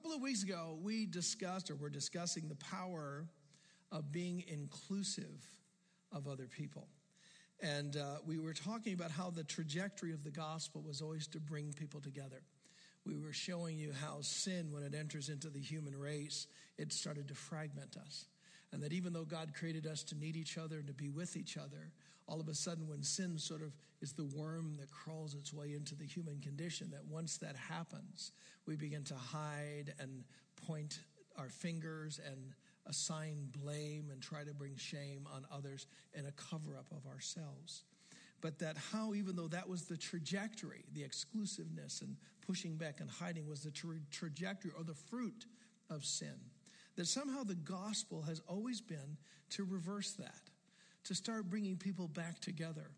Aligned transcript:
couple 0.00 0.16
of 0.16 0.22
weeks 0.22 0.42
ago, 0.42 0.78
we 0.82 1.04
discussed 1.04 1.70
or 1.70 1.74
we're 1.74 1.90
discussing 1.90 2.48
the 2.48 2.54
power 2.54 3.26
of 3.92 4.10
being 4.10 4.42
inclusive 4.48 5.46
of 6.10 6.26
other 6.26 6.46
people. 6.46 6.88
And 7.62 7.98
uh, 7.98 8.16
we 8.24 8.38
were 8.38 8.54
talking 8.54 8.94
about 8.94 9.10
how 9.10 9.28
the 9.28 9.44
trajectory 9.44 10.14
of 10.14 10.24
the 10.24 10.30
gospel 10.30 10.80
was 10.80 11.02
always 11.02 11.26
to 11.28 11.38
bring 11.38 11.74
people 11.74 12.00
together. 12.00 12.40
We 13.04 13.18
were 13.18 13.34
showing 13.34 13.76
you 13.76 13.92
how 13.92 14.22
sin, 14.22 14.72
when 14.72 14.84
it 14.84 14.94
enters 14.94 15.28
into 15.28 15.50
the 15.50 15.60
human 15.60 15.94
race, 15.94 16.46
it 16.78 16.94
started 16.94 17.28
to 17.28 17.34
fragment 17.34 17.98
us. 17.98 18.24
And 18.72 18.82
that 18.82 18.94
even 18.94 19.12
though 19.12 19.26
God 19.26 19.52
created 19.52 19.86
us 19.86 20.02
to 20.04 20.14
need 20.14 20.34
each 20.34 20.56
other 20.56 20.78
and 20.78 20.86
to 20.86 20.94
be 20.94 21.10
with 21.10 21.36
each 21.36 21.58
other, 21.58 21.92
all 22.30 22.40
of 22.40 22.48
a 22.48 22.54
sudden, 22.54 22.86
when 22.86 23.02
sin 23.02 23.38
sort 23.38 23.62
of 23.62 23.72
is 24.00 24.12
the 24.12 24.24
worm 24.24 24.76
that 24.78 24.90
crawls 24.90 25.34
its 25.34 25.52
way 25.52 25.74
into 25.74 25.94
the 25.94 26.04
human 26.04 26.38
condition, 26.40 26.90
that 26.90 27.04
once 27.04 27.38
that 27.38 27.56
happens, 27.56 28.32
we 28.66 28.76
begin 28.76 29.02
to 29.04 29.14
hide 29.14 29.94
and 29.98 30.24
point 30.66 31.00
our 31.36 31.48
fingers 31.48 32.20
and 32.24 32.54
assign 32.86 33.48
blame 33.52 34.10
and 34.10 34.22
try 34.22 34.44
to 34.44 34.54
bring 34.54 34.76
shame 34.76 35.26
on 35.34 35.44
others 35.52 35.86
in 36.14 36.26
a 36.26 36.32
cover 36.32 36.76
up 36.76 36.86
of 36.92 37.06
ourselves. 37.06 37.82
But 38.40 38.58
that 38.60 38.76
how, 38.92 39.12
even 39.14 39.36
though 39.36 39.48
that 39.48 39.68
was 39.68 39.82
the 39.82 39.96
trajectory, 39.96 40.84
the 40.94 41.02
exclusiveness 41.02 42.00
and 42.00 42.16
pushing 42.46 42.76
back 42.76 43.00
and 43.00 43.10
hiding 43.10 43.46
was 43.46 43.62
the 43.62 43.70
tra- 43.70 44.00
trajectory 44.10 44.70
or 44.76 44.84
the 44.84 44.94
fruit 44.94 45.46
of 45.90 46.04
sin 46.04 46.38
that 46.96 47.06
somehow 47.06 47.42
the 47.42 47.54
gospel 47.54 48.22
has 48.22 48.42
always 48.46 48.80
been 48.80 49.16
to 49.48 49.64
reverse 49.64 50.12
that, 50.12 50.49
to 51.04 51.14
start 51.14 51.50
bringing 51.50 51.76
people 51.76 52.08
back 52.08 52.40
together. 52.40 52.90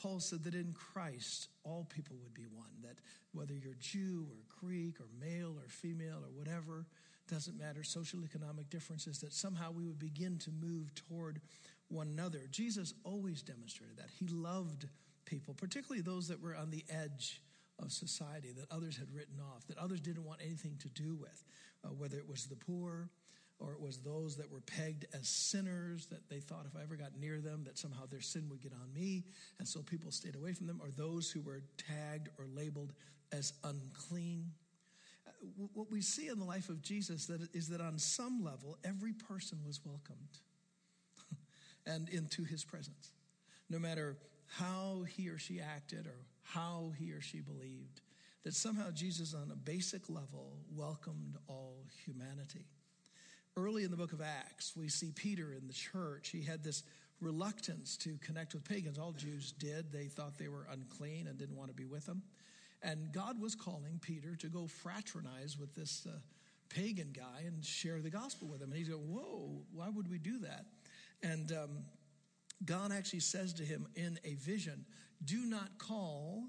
Paul 0.00 0.20
said 0.20 0.44
that 0.44 0.54
in 0.54 0.74
Christ, 0.74 1.48
all 1.64 1.86
people 1.88 2.16
would 2.22 2.34
be 2.34 2.46
one, 2.54 2.68
that 2.82 2.98
whether 3.32 3.54
you're 3.54 3.74
Jew 3.80 4.26
or 4.30 4.36
Greek 4.60 5.00
or 5.00 5.06
male 5.18 5.56
or 5.58 5.68
female 5.68 6.18
or 6.18 6.30
whatever, 6.36 6.86
doesn't 7.28 7.58
matter, 7.58 7.82
social 7.82 8.22
economic 8.24 8.70
differences, 8.70 9.18
that 9.20 9.32
somehow 9.32 9.72
we 9.72 9.84
would 9.84 9.98
begin 9.98 10.38
to 10.38 10.50
move 10.50 10.94
toward 10.94 11.40
one 11.88 12.08
another. 12.08 12.40
Jesus 12.50 12.94
always 13.04 13.42
demonstrated 13.42 13.96
that. 13.96 14.10
He 14.10 14.28
loved 14.28 14.86
people, 15.24 15.54
particularly 15.54 16.02
those 16.02 16.28
that 16.28 16.40
were 16.40 16.54
on 16.54 16.70
the 16.70 16.84
edge 16.88 17.42
of 17.78 17.92
society, 17.92 18.52
that 18.52 18.70
others 18.70 18.96
had 18.96 19.12
written 19.12 19.40
off, 19.40 19.66
that 19.66 19.78
others 19.78 20.00
didn't 20.00 20.24
want 20.24 20.40
anything 20.40 20.76
to 20.80 20.88
do 20.88 21.14
with, 21.14 21.44
uh, 21.84 21.88
whether 21.88 22.16
it 22.16 22.28
was 22.28 22.46
the 22.46 22.56
poor 22.56 23.08
or 23.58 23.72
it 23.72 23.80
was 23.80 23.98
those 23.98 24.36
that 24.36 24.50
were 24.50 24.60
pegged 24.60 25.06
as 25.14 25.28
sinners 25.28 26.06
that 26.06 26.28
they 26.28 26.40
thought 26.40 26.66
if 26.66 26.78
I 26.78 26.82
ever 26.82 26.96
got 26.96 27.18
near 27.18 27.40
them 27.40 27.64
that 27.64 27.78
somehow 27.78 28.04
their 28.10 28.20
sin 28.20 28.48
would 28.50 28.60
get 28.60 28.72
on 28.72 28.92
me. 28.92 29.24
And 29.58 29.66
so 29.66 29.80
people 29.80 30.10
stayed 30.10 30.36
away 30.36 30.52
from 30.52 30.66
them. 30.66 30.80
Or 30.82 30.90
those 30.90 31.30
who 31.30 31.40
were 31.40 31.62
tagged 31.78 32.28
or 32.38 32.44
labeled 32.54 32.92
as 33.32 33.54
unclean. 33.64 34.52
Uh, 35.26 35.30
what 35.72 35.90
we 35.90 36.02
see 36.02 36.28
in 36.28 36.38
the 36.38 36.44
life 36.44 36.68
of 36.68 36.82
Jesus 36.82 37.30
is 37.54 37.68
that 37.68 37.80
on 37.80 37.98
some 37.98 38.44
level 38.44 38.76
every 38.84 39.14
person 39.14 39.58
was 39.66 39.80
welcomed 39.84 40.38
and 41.86 42.10
into 42.10 42.44
his 42.44 42.62
presence. 42.62 43.12
No 43.70 43.78
matter 43.78 44.18
how 44.48 45.04
he 45.08 45.28
or 45.30 45.38
she 45.38 45.60
acted 45.60 46.06
or 46.06 46.26
how 46.42 46.92
he 46.98 47.10
or 47.12 47.22
she 47.22 47.40
believed 47.40 48.02
that 48.44 48.54
somehow 48.54 48.90
Jesus 48.90 49.34
on 49.34 49.50
a 49.50 49.56
basic 49.56 50.08
level 50.08 50.58
welcomed 50.70 51.36
all 51.48 51.86
humanity 52.04 52.66
early 53.56 53.84
in 53.84 53.90
the 53.90 53.96
book 53.96 54.12
of 54.12 54.20
Acts, 54.20 54.74
we 54.76 54.88
see 54.88 55.12
Peter 55.12 55.52
in 55.52 55.66
the 55.66 55.72
church. 55.72 56.28
He 56.28 56.42
had 56.42 56.62
this 56.62 56.82
reluctance 57.20 57.96
to 57.98 58.18
connect 58.18 58.52
with 58.52 58.64
pagans. 58.64 58.98
All 58.98 59.12
Jews 59.12 59.52
did. 59.52 59.90
They 59.90 60.04
thought 60.06 60.36
they 60.36 60.48
were 60.48 60.66
unclean 60.70 61.26
and 61.26 61.38
didn't 61.38 61.56
want 61.56 61.70
to 61.70 61.74
be 61.74 61.86
with 61.86 62.04
them. 62.04 62.22
And 62.82 63.10
God 63.12 63.40
was 63.40 63.54
calling 63.54 63.98
Peter 64.02 64.36
to 64.36 64.48
go 64.48 64.66
fraternize 64.66 65.56
with 65.58 65.74
this 65.74 66.06
uh, 66.06 66.18
pagan 66.68 67.14
guy 67.16 67.44
and 67.46 67.64
share 67.64 68.02
the 68.02 68.10
gospel 68.10 68.48
with 68.48 68.60
him. 68.60 68.68
And 68.68 68.78
he's 68.78 68.90
going, 68.90 69.00
Whoa, 69.00 69.62
why 69.72 69.88
would 69.88 70.10
we 70.10 70.18
do 70.18 70.38
that? 70.40 70.66
And 71.22 71.50
um, 71.52 71.70
God 72.66 72.92
actually 72.92 73.20
says 73.20 73.54
to 73.54 73.62
him 73.62 73.88
in 73.96 74.18
a 74.24 74.34
vision, 74.34 74.84
Do 75.24 75.46
not 75.46 75.78
call 75.78 76.44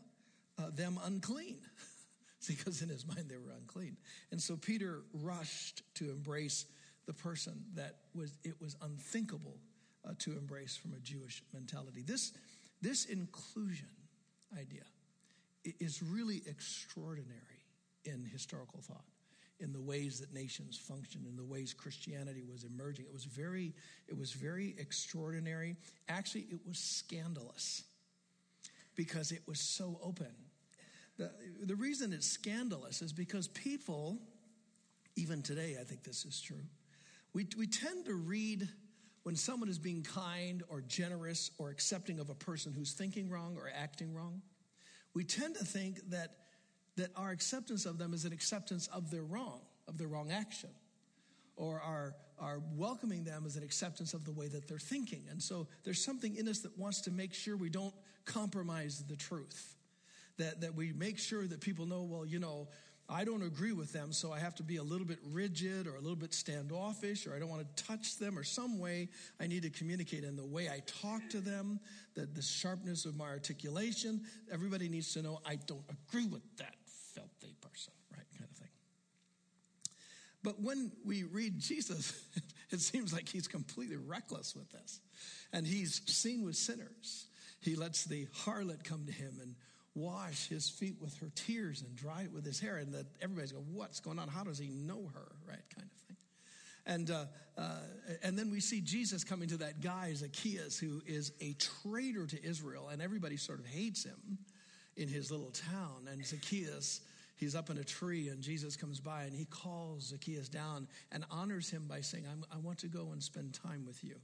uh, 0.59 0.71
them 0.71 0.99
unclean. 1.05 1.61
because 2.47 2.81
in 2.81 2.89
his 2.89 3.05
mind 3.05 3.29
they 3.29 3.37
were 3.37 3.51
unclean. 3.57 3.97
And 4.31 4.41
so 4.41 4.57
Peter 4.57 5.03
rushed 5.13 5.81
to 5.95 6.09
embrace 6.11 6.65
the 7.07 7.13
person 7.13 7.63
that 7.73 7.95
was 8.13 8.38
it 8.44 8.62
was 8.62 8.75
unthinkable 8.81 9.57
uh, 10.06 10.12
to 10.19 10.34
embrace 10.34 10.75
from 10.75 10.94
a 10.94 11.00
Jewish 11.00 11.41
mentality. 11.53 12.03
This 12.06 12.34
this 12.81 13.06
inclusion 13.06 13.88
idea 14.57 14.84
is 15.63 16.03
really 16.03 16.44
extraordinary 16.45 17.63
in 18.06 18.23
historical 18.25 18.81
thought 18.81 19.06
in 19.59 19.73
the 19.73 19.81
ways 19.81 20.19
that 20.19 20.31
nations 20.34 20.78
function 20.78 21.25
in 21.28 21.35
the 21.35 21.44
ways 21.44 21.73
christianity 21.73 22.44
was 22.50 22.63
emerging. 22.63 23.06
It 23.06 23.13
was 23.13 23.24
very 23.24 23.74
it 24.07 24.18
was 24.18 24.34
very 24.34 24.75
extraordinary. 24.78 25.78
Actually 26.09 26.45
it 26.51 26.59
was 26.68 26.78
scandalous 26.78 27.84
because 28.95 29.31
it 29.31 29.41
was 29.47 29.59
so 29.59 30.00
open. 30.03 30.34
The, 31.18 31.31
the 31.63 31.75
reason 31.75 32.13
it's 32.13 32.28
scandalous 32.28 33.01
is 33.01 33.12
because 33.12 33.47
people 33.47 34.19
even 35.18 35.41
today 35.41 35.75
i 35.81 35.84
think 35.84 36.03
this 36.03 36.25
is 36.25 36.39
true 36.39 36.63
we, 37.37 37.45
we 37.55 37.67
tend 37.67 38.05
to 38.05 38.15
read 38.15 38.67
when 39.21 39.35
someone 39.35 39.69
is 39.69 39.77
being 39.77 40.01
kind 40.01 40.63
or 40.69 40.81
generous 40.81 41.51
or 41.59 41.69
accepting 41.69 42.19
of 42.19 42.31
a 42.31 42.33
person 42.33 42.73
who's 42.73 42.93
thinking 42.93 43.29
wrong 43.29 43.55
or 43.57 43.69
acting 43.79 44.11
wrong. 44.11 44.41
We 45.13 45.23
tend 45.23 45.53
to 45.57 45.63
think 45.63 45.99
that, 46.09 46.31
that 46.95 47.11
our 47.15 47.29
acceptance 47.29 47.85
of 47.85 47.99
them 47.99 48.15
is 48.15 48.25
an 48.25 48.33
acceptance 48.33 48.87
of 48.87 49.11
their 49.11 49.21
wrong, 49.21 49.61
of 49.87 49.99
their 49.99 50.07
wrong 50.07 50.31
action, 50.31 50.71
or 51.55 51.79
our, 51.79 52.15
our 52.39 52.59
welcoming 52.75 53.23
them 53.23 53.45
is 53.45 53.55
an 53.55 53.61
acceptance 53.61 54.15
of 54.15 54.25
the 54.25 54.31
way 54.31 54.47
that 54.47 54.67
they're 54.67 54.79
thinking. 54.79 55.21
And 55.29 55.39
so 55.39 55.67
there's 55.83 56.03
something 56.03 56.37
in 56.37 56.47
us 56.47 56.61
that 56.61 56.75
wants 56.75 57.01
to 57.01 57.11
make 57.11 57.35
sure 57.35 57.55
we 57.55 57.69
don't 57.69 57.93
compromise 58.25 59.03
the 59.07 59.15
truth, 59.15 59.75
that, 60.37 60.61
that 60.61 60.73
we 60.73 60.91
make 60.91 61.19
sure 61.19 61.45
that 61.45 61.61
people 61.61 61.85
know, 61.85 62.01
well, 62.01 62.25
you 62.25 62.39
know, 62.39 62.67
I 63.09 63.23
don't 63.23 63.41
agree 63.41 63.72
with 63.72 63.94
them, 63.94 64.12
so 64.12 64.34
I 64.34 64.40
have 64.40 64.56
to 64.56 64.63
be 64.63 64.78
a 64.78 64.84
little 64.84 65.07
bit 65.07 65.19
rigid 65.31 65.88
or 65.88 65.95
a 65.95 66.01
little 66.01 66.18
bit 66.18 66.34
standoffish, 66.34 67.25
or 67.25 67.34
I 67.34 67.40
don't 67.40 67.50
want 67.50 67.63
to 67.75 67.84
touch 67.84 68.18
them, 68.18 68.38
or 68.38 68.44
some 68.44 68.79
way 68.79 69.07
I 69.40 69.47
need 69.47 69.63
to 69.63 69.69
communicate 69.69 70.25
in 70.25 70.35
the 70.35 70.45
way 70.45 70.68
I 70.68 70.81
talk 70.85 71.29
to 71.29 71.40
them, 71.40 71.79
the, 72.16 72.25
the 72.25 72.41
sharpness 72.41 73.06
of 73.06 73.16
my 73.16 73.29
articulation. 73.29 74.22
Everybody 74.51 74.90
needs 74.90 75.13
to 75.13 75.22
know 75.22 75.40
I 75.45 75.56
don't 75.56 75.85
agree 75.90 76.25
with 76.25 76.44
that 76.57 76.75
filthy 77.13 77.56
person, 77.62 77.94
right? 78.12 78.25
Kind 78.38 78.50
of 78.51 78.57
thing. 78.57 78.69
But 80.44 80.62
when 80.62 80.91
we 81.06 81.24
read 81.24 81.59
Jesus, 81.59 82.25
it 82.72 82.81
seems 82.81 83.13
like 83.13 83.29
he's 83.29 83.47
completely 83.47 83.97
reckless 83.97 84.53
with 84.53 84.69
this. 84.72 85.00
And 85.53 85.66
he's 85.66 86.01
seen 86.07 86.44
with 86.44 86.57
sinners. 86.57 87.28
He 87.62 87.75
lets 87.75 88.03
the 88.03 88.28
harlot 88.44 88.84
come 88.84 89.06
to 89.06 89.13
him 89.13 89.38
and 89.41 89.56
wash 89.97 90.47
his 90.47 90.69
feet 90.69 90.95
with 91.01 91.17
her 91.19 91.29
tears 91.35 91.81
and 91.81 91.95
dry 91.95 92.23
it 92.23 92.31
with 92.31 92.45
his 92.45 92.59
hair. 92.59 92.77
And 92.77 92.93
that 92.93 93.05
everybody's 93.21 93.51
going, 93.51 93.65
what's 93.73 93.99
going 93.99 94.19
on? 94.19 94.27
How 94.27 94.43
does 94.43 94.57
he 94.57 94.69
know 94.69 95.09
her? 95.13 95.31
Right, 95.47 95.63
kind 95.75 95.89
of 95.91 95.97
thing. 96.07 96.17
And, 96.85 97.11
uh, 97.11 97.25
uh, 97.57 97.79
and 98.23 98.39
then 98.39 98.49
we 98.49 98.61
see 98.61 98.79
Jesus 98.79 99.25
coming 99.25 99.49
to 99.49 99.57
that 99.57 99.81
guy, 99.81 100.13
Zacchaeus, 100.13 100.79
who 100.79 101.01
is 101.05 101.33
a 101.41 101.53
traitor 101.53 102.25
to 102.25 102.45
Israel, 102.45 102.87
and 102.87 103.01
everybody 103.01 103.35
sort 103.35 103.59
of 103.59 103.65
hates 103.65 104.05
him 104.05 104.37
in 104.95 105.09
his 105.09 105.29
little 105.29 105.51
town. 105.51 106.07
And 106.09 106.25
Zacchaeus, 106.25 107.01
he's 107.35 107.55
up 107.55 107.69
in 107.69 107.77
a 107.77 107.83
tree, 107.83 108.29
and 108.29 108.41
Jesus 108.41 108.77
comes 108.77 109.01
by 109.01 109.23
and 109.23 109.33
he 109.33 109.45
calls 109.45 110.07
Zacchaeus 110.07 110.47
down 110.47 110.87
and 111.11 111.25
honors 111.29 111.69
him 111.69 111.87
by 111.89 111.99
saying, 111.99 112.23
I 112.53 112.57
want 112.57 112.79
to 112.79 112.87
go 112.87 113.09
and 113.11 113.21
spend 113.21 113.53
time 113.53 113.83
with 113.85 114.01
you. 114.03 114.15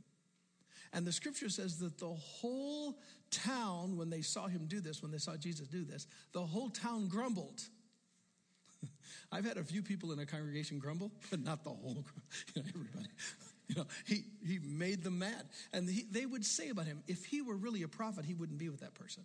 And 0.94 1.08
the 1.08 1.12
scripture 1.12 1.50
says 1.50 1.80
that 1.80 1.98
the 1.98 2.14
whole 2.14 3.00
town, 3.34 3.98
when 3.98 4.10
they 4.10 4.22
saw 4.22 4.48
him 4.48 4.66
do 4.68 4.80
this, 4.80 5.02
when 5.02 5.12
they 5.12 5.18
saw 5.18 5.36
Jesus 5.36 5.68
do 5.68 5.84
this, 5.84 6.08
the 6.34 6.42
whole 6.42 6.70
town 6.70 7.08
grumbled. 7.08 7.62
I've 9.32 9.46
had 9.46 9.58
a 9.58 9.64
few 9.64 9.82
people 9.82 10.12
in 10.12 10.20
a 10.20 10.26
congregation 10.26 10.80
grumble, 10.80 11.12
but 11.30 11.44
not 11.44 11.64
the 11.64 11.72
whole, 11.72 12.06
you 12.56 12.62
know, 12.62 12.70
everybody. 12.70 13.08
You 13.70 13.76
know, 13.76 13.88
he, 14.06 14.26
he 14.46 14.60
made 14.60 15.06
them 15.06 15.20
mad. 15.20 15.46
And 15.72 15.90
he, 15.90 16.04
they 16.12 16.26
would 16.26 16.46
say 16.46 16.68
about 16.68 16.86
him, 16.86 17.02
if 17.08 17.24
he 17.24 17.42
were 17.42 17.56
really 17.56 17.84
a 17.84 17.88
prophet, 17.88 18.26
he 18.26 18.34
wouldn't 18.34 18.60
be 18.60 18.68
with 18.68 18.82
that 18.82 18.94
person. 18.94 19.24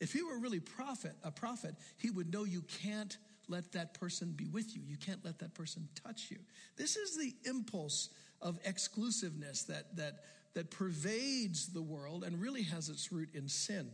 If 0.00 0.14
he 0.14 0.22
were 0.22 0.38
really 0.38 0.58
prophet, 0.58 1.12
a 1.22 1.30
prophet, 1.30 1.74
he 1.98 2.10
would 2.10 2.32
know 2.32 2.44
you 2.44 2.62
can't 2.62 3.16
let 3.48 3.72
that 3.72 3.92
person 3.94 4.32
be 4.34 4.46
with 4.48 4.74
you. 4.74 4.82
You 4.86 4.96
can't 4.96 5.24
let 5.24 5.38
that 5.40 5.54
person 5.54 5.86
touch 6.02 6.30
you. 6.30 6.38
This 6.76 6.96
is 6.96 7.16
the 7.16 7.34
impulse 7.48 8.08
of 8.40 8.58
exclusiveness 8.64 9.64
that, 9.64 9.94
that, 9.96 10.14
that 10.56 10.70
pervades 10.70 11.68
the 11.68 11.82
world 11.82 12.24
and 12.24 12.40
really 12.40 12.64
has 12.64 12.88
its 12.88 13.12
root 13.12 13.28
in 13.34 13.48
sin. 13.48 13.90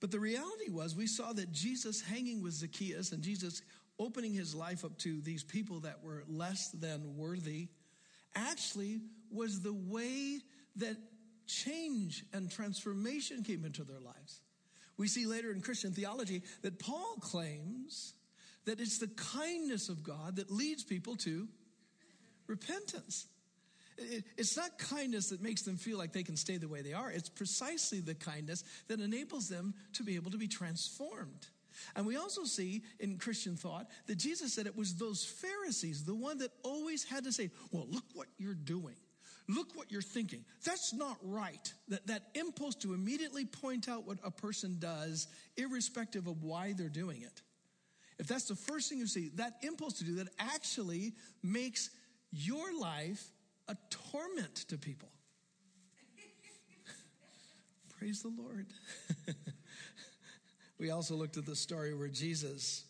But 0.00 0.10
the 0.10 0.20
reality 0.20 0.68
was, 0.68 0.94
we 0.94 1.06
saw 1.06 1.32
that 1.32 1.52
Jesus 1.52 2.02
hanging 2.02 2.42
with 2.42 2.52
Zacchaeus 2.52 3.12
and 3.12 3.22
Jesus 3.22 3.62
opening 3.98 4.34
his 4.34 4.54
life 4.54 4.84
up 4.84 4.98
to 4.98 5.20
these 5.20 5.44
people 5.44 5.80
that 5.80 6.02
were 6.02 6.24
less 6.28 6.70
than 6.70 7.16
worthy 7.16 7.68
actually 8.34 9.00
was 9.30 9.60
the 9.60 9.72
way 9.72 10.40
that 10.76 10.96
change 11.46 12.24
and 12.32 12.50
transformation 12.50 13.44
came 13.44 13.64
into 13.64 13.84
their 13.84 14.00
lives. 14.00 14.40
We 14.96 15.08
see 15.08 15.26
later 15.26 15.52
in 15.52 15.60
Christian 15.60 15.92
theology 15.92 16.42
that 16.62 16.78
Paul 16.78 17.16
claims 17.20 18.14
That 18.64 18.80
it's 18.80 18.98
the 18.98 19.08
kindness 19.08 19.88
of 19.88 20.02
God 20.02 20.36
that 20.36 20.50
leads 20.50 20.84
people 20.84 21.16
to 21.16 21.48
repentance. 22.46 23.26
It's 23.98 24.56
not 24.56 24.78
kindness 24.78 25.28
that 25.30 25.42
makes 25.42 25.62
them 25.62 25.76
feel 25.76 25.98
like 25.98 26.12
they 26.12 26.22
can 26.22 26.36
stay 26.36 26.56
the 26.56 26.68
way 26.68 26.82
they 26.82 26.92
are. 26.92 27.10
It's 27.10 27.28
precisely 27.28 28.00
the 28.00 28.14
kindness 28.14 28.64
that 28.88 29.00
enables 29.00 29.48
them 29.48 29.74
to 29.94 30.02
be 30.02 30.16
able 30.16 30.30
to 30.30 30.38
be 30.38 30.48
transformed. 30.48 31.46
And 31.96 32.06
we 32.06 32.16
also 32.16 32.44
see 32.44 32.82
in 33.00 33.18
Christian 33.18 33.56
thought 33.56 33.86
that 34.06 34.18
Jesus 34.18 34.54
said 34.54 34.66
it 34.66 34.76
was 34.76 34.94
those 34.94 35.24
Pharisees, 35.24 36.04
the 36.04 36.14
one 36.14 36.38
that 36.38 36.50
always 36.62 37.04
had 37.04 37.24
to 37.24 37.32
say, 37.32 37.50
Well, 37.70 37.86
look 37.90 38.04
what 38.14 38.28
you're 38.38 38.54
doing. 38.54 38.96
Look 39.48 39.76
what 39.76 39.90
you're 39.90 40.02
thinking. 40.02 40.44
That's 40.64 40.92
not 40.92 41.16
right. 41.22 41.72
That, 41.88 42.06
that 42.06 42.22
impulse 42.34 42.76
to 42.76 42.94
immediately 42.94 43.44
point 43.44 43.88
out 43.88 44.06
what 44.06 44.18
a 44.24 44.30
person 44.30 44.76
does, 44.78 45.26
irrespective 45.56 46.26
of 46.26 46.42
why 46.42 46.74
they're 46.76 46.88
doing 46.88 47.22
it. 47.22 47.42
If 48.18 48.28
that's 48.28 48.44
the 48.44 48.54
first 48.54 48.88
thing 48.88 48.98
you 48.98 49.06
see, 49.06 49.30
that 49.34 49.54
impulse 49.62 49.94
to 49.94 50.04
do 50.04 50.14
that 50.16 50.28
actually 50.38 51.14
makes 51.42 51.90
your 52.30 52.78
life 52.78 53.24
a 53.68 53.76
torment 53.90 54.54
to 54.68 54.78
people. 54.78 55.08
Praise 57.98 58.22
the 58.22 58.32
Lord. 58.36 58.66
we 60.78 60.90
also 60.90 61.14
looked 61.14 61.36
at 61.36 61.46
the 61.46 61.56
story 61.56 61.94
where 61.94 62.08
Jesus 62.08 62.84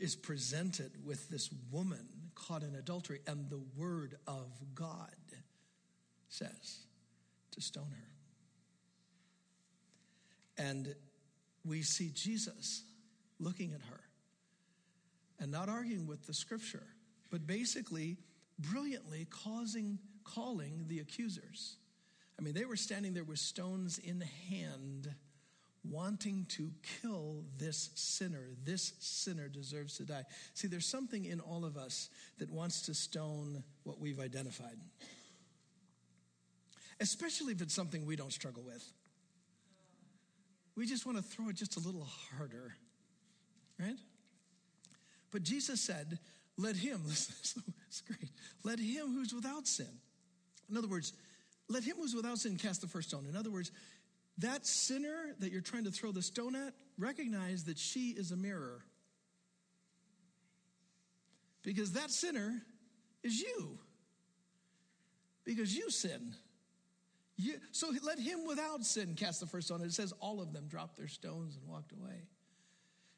is 0.00 0.14
presented 0.14 0.92
with 1.04 1.28
this 1.28 1.50
woman 1.70 2.06
caught 2.34 2.62
in 2.62 2.74
adultery, 2.74 3.20
and 3.26 3.50
the 3.50 3.60
word 3.76 4.16
of 4.26 4.46
God 4.74 5.10
says 6.28 6.86
to 7.50 7.60
stone 7.60 7.90
her. 7.90 8.10
And 10.64 10.94
we 11.64 11.82
see 11.82 12.10
Jesus 12.14 12.84
looking 13.38 13.72
at 13.72 13.80
her 13.82 14.00
and 15.38 15.50
not 15.50 15.68
arguing 15.68 16.06
with 16.06 16.26
the 16.26 16.34
scripture, 16.34 16.86
but 17.30 17.46
basically 17.46 18.18
brilliantly 18.60 19.26
causing, 19.30 19.98
calling 20.24 20.84
the 20.88 21.00
accusers. 21.00 21.76
I 22.38 22.42
mean, 22.42 22.54
they 22.54 22.64
were 22.64 22.76
standing 22.76 23.14
there 23.14 23.24
with 23.24 23.38
stones 23.38 23.98
in 23.98 24.22
hand, 24.48 25.14
wanting 25.84 26.46
to 26.50 26.70
kill 27.00 27.44
this 27.58 27.90
sinner. 27.94 28.48
This 28.64 28.92
sinner 28.98 29.48
deserves 29.48 29.96
to 29.98 30.04
die. 30.04 30.24
See, 30.54 30.68
there's 30.68 30.86
something 30.86 31.24
in 31.24 31.40
all 31.40 31.64
of 31.64 31.76
us 31.76 32.08
that 32.38 32.50
wants 32.50 32.82
to 32.82 32.94
stone 32.94 33.62
what 33.84 34.00
we've 34.00 34.20
identified, 34.20 34.78
especially 37.00 37.52
if 37.52 37.62
it's 37.62 37.74
something 37.74 38.06
we 38.06 38.16
don't 38.16 38.32
struggle 38.32 38.62
with. 38.62 38.84
We 40.76 40.86
just 40.86 41.04
want 41.04 41.18
to 41.18 41.24
throw 41.24 41.48
it 41.48 41.56
just 41.56 41.76
a 41.76 41.80
little 41.80 42.06
harder, 42.38 42.74
right? 43.78 43.98
But 45.30 45.42
Jesus 45.42 45.80
said, 45.80 46.18
let 46.60 46.76
him, 46.76 47.00
it's 47.08 48.02
great, 48.06 48.30
let 48.62 48.78
him 48.78 49.14
who's 49.14 49.34
without 49.34 49.66
sin. 49.66 49.88
In 50.70 50.76
other 50.76 50.88
words, 50.88 51.12
let 51.68 51.84
him 51.84 51.96
who's 51.96 52.14
without 52.14 52.38
sin 52.38 52.56
cast 52.56 52.80
the 52.80 52.86
first 52.86 53.08
stone. 53.08 53.26
In 53.28 53.36
other 53.36 53.50
words, 53.50 53.70
that 54.38 54.66
sinner 54.66 55.34
that 55.40 55.52
you're 55.52 55.60
trying 55.60 55.84
to 55.84 55.90
throw 55.90 56.12
the 56.12 56.22
stone 56.22 56.54
at, 56.54 56.74
recognize 56.98 57.64
that 57.64 57.78
she 57.78 58.10
is 58.10 58.30
a 58.30 58.36
mirror. 58.36 58.82
Because 61.62 61.92
that 61.92 62.10
sinner 62.10 62.62
is 63.22 63.40
you. 63.40 63.78
Because 65.44 65.76
you 65.76 65.90
sin. 65.90 66.32
You, 67.36 67.54
so 67.72 67.90
let 68.02 68.18
him 68.18 68.46
without 68.46 68.84
sin 68.84 69.14
cast 69.14 69.40
the 69.40 69.46
first 69.46 69.68
stone. 69.68 69.80
And 69.80 69.90
it 69.90 69.94
says 69.94 70.12
all 70.20 70.40
of 70.40 70.52
them 70.52 70.66
dropped 70.68 70.96
their 70.96 71.08
stones 71.08 71.56
and 71.56 71.66
walked 71.66 71.92
away. 71.92 72.28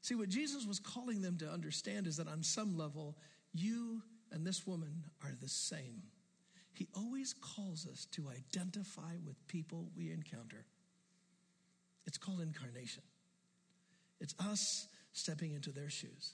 See, 0.00 0.16
what 0.16 0.28
Jesus 0.28 0.66
was 0.66 0.80
calling 0.80 1.22
them 1.22 1.38
to 1.38 1.48
understand 1.48 2.08
is 2.08 2.16
that 2.16 2.26
on 2.26 2.42
some 2.42 2.76
level, 2.76 3.16
you 3.52 4.02
and 4.30 4.46
this 4.46 4.66
woman 4.66 5.04
are 5.22 5.32
the 5.40 5.48
same. 5.48 6.02
He 6.72 6.88
always 6.96 7.34
calls 7.34 7.86
us 7.86 8.06
to 8.12 8.28
identify 8.28 9.16
with 9.24 9.46
people 9.46 9.90
we 9.96 10.10
encounter. 10.10 10.64
It's 12.06 12.18
called 12.18 12.40
incarnation. 12.40 13.02
It's 14.20 14.34
us 14.38 14.88
stepping 15.12 15.52
into 15.52 15.70
their 15.70 15.90
shoes, 15.90 16.32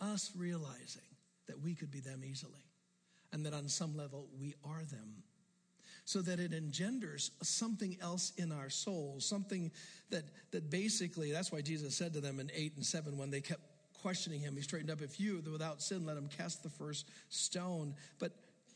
us 0.00 0.32
realizing 0.36 1.02
that 1.46 1.60
we 1.60 1.74
could 1.74 1.90
be 1.90 2.00
them 2.00 2.22
easily, 2.24 2.64
and 3.32 3.46
that 3.46 3.54
on 3.54 3.68
some 3.68 3.96
level 3.96 4.26
we 4.38 4.54
are 4.64 4.82
them 4.84 5.22
so 6.06 6.22
that 6.22 6.38
it 6.38 6.52
engenders 6.52 7.32
something 7.42 7.96
else 8.00 8.32
in 8.38 8.52
our 8.52 8.70
souls, 8.70 9.24
something 9.24 9.72
that, 10.10 10.22
that 10.52 10.70
basically, 10.70 11.32
that's 11.32 11.50
why 11.50 11.60
Jesus 11.60 11.96
said 11.96 12.12
to 12.12 12.20
them 12.20 12.38
in 12.38 12.48
8 12.54 12.76
and 12.76 12.86
7 12.86 13.18
when 13.18 13.30
they 13.30 13.40
kept 13.40 13.60
questioning 14.06 14.38
him, 14.38 14.54
he 14.54 14.62
straightened 14.62 14.92
up, 14.92 15.02
if 15.02 15.18
you, 15.18 15.42
without 15.50 15.82
sin, 15.82 16.06
let 16.06 16.16
him 16.16 16.28
cast 16.28 16.62
the 16.62 16.70
first 16.70 17.10
stone. 17.28 17.92
But 18.20 18.30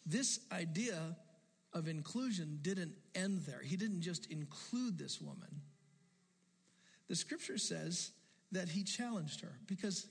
this 0.04 0.40
idea 0.50 0.98
of 1.72 1.86
inclusion 1.86 2.58
didn't 2.62 2.94
end 3.14 3.42
there. 3.46 3.60
He 3.62 3.76
didn't 3.76 4.00
just 4.00 4.28
include 4.32 4.98
this 4.98 5.20
woman. 5.20 5.60
The 7.06 7.14
scripture 7.14 7.58
says 7.58 8.10
that 8.50 8.68
he 8.68 8.82
challenged 8.82 9.42
her 9.42 9.52
because 9.68 10.08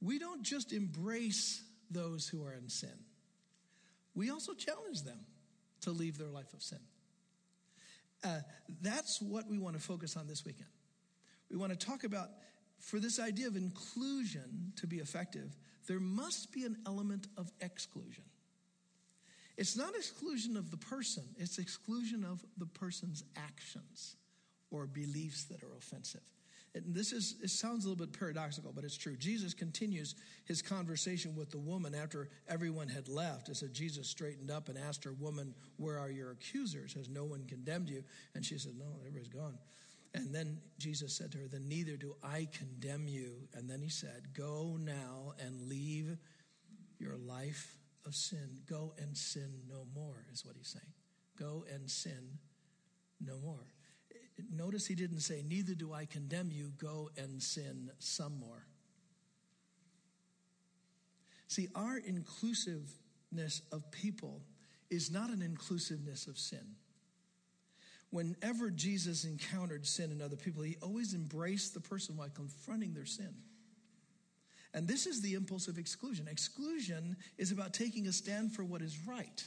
we 0.00 0.18
don't 0.18 0.42
just 0.42 0.72
embrace 0.72 1.62
those 1.90 2.26
who 2.26 2.42
are 2.42 2.54
in 2.54 2.70
sin, 2.70 2.98
we 4.14 4.30
also 4.30 4.54
challenge 4.54 5.02
them 5.02 5.20
to 5.82 5.90
leave 5.90 6.16
their 6.16 6.30
life 6.30 6.54
of 6.54 6.62
sin. 6.62 6.80
Uh, 8.24 8.38
that's 8.80 9.20
what 9.20 9.46
we 9.50 9.58
want 9.58 9.76
to 9.76 9.82
focus 9.82 10.16
on 10.16 10.26
this 10.26 10.46
weekend. 10.46 10.70
We 11.50 11.58
want 11.58 11.78
to 11.78 11.86
talk 11.86 12.04
about 12.04 12.30
for 12.80 12.98
this 12.98 13.20
idea 13.20 13.46
of 13.46 13.56
inclusion 13.56 14.72
to 14.76 14.86
be 14.86 14.98
effective, 14.98 15.56
there 15.86 16.00
must 16.00 16.52
be 16.52 16.64
an 16.64 16.76
element 16.86 17.26
of 17.36 17.50
exclusion. 17.60 18.24
It's 19.56 19.76
not 19.76 19.94
exclusion 19.94 20.56
of 20.56 20.70
the 20.70 20.76
person, 20.76 21.24
it's 21.36 21.58
exclusion 21.58 22.24
of 22.24 22.44
the 22.56 22.66
person's 22.66 23.24
actions 23.36 24.16
or 24.70 24.86
beliefs 24.86 25.44
that 25.44 25.62
are 25.62 25.76
offensive. 25.76 26.22
And 26.74 26.94
this 26.94 27.12
is, 27.12 27.34
it 27.42 27.50
sounds 27.50 27.84
a 27.84 27.88
little 27.88 28.06
bit 28.06 28.16
paradoxical, 28.16 28.72
but 28.72 28.84
it's 28.84 28.96
true. 28.96 29.16
Jesus 29.16 29.54
continues 29.54 30.14
his 30.44 30.62
conversation 30.62 31.34
with 31.34 31.50
the 31.50 31.58
woman 31.58 31.96
after 31.96 32.28
everyone 32.48 32.88
had 32.88 33.08
left. 33.08 33.48
It 33.48 33.56
said 33.56 33.74
Jesus 33.74 34.08
straightened 34.08 34.52
up 34.52 34.68
and 34.68 34.78
asked 34.78 35.02
her, 35.04 35.12
Woman, 35.12 35.52
where 35.78 35.98
are 35.98 36.10
your 36.10 36.30
accusers? 36.30 36.94
Has 36.94 37.08
no 37.08 37.24
one 37.24 37.44
condemned 37.48 37.88
you? 37.88 38.04
And 38.36 38.44
she 38.44 38.56
said, 38.56 38.74
No, 38.78 38.86
everybody's 39.00 39.28
gone. 39.28 39.58
And 40.12 40.34
then 40.34 40.58
Jesus 40.78 41.16
said 41.16 41.32
to 41.32 41.38
her, 41.38 41.48
Then 41.48 41.68
neither 41.68 41.96
do 41.96 42.16
I 42.22 42.48
condemn 42.52 43.06
you. 43.06 43.48
And 43.54 43.70
then 43.70 43.80
he 43.80 43.88
said, 43.88 44.34
Go 44.36 44.76
now 44.80 45.34
and 45.38 45.68
leave 45.68 46.16
your 46.98 47.16
life 47.16 47.76
of 48.04 48.14
sin. 48.14 48.60
Go 48.68 48.92
and 48.98 49.16
sin 49.16 49.62
no 49.68 49.86
more, 49.94 50.26
is 50.32 50.44
what 50.44 50.56
he's 50.56 50.68
saying. 50.68 50.92
Go 51.38 51.64
and 51.72 51.88
sin 51.88 52.38
no 53.24 53.38
more. 53.38 53.66
Notice 54.52 54.86
he 54.86 54.94
didn't 54.94 55.20
say, 55.20 55.42
Neither 55.46 55.74
do 55.74 55.92
I 55.92 56.06
condemn 56.06 56.50
you, 56.50 56.72
go 56.76 57.10
and 57.16 57.42
sin 57.42 57.90
some 57.98 58.38
more. 58.38 58.66
See, 61.46 61.68
our 61.74 61.98
inclusiveness 61.98 63.62
of 63.72 63.90
people 63.90 64.42
is 64.88 65.10
not 65.10 65.30
an 65.30 65.42
inclusiveness 65.42 66.26
of 66.26 66.38
sin. 66.38 66.76
Whenever 68.10 68.70
Jesus 68.70 69.24
encountered 69.24 69.86
sin 69.86 70.10
in 70.10 70.20
other 70.20 70.36
people, 70.36 70.62
he 70.62 70.76
always 70.82 71.14
embraced 71.14 71.74
the 71.74 71.80
person 71.80 72.16
while 72.16 72.28
confronting 72.28 72.92
their 72.92 73.06
sin. 73.06 73.34
And 74.74 74.86
this 74.86 75.06
is 75.06 75.20
the 75.20 75.34
impulse 75.34 75.68
of 75.68 75.78
exclusion. 75.78 76.28
Exclusion 76.28 77.16
is 77.38 77.52
about 77.52 77.72
taking 77.72 78.06
a 78.06 78.12
stand 78.12 78.52
for 78.52 78.64
what 78.64 78.82
is 78.82 78.98
right. 79.06 79.44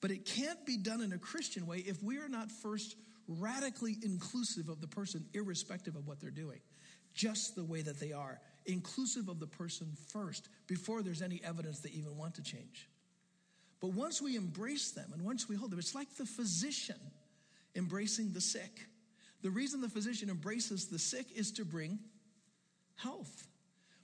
But 0.00 0.10
it 0.10 0.24
can't 0.24 0.64
be 0.66 0.76
done 0.76 1.00
in 1.00 1.12
a 1.12 1.18
Christian 1.18 1.66
way 1.66 1.78
if 1.78 2.02
we 2.02 2.18
are 2.18 2.28
not 2.28 2.50
first 2.50 2.96
radically 3.28 3.96
inclusive 4.02 4.68
of 4.68 4.80
the 4.80 4.86
person, 4.86 5.24
irrespective 5.32 5.96
of 5.96 6.06
what 6.06 6.20
they're 6.20 6.30
doing, 6.30 6.60
just 7.14 7.56
the 7.56 7.64
way 7.64 7.82
that 7.82 7.98
they 7.98 8.12
are, 8.12 8.40
inclusive 8.66 9.28
of 9.28 9.40
the 9.40 9.46
person 9.46 9.92
first, 10.08 10.48
before 10.66 11.02
there's 11.02 11.22
any 11.22 11.40
evidence 11.44 11.80
they 11.80 11.90
even 11.90 12.16
want 12.16 12.34
to 12.36 12.42
change. 12.42 12.88
But 13.80 13.92
once 13.92 14.22
we 14.22 14.36
embrace 14.36 14.90
them 14.92 15.10
and 15.12 15.22
once 15.22 15.48
we 15.48 15.56
hold 15.56 15.70
them, 15.70 15.78
it's 15.78 15.94
like 15.94 16.14
the 16.16 16.26
physician 16.26 17.00
embracing 17.76 18.32
the 18.32 18.40
sick. 18.40 18.86
The 19.42 19.50
reason 19.50 19.80
the 19.80 19.88
physician 19.88 20.30
embraces 20.30 20.86
the 20.86 20.98
sick 20.98 21.26
is 21.34 21.52
to 21.52 21.64
bring 21.64 21.98
health. 22.96 23.46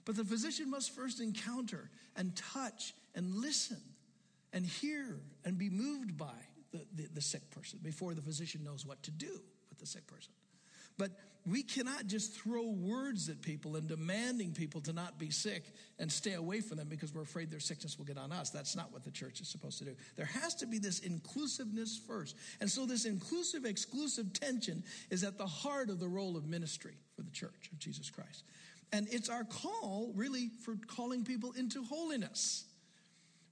But 0.05 0.15
the 0.15 0.23
physician 0.23 0.69
must 0.69 0.91
first 0.91 1.19
encounter 1.19 1.89
and 2.15 2.35
touch 2.35 2.93
and 3.15 3.35
listen 3.35 3.81
and 4.51 4.65
hear 4.65 5.19
and 5.43 5.57
be 5.57 5.69
moved 5.69 6.17
by 6.17 6.33
the, 6.71 6.85
the, 6.95 7.07
the, 7.15 7.21
sick 7.21 7.49
person 7.51 7.79
before 7.81 8.13
the 8.13 8.21
physician 8.21 8.63
knows 8.63 8.85
what 8.85 9.01
to 9.03 9.11
do 9.11 9.41
with 9.69 9.79
the 9.79 9.85
sick 9.85 10.05
person. 10.07 10.33
But 10.97 11.11
we 11.45 11.61
cannot 11.61 12.07
just 12.07 12.33
throw 12.33 12.67
words 12.67 13.27
at 13.27 13.41
people 13.41 13.75
and 13.75 13.87
demanding 13.87 14.53
people 14.53 14.79
to 14.81 14.93
not 14.93 15.19
be 15.19 15.29
sick 15.29 15.63
and 15.99 16.09
stay 16.09 16.33
away 16.33 16.61
from 16.61 16.77
them 16.77 16.87
because 16.87 17.13
we're 17.13 17.23
afraid 17.23 17.51
their 17.51 17.59
sickness 17.59 17.97
will 17.97 18.05
get 18.05 18.17
on 18.17 18.31
us. 18.31 18.49
That's 18.49 18.75
not 18.75 18.93
what 18.93 19.03
the 19.03 19.11
church 19.11 19.41
is 19.41 19.49
supposed 19.49 19.77
to 19.79 19.85
do. 19.85 19.95
There 20.15 20.25
has 20.25 20.55
to 20.55 20.65
be 20.65 20.79
this 20.79 20.99
inclusiveness 20.99 21.99
first. 22.07 22.37
And 22.61 22.69
so, 22.69 22.85
this 22.85 23.05
inclusive 23.05 23.65
exclusive 23.65 24.31
tension 24.31 24.83
is 25.09 25.23
at 25.23 25.37
the 25.37 25.45
heart 25.45 25.89
of 25.89 25.99
the 25.99 26.07
role 26.07 26.37
of 26.37 26.47
ministry 26.47 26.95
for 27.15 27.23
the 27.23 27.31
church 27.31 27.69
of 27.71 27.79
Jesus 27.79 28.09
Christ. 28.09 28.43
And 28.93 29.07
it's 29.11 29.27
our 29.27 29.43
call, 29.43 30.11
really, 30.15 30.49
for 30.63 30.77
calling 30.87 31.25
people 31.25 31.51
into 31.53 31.83
holiness. 31.83 32.65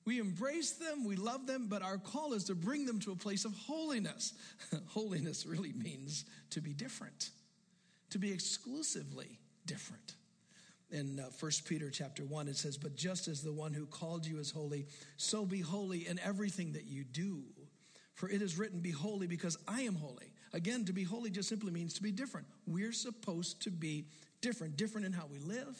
We 0.03 0.19
embrace 0.19 0.71
them, 0.71 1.05
we 1.05 1.15
love 1.15 1.45
them, 1.45 1.67
but 1.69 1.83
our 1.83 1.97
call 1.97 2.33
is 2.33 2.45
to 2.45 2.55
bring 2.55 2.85
them 2.85 2.99
to 3.01 3.11
a 3.11 3.15
place 3.15 3.45
of 3.45 3.53
holiness. 3.55 4.33
holiness 4.87 5.45
really 5.45 5.73
means 5.73 6.25
to 6.51 6.61
be 6.61 6.73
different, 6.73 7.29
to 8.09 8.17
be 8.17 8.31
exclusively 8.31 9.37
different. 9.65 10.15
In 10.91 11.19
uh, 11.19 11.29
1 11.39 11.51
Peter 11.65 11.89
chapter 11.89 12.25
1, 12.25 12.47
it 12.49 12.57
says, 12.57 12.77
But 12.77 12.95
just 12.95 13.27
as 13.27 13.41
the 13.41 13.51
one 13.51 13.73
who 13.73 13.85
called 13.85 14.25
you 14.25 14.39
is 14.39 14.51
holy, 14.51 14.87
so 15.17 15.45
be 15.45 15.61
holy 15.61 16.07
in 16.07 16.19
everything 16.19 16.73
that 16.73 16.85
you 16.85 17.03
do. 17.03 17.43
For 18.13 18.29
it 18.29 18.41
is 18.41 18.57
written, 18.57 18.81
Be 18.81 18.91
holy 18.91 19.27
because 19.27 19.57
I 19.67 19.81
am 19.81 19.95
holy. 19.95 20.33
Again, 20.53 20.83
to 20.85 20.93
be 20.93 21.03
holy 21.03 21.29
just 21.29 21.47
simply 21.47 21.71
means 21.71 21.93
to 21.93 22.03
be 22.03 22.11
different. 22.11 22.47
We're 22.67 22.91
supposed 22.91 23.61
to 23.63 23.71
be 23.71 24.05
different, 24.41 24.75
different 24.75 25.05
in 25.05 25.13
how 25.13 25.27
we 25.31 25.39
live, 25.39 25.77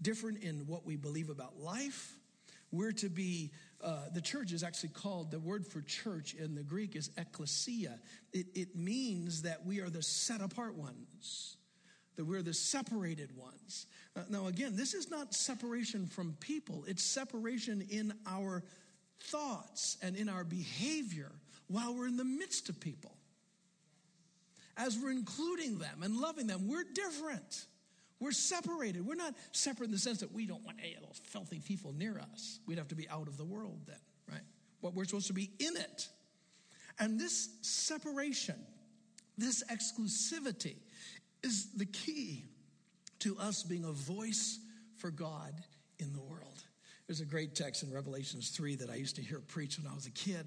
different 0.00 0.42
in 0.42 0.66
what 0.66 0.86
we 0.86 0.96
believe 0.96 1.28
about 1.28 1.58
life. 1.58 2.16
We're 2.72 2.92
to 2.92 3.08
be, 3.08 3.52
uh, 3.82 4.08
the 4.12 4.20
church 4.20 4.52
is 4.52 4.62
actually 4.62 4.90
called, 4.90 5.30
the 5.30 5.38
word 5.38 5.66
for 5.66 5.80
church 5.82 6.34
in 6.34 6.54
the 6.54 6.62
Greek 6.62 6.96
is 6.96 7.10
ecclesia. 7.16 7.98
It, 8.32 8.46
it 8.54 8.76
means 8.76 9.42
that 9.42 9.64
we 9.64 9.80
are 9.80 9.90
the 9.90 10.02
set 10.02 10.40
apart 10.40 10.74
ones, 10.74 11.56
that 12.16 12.24
we're 12.24 12.42
the 12.42 12.54
separated 12.54 13.36
ones. 13.36 13.86
Uh, 14.16 14.22
now, 14.28 14.46
again, 14.46 14.76
this 14.76 14.94
is 14.94 15.10
not 15.10 15.34
separation 15.34 16.06
from 16.06 16.36
people, 16.40 16.84
it's 16.86 17.04
separation 17.04 17.86
in 17.90 18.12
our 18.26 18.62
thoughts 19.20 19.96
and 20.02 20.16
in 20.16 20.28
our 20.28 20.44
behavior 20.44 21.32
while 21.68 21.94
we're 21.94 22.06
in 22.06 22.16
the 22.16 22.24
midst 22.24 22.68
of 22.68 22.78
people 22.78 23.16
as 24.76 24.98
we're 24.98 25.10
including 25.10 25.78
them 25.78 26.02
and 26.02 26.16
loving 26.16 26.46
them, 26.46 26.68
we're 26.68 26.84
different. 26.84 27.66
We're 28.20 28.32
separated. 28.32 29.06
We're 29.06 29.14
not 29.14 29.34
separate 29.52 29.86
in 29.86 29.92
the 29.92 29.98
sense 29.98 30.20
that 30.20 30.32
we 30.32 30.46
don't 30.46 30.64
want 30.64 30.78
any 30.82 30.94
of 30.94 31.02
those 31.02 31.20
filthy 31.24 31.60
people 31.60 31.92
near 31.92 32.18
us. 32.32 32.60
We'd 32.66 32.78
have 32.78 32.88
to 32.88 32.94
be 32.94 33.08
out 33.08 33.28
of 33.28 33.36
the 33.36 33.44
world 33.44 33.80
then, 33.86 34.00
right? 34.30 34.42
But 34.82 34.94
we're 34.94 35.04
supposed 35.04 35.26
to 35.26 35.34
be 35.34 35.50
in 35.58 35.76
it. 35.76 36.08
And 36.98 37.20
this 37.20 37.50
separation, 37.60 38.56
this 39.36 39.62
exclusivity, 39.70 40.76
is 41.42 41.72
the 41.76 41.84
key 41.84 42.44
to 43.20 43.36
us 43.38 43.62
being 43.62 43.84
a 43.84 43.92
voice 43.92 44.60
for 44.96 45.10
God 45.10 45.52
in 45.98 46.12
the 46.12 46.20
world. 46.20 46.62
There's 47.06 47.20
a 47.20 47.26
great 47.26 47.54
text 47.54 47.82
in 47.82 47.92
Revelations 47.92 48.50
3 48.50 48.76
that 48.76 48.90
I 48.90 48.94
used 48.94 49.16
to 49.16 49.22
hear 49.22 49.40
preached 49.40 49.78
when 49.78 49.90
I 49.90 49.94
was 49.94 50.06
a 50.06 50.10
kid. 50.10 50.46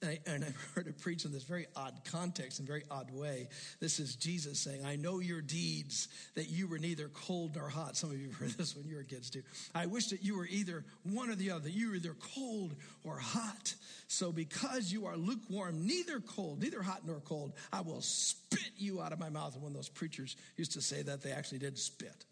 And, 0.00 0.10
I, 0.10 0.18
and 0.26 0.44
I've 0.44 0.56
heard 0.74 0.86
it 0.86 0.98
preached 1.00 1.24
in 1.24 1.32
this 1.32 1.42
very 1.42 1.66
odd 1.74 1.94
context, 2.10 2.60
in 2.60 2.66
very 2.66 2.84
odd 2.90 3.10
way. 3.10 3.48
This 3.80 3.98
is 3.98 4.16
Jesus 4.16 4.58
saying, 4.60 4.84
I 4.84 4.96
know 4.96 5.20
your 5.20 5.40
deeds, 5.40 6.08
that 6.34 6.48
you 6.48 6.68
were 6.68 6.78
neither 6.78 7.08
cold 7.08 7.56
nor 7.56 7.68
hot. 7.68 7.96
Some 7.96 8.10
of 8.10 8.20
you 8.20 8.28
have 8.28 8.36
heard 8.38 8.50
this 8.50 8.76
when 8.76 8.86
you 8.86 8.96
were 8.96 9.02
kids 9.02 9.30
too. 9.30 9.42
I 9.74 9.86
wish 9.86 10.08
that 10.08 10.22
you 10.22 10.36
were 10.36 10.46
either 10.46 10.84
one 11.02 11.30
or 11.30 11.34
the 11.34 11.50
other, 11.50 11.68
you 11.68 11.90
were 11.90 11.96
either 11.96 12.16
cold 12.34 12.74
or 13.04 13.18
hot. 13.18 13.74
So 14.06 14.32
because 14.32 14.92
you 14.92 15.06
are 15.06 15.16
lukewarm, 15.16 15.86
neither 15.86 16.20
cold, 16.20 16.62
neither 16.62 16.82
hot 16.82 17.06
nor 17.06 17.20
cold, 17.20 17.52
I 17.72 17.80
will 17.80 18.00
spit 18.00 18.70
you 18.76 19.00
out 19.00 19.12
of 19.12 19.18
my 19.18 19.28
mouth. 19.28 19.54
And 19.54 19.62
when 19.62 19.72
those 19.72 19.88
preachers 19.88 20.36
used 20.56 20.72
to 20.72 20.80
say 20.80 21.02
that, 21.02 21.22
they 21.22 21.32
actually 21.32 21.58
did 21.58 21.78
spit. 21.78 22.24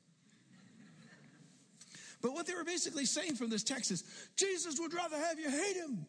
But 2.23 2.33
what 2.33 2.47
they 2.47 2.55
were 2.55 2.65
basically 2.65 3.05
saying 3.05 3.35
from 3.35 3.51
this 3.51 3.63
text 3.63 3.91
is 3.91 4.03
Jesus 4.37 4.81
would 4.81 4.95
rather 4.95 5.17
have 5.17 5.39
you 5.39 5.51
hate 5.51 5.77
him 5.77 6.07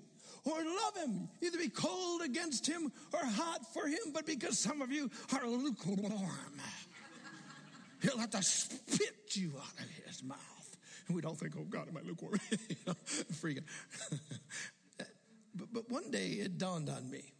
or 0.48 0.64
love 0.64 0.98
him, 0.98 1.30
either 1.42 1.58
be 1.58 1.70
cold 1.70 2.22
against 2.22 2.68
him 2.68 2.92
or 3.14 3.20
hot 3.24 3.74
for 3.74 3.88
him, 3.88 4.14
but 4.14 4.26
because 4.26 4.58
some 4.58 4.82
of 4.82 4.92
you 4.92 5.10
are 5.34 5.48
lukewarm, 5.48 6.60
he'll 8.02 8.18
have 8.18 8.30
to 8.32 8.42
spit 8.42 9.36
you 9.36 9.52
out 9.58 9.80
of 9.80 10.06
his 10.06 10.24
mouth. 10.24 10.78
And 11.08 11.16
we 11.16 11.22
don't 11.22 11.38
think, 11.38 11.54
oh 11.58 11.64
God, 11.64 11.88
am 11.88 11.98
I 11.98 12.02
lukewarm? 12.02 12.40
you 12.70 12.76
know, 12.86 12.94
freaking. 13.34 13.64
but, 15.56 15.68
but 15.72 15.90
one 15.90 16.12
day 16.12 16.28
it 16.28 16.58
dawned 16.58 16.90
on 16.90 17.10
me 17.10 17.34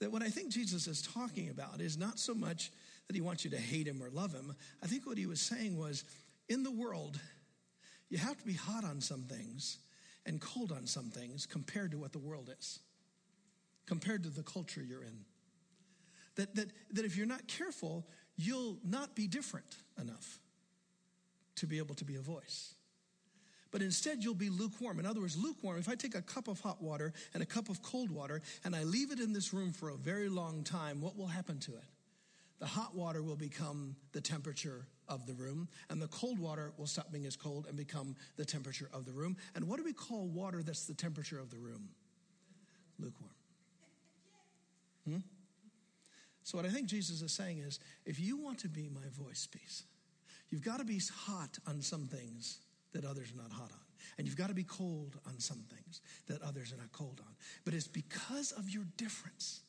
that 0.00 0.10
what 0.10 0.22
I 0.22 0.28
think 0.28 0.52
Jesus 0.52 0.86
is 0.86 1.02
talking 1.02 1.50
about 1.50 1.80
is 1.80 1.96
not 1.96 2.18
so 2.18 2.34
much 2.34 2.70
that 3.06 3.14
he 3.14 3.22
wants 3.22 3.44
you 3.44 3.50
to 3.50 3.58
hate 3.58 3.86
him 3.86 4.02
or 4.02 4.10
love 4.10 4.32
him. 4.32 4.54
I 4.82 4.86
think 4.86 5.06
what 5.06 5.18
he 5.18 5.26
was 5.26 5.40
saying 5.40 5.78
was 5.78 6.04
in 6.48 6.62
the 6.62 6.70
world, 6.70 7.20
you 8.08 8.18
have 8.18 8.38
to 8.38 8.44
be 8.44 8.54
hot 8.54 8.84
on 8.84 9.00
some 9.00 9.22
things 9.22 9.78
and 10.26 10.40
cold 10.40 10.72
on 10.72 10.86
some 10.86 11.10
things 11.10 11.46
compared 11.46 11.90
to 11.90 11.98
what 11.98 12.12
the 12.12 12.18
world 12.18 12.54
is, 12.58 12.80
compared 13.86 14.22
to 14.22 14.30
the 14.30 14.42
culture 14.42 14.82
you're 14.82 15.02
in. 15.02 15.24
That, 16.36 16.54
that, 16.56 16.68
that 16.92 17.04
if 17.04 17.16
you're 17.16 17.26
not 17.26 17.46
careful, 17.46 18.06
you'll 18.36 18.78
not 18.84 19.14
be 19.14 19.26
different 19.26 19.76
enough 20.00 20.40
to 21.56 21.66
be 21.66 21.78
able 21.78 21.94
to 21.96 22.04
be 22.04 22.16
a 22.16 22.20
voice. 22.20 22.74
But 23.70 23.82
instead, 23.82 24.22
you'll 24.22 24.34
be 24.34 24.50
lukewarm. 24.50 25.00
In 25.00 25.06
other 25.06 25.20
words, 25.20 25.36
lukewarm, 25.36 25.78
if 25.78 25.88
I 25.88 25.96
take 25.96 26.14
a 26.14 26.22
cup 26.22 26.46
of 26.46 26.60
hot 26.60 26.80
water 26.80 27.12
and 27.34 27.42
a 27.42 27.46
cup 27.46 27.68
of 27.68 27.82
cold 27.82 28.10
water 28.10 28.40
and 28.64 28.74
I 28.74 28.84
leave 28.84 29.10
it 29.10 29.18
in 29.18 29.32
this 29.32 29.52
room 29.52 29.72
for 29.72 29.88
a 29.88 29.96
very 29.96 30.28
long 30.28 30.62
time, 30.62 31.00
what 31.00 31.16
will 31.16 31.26
happen 31.26 31.58
to 31.60 31.72
it? 31.72 31.84
The 32.60 32.66
hot 32.66 32.94
water 32.94 33.20
will 33.20 33.36
become 33.36 33.96
the 34.12 34.20
temperature 34.20 34.86
of 35.08 35.26
the 35.26 35.34
room, 35.34 35.68
and 35.90 36.00
the 36.00 36.08
cold 36.08 36.38
water 36.38 36.72
will 36.76 36.86
stop 36.86 37.12
being 37.12 37.26
as 37.26 37.36
cold 37.36 37.66
and 37.66 37.76
become 37.76 38.16
the 38.36 38.44
temperature 38.44 38.88
of 38.92 39.04
the 39.04 39.12
room. 39.12 39.36
And 39.54 39.68
what 39.68 39.78
do 39.78 39.84
we 39.84 39.92
call 39.92 40.26
water 40.26 40.62
that's 40.62 40.86
the 40.86 40.94
temperature 40.94 41.38
of 41.38 41.50
the 41.50 41.58
room? 41.58 41.88
Lukewarm. 42.98 43.30
Hmm? 45.08 45.18
So, 46.44 46.58
what 46.58 46.66
I 46.66 46.70
think 46.70 46.88
Jesus 46.88 47.22
is 47.22 47.32
saying 47.32 47.58
is 47.58 47.80
if 48.04 48.20
you 48.20 48.36
want 48.36 48.58
to 48.60 48.68
be 48.68 48.88
my 48.88 49.08
voice 49.10 49.46
piece, 49.46 49.84
you've 50.50 50.64
got 50.64 50.78
to 50.78 50.84
be 50.84 51.00
hot 51.26 51.58
on 51.66 51.80
some 51.80 52.06
things 52.06 52.58
that 52.92 53.04
others 53.04 53.32
are 53.32 53.42
not 53.42 53.50
hot 53.50 53.70
on. 53.72 53.78
And 54.18 54.26
you've 54.26 54.36
got 54.36 54.48
to 54.48 54.54
be 54.54 54.64
cold 54.64 55.18
on 55.26 55.40
some 55.40 55.64
things 55.74 56.00
that 56.26 56.42
others 56.42 56.72
are 56.72 56.76
not 56.76 56.92
cold 56.92 57.20
on. 57.26 57.34
But 57.64 57.74
it's 57.74 57.88
because 57.88 58.52
of 58.52 58.68
your 58.68 58.84
difference 58.96 59.62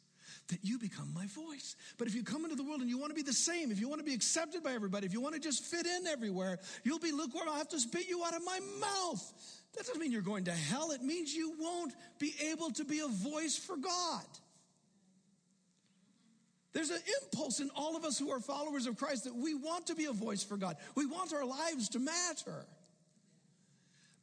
that 0.48 0.60
you 0.64 0.78
become 0.78 1.12
my 1.14 1.26
voice. 1.28 1.76
But 1.98 2.08
if 2.08 2.14
you 2.14 2.24
come 2.24 2.44
into 2.44 2.56
the 2.56 2.64
world 2.64 2.82
and 2.82 2.90
you 2.90 2.98
want 2.98 3.10
to 3.12 3.16
be 3.16 3.24
the 3.24 3.34
same, 3.34 3.72
if 3.72 3.80
you 3.80 3.90
want 3.90 4.00
to 4.00 4.06
be 4.06 4.14
accepted 4.14 4.64
by 4.64 4.74
everybody, 4.74 5.06
if 5.06 5.14
you 5.14 5.22
want 5.22 5.34
to 5.34 5.42
just 5.42 5.64
fit 5.64 5.86
in 5.86 6.06
everywhere, 6.06 6.60
you'll 6.84 7.00
be 7.00 7.12
lukewarm. 7.12 7.50
I'll 7.50 7.56
have 7.56 7.70
to 7.70 7.80
spit 7.80 8.08
you 8.08 8.24
out 8.24 8.36
of 8.36 8.46
my 8.46 8.60
mouth. 8.80 9.34
That 9.74 9.86
doesn't 9.86 10.00
mean 10.00 10.12
you're 10.12 10.22
going 10.22 10.46
to 10.46 10.52
hell. 10.52 10.92
It 10.92 11.02
means 11.02 11.34
you 11.34 11.54
won't 11.60 11.94
be 12.20 12.34
able 12.52 12.72
to 12.72 12.86
be 12.86 13.00
a 13.00 13.08
voice 13.08 13.58
for 13.58 13.76
God. 13.76 14.24
There's 16.74 16.92
an 16.92 17.02
impulse 17.22 17.62
in 17.62 17.72
all 17.76 17.96
of 17.96 18.04
us 18.04 18.20
who 18.20 18.32
are 18.32 18.40
followers 18.40 18.86
of 18.86 18.98
Christ 18.98 19.24
that 19.24 19.36
we 19.36 19.56
want 19.56 19.88
to 19.88 19.96
be 19.96 20.06
a 20.06 20.12
voice 20.12 20.44
for 20.44 20.58
God. 20.58 20.76
We 20.94 21.06
want 21.06 21.34
our 21.34 21.46
lives 21.46 21.90
to 21.90 22.00
matter. 22.00 22.66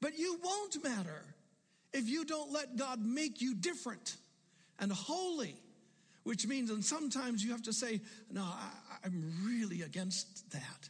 But 0.00 0.18
you 0.18 0.38
won't 0.42 0.84
matter 0.84 1.24
if 1.92 2.08
you 2.08 2.24
don't 2.24 2.52
let 2.52 2.76
God 2.76 3.00
make 3.00 3.40
you 3.40 3.54
different 3.54 4.16
and 4.78 4.92
holy 4.92 5.56
which 6.24 6.46
means, 6.46 6.70
and 6.70 6.84
sometimes 6.84 7.44
you 7.44 7.50
have 7.50 7.62
to 7.62 7.72
say, 7.72 8.00
no, 8.30 8.42
I, 8.42 9.06
am 9.06 9.32
really 9.44 9.82
against 9.82 10.50
that. 10.52 10.88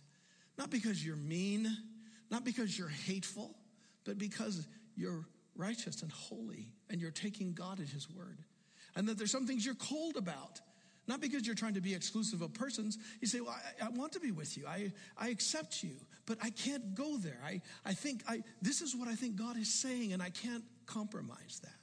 Not 0.58 0.70
because 0.70 1.04
you're 1.04 1.16
mean, 1.16 1.74
not 2.30 2.44
because 2.44 2.78
you're 2.78 2.88
hateful, 2.88 3.54
but 4.04 4.18
because 4.18 4.66
you're 4.94 5.24
righteous 5.56 6.02
and 6.02 6.12
holy 6.12 6.68
and 6.90 7.00
you're 7.00 7.10
taking 7.10 7.52
God 7.52 7.80
at 7.80 7.88
His 7.88 8.10
word. 8.10 8.38
And 8.94 9.08
that 9.08 9.16
there's 9.16 9.30
some 9.30 9.46
things 9.46 9.64
you're 9.64 9.74
cold 9.74 10.16
about. 10.16 10.60
Not 11.08 11.20
because 11.20 11.46
you're 11.46 11.56
trying 11.56 11.74
to 11.74 11.80
be 11.80 11.94
exclusive 11.94 12.42
of 12.42 12.54
persons. 12.54 12.96
You 13.20 13.26
say, 13.26 13.40
well, 13.40 13.56
I, 13.80 13.86
I 13.86 13.88
want 13.88 14.12
to 14.12 14.20
be 14.20 14.30
with 14.30 14.56
you. 14.56 14.66
I, 14.68 14.92
I 15.18 15.28
accept 15.30 15.82
you, 15.82 15.96
but 16.26 16.38
I 16.40 16.50
can't 16.50 16.94
go 16.94 17.16
there. 17.16 17.40
I, 17.44 17.60
I 17.84 17.92
think 17.92 18.22
I, 18.28 18.42
this 18.60 18.82
is 18.82 18.94
what 18.94 19.08
I 19.08 19.14
think 19.14 19.34
God 19.34 19.56
is 19.56 19.72
saying, 19.72 20.12
and 20.12 20.22
I 20.22 20.30
can't 20.30 20.62
compromise 20.86 21.60
that. 21.64 21.81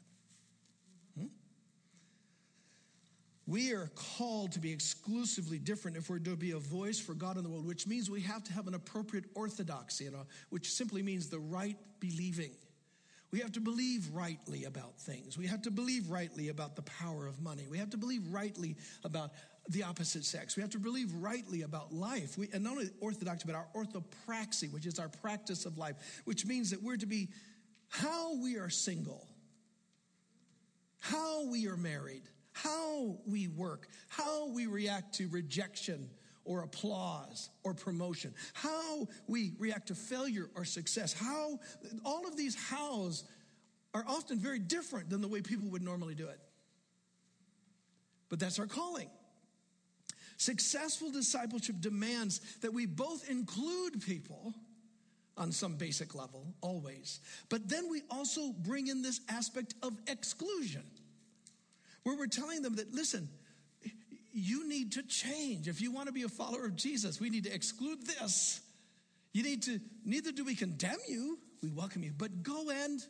We 3.50 3.74
are 3.74 3.90
called 3.96 4.52
to 4.52 4.60
be 4.60 4.72
exclusively 4.72 5.58
different 5.58 5.98
if 5.98 6.08
we're 6.08 6.20
to 6.20 6.36
be 6.36 6.52
a 6.52 6.60
voice 6.60 7.00
for 7.00 7.16
God 7.16 7.36
in 7.36 7.42
the 7.42 7.50
world, 7.50 7.66
which 7.66 7.88
means 7.88 8.08
we 8.08 8.22
have 8.22 8.44
to 8.44 8.54
have 8.54 8.68
an 8.68 8.76
appropriate 8.76 9.26
orthodoxy, 9.34 10.08
which 10.52 10.72
simply 10.72 11.02
means 11.02 11.30
the 11.30 11.40
right 11.40 11.76
believing. 12.00 12.52
We 13.32 13.40
have 13.40 13.52
to 13.54 13.60
believe 13.60 14.08
rightly 14.14 14.66
about 14.66 15.00
things. 15.00 15.36
We 15.36 15.48
have 15.48 15.64
to 15.64 15.72
believe 15.72 16.12
rightly 16.12 16.50
about 16.50 16.76
the 16.76 16.84
power 16.84 17.26
of 17.26 17.42
money. 17.42 17.66
We 17.68 17.80
have 17.80 17.90
to 17.90 17.98
believe 17.98 18.22
rightly 18.32 18.76
about 19.04 19.32
the 19.68 19.82
opposite 19.82 20.26
sex. 20.26 20.56
We 20.56 20.62
have 20.62 20.72
to 20.72 20.80
believe 20.80 21.12
rightly 21.16 21.64
about 21.64 21.92
life. 21.92 22.38
We, 22.38 22.50
and 22.54 22.64
not 22.64 22.74
only 22.74 22.92
orthodoxy, 23.02 23.46
but 23.48 23.56
our 23.56 23.68
orthopraxy, 23.76 24.72
which 24.72 24.86
is 24.86 25.00
our 25.00 25.10
practice 25.10 25.66
of 25.66 25.76
life, 25.76 26.22
which 26.26 26.46
means 26.46 26.70
that 26.70 26.84
we're 26.84 26.98
to 26.98 27.08
be 27.08 27.30
how 27.88 28.36
we 28.36 28.58
are 28.58 28.70
single, 28.70 29.28
how 31.00 31.50
we 31.50 31.68
are 31.68 31.78
married, 31.78 32.24
how 32.64 33.18
we 33.26 33.48
work, 33.48 33.88
how 34.08 34.48
we 34.50 34.68
react 34.68 35.16
to 35.16 35.28
rejection 35.30 36.10
or 36.46 36.64
applause 36.64 37.50
or 37.64 37.74
promotion, 37.74 38.34
how 38.54 39.08
we 39.28 39.54
react 39.60 39.88
to 39.88 39.96
failure 39.96 40.50
or 40.56 40.66
success, 40.66 41.14
how 41.14 41.60
all 42.04 42.28
of 42.28 42.36
these 42.36 42.56
hows 42.56 43.24
are 43.94 44.04
often 44.08 44.40
very 44.40 44.60
different 44.60 45.10
than 45.10 45.22
the 45.22 45.28
way 45.28 45.42
people 45.42 45.70
would 45.70 45.84
normally 45.84 46.16
do 46.16 46.28
it. 46.28 46.40
But 48.30 48.40
that's 48.40 48.60
our 48.60 48.68
calling 48.68 49.10
Successful 50.40 51.12
discipleship 51.12 51.82
demands 51.82 52.40
that 52.62 52.74
we 52.74 52.86
both 52.86 53.30
include 53.30 54.02
people 54.02 54.54
on 55.36 55.52
some 55.52 55.76
basic 55.76 56.16
level, 56.16 56.48
always, 56.62 57.20
but 57.50 57.68
then 57.68 57.90
we 57.90 58.04
also 58.10 58.54
bring 58.54 58.88
in 58.88 59.02
this 59.02 59.20
aspect 59.28 59.76
of 59.84 59.98
exclusion, 60.08 60.84
where 62.04 62.18
we're 62.18 62.28
telling 62.28 62.62
them 62.62 62.76
that, 62.76 62.94
listen, 62.94 63.30
you 64.32 64.68
need 64.68 64.94
to 64.94 65.04
change. 65.04 65.68
If 65.68 65.82
you 65.82 65.92
want 65.92 66.08
to 66.08 66.14
be 66.14 66.24
a 66.24 66.30
follower 66.30 66.66
of 66.66 66.76
Jesus, 66.76 67.20
we 67.20 67.30
need 67.30 67.44
to 67.46 67.54
exclude 67.54 68.06
this. 68.06 68.62
You 69.34 69.44
need 69.44 69.64
to, 69.64 69.80
neither 70.06 70.32
do 70.32 70.44
we 70.44 70.56
condemn 70.56 71.00
you, 71.08 71.38
we 71.62 71.70
welcome 71.70 72.04
you, 72.04 72.14
but 72.18 72.44
go 72.44 72.70
and 72.70 73.02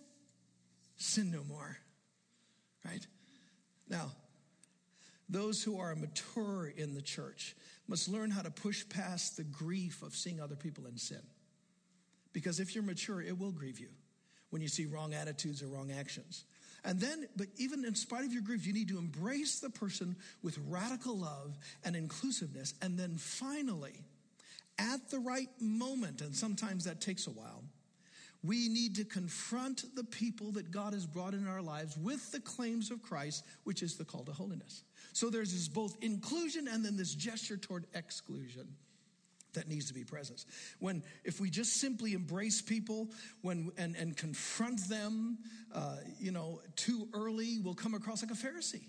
sin 0.98 1.32
no 1.32 1.44
more. 1.44 1.78
Right? 2.86 3.06
Now, 3.88 4.12
those 5.30 5.62
who 5.62 5.80
are 5.80 5.96
mature 5.96 6.74
in 6.76 6.96
the 6.96 7.02
church 7.02 7.56
must 7.88 8.10
learn 8.10 8.32
how 8.32 8.42
to 8.42 8.52
push 8.52 8.84
past 8.90 9.38
the 9.38 9.44
grief 9.44 10.02
of 10.02 10.16
seeing 10.16 10.42
other 10.42 10.56
people 10.56 10.88
in 10.88 10.98
sin. 10.98 11.22
Because 12.34 12.60
if 12.60 12.74
you're 12.76 12.84
mature, 12.84 13.22
it 13.22 13.38
will 13.38 13.52
grieve 13.52 13.80
you 13.80 13.90
when 14.50 14.62
you 14.62 14.68
see 14.68 14.86
wrong 14.86 15.14
attitudes 15.14 15.62
or 15.62 15.68
wrong 15.68 15.92
actions. 15.92 16.46
And 16.84 17.00
then, 17.00 17.28
but 17.36 17.48
even 17.58 17.86
in 17.86 17.96
spite 17.96 18.26
of 18.26 18.34
your 18.34 18.42
grief, 18.42 18.66
you 18.66 18.74
need 18.74 18.88
to 18.90 18.98
embrace 18.98 19.60
the 19.60 19.70
person 19.70 20.16
with 20.42 20.58
radical 20.68 21.18
love 21.18 21.58
and 21.84 21.96
inclusiveness. 21.96 22.74
And 22.82 22.98
then 22.98 23.18
finally, 23.18 24.04
at 24.78 25.10
the 25.10 25.20
right 25.20 25.50
moment, 25.60 26.22
and 26.22 26.34
sometimes 26.34 26.86
that 26.86 27.02
takes 27.02 27.28
a 27.28 27.32
while, 27.32 27.64
we 28.44 28.70
need 28.70 28.96
to 28.96 29.04
confront 29.04 29.84
the 29.96 30.06
people 30.06 30.52
that 30.54 30.72
God 30.72 30.94
has 30.94 31.06
brought 31.06 31.34
in 31.34 31.46
our 31.46 31.62
lives 31.62 31.98
with 31.98 32.32
the 32.32 32.40
claims 32.40 32.90
of 32.90 33.02
Christ, 33.02 33.46
which 33.66 33.84
is 33.84 33.98
the 33.98 34.06
call 34.06 34.24
to 34.24 34.32
holiness. 34.32 34.84
So 35.12 35.30
there's 35.30 35.52
this 35.52 35.68
both 35.68 35.98
inclusion 36.02 36.70
and 36.70 36.86
then 36.86 36.96
this 36.96 37.14
gesture 37.14 37.58
toward 37.58 37.86
exclusion 37.94 38.68
that 39.54 39.68
needs 39.68 39.88
to 39.88 39.94
be 39.94 40.04
present. 40.04 40.46
When 40.80 41.04
if 41.24 41.40
we 41.40 41.50
just 41.50 41.78
simply 41.78 42.14
embrace 42.14 42.62
people 42.62 43.10
when 43.42 43.72
and, 43.78 43.96
and 43.96 44.16
confront 44.16 44.88
them, 44.90 45.40
uh, 45.74 45.98
you 46.20 46.32
know, 46.32 46.62
too 46.76 47.08
early, 47.14 47.60
we'll 47.60 47.76
come 47.76 47.94
across 47.94 48.22
like 48.24 48.32
a 48.32 48.36
Pharisee. 48.36 48.88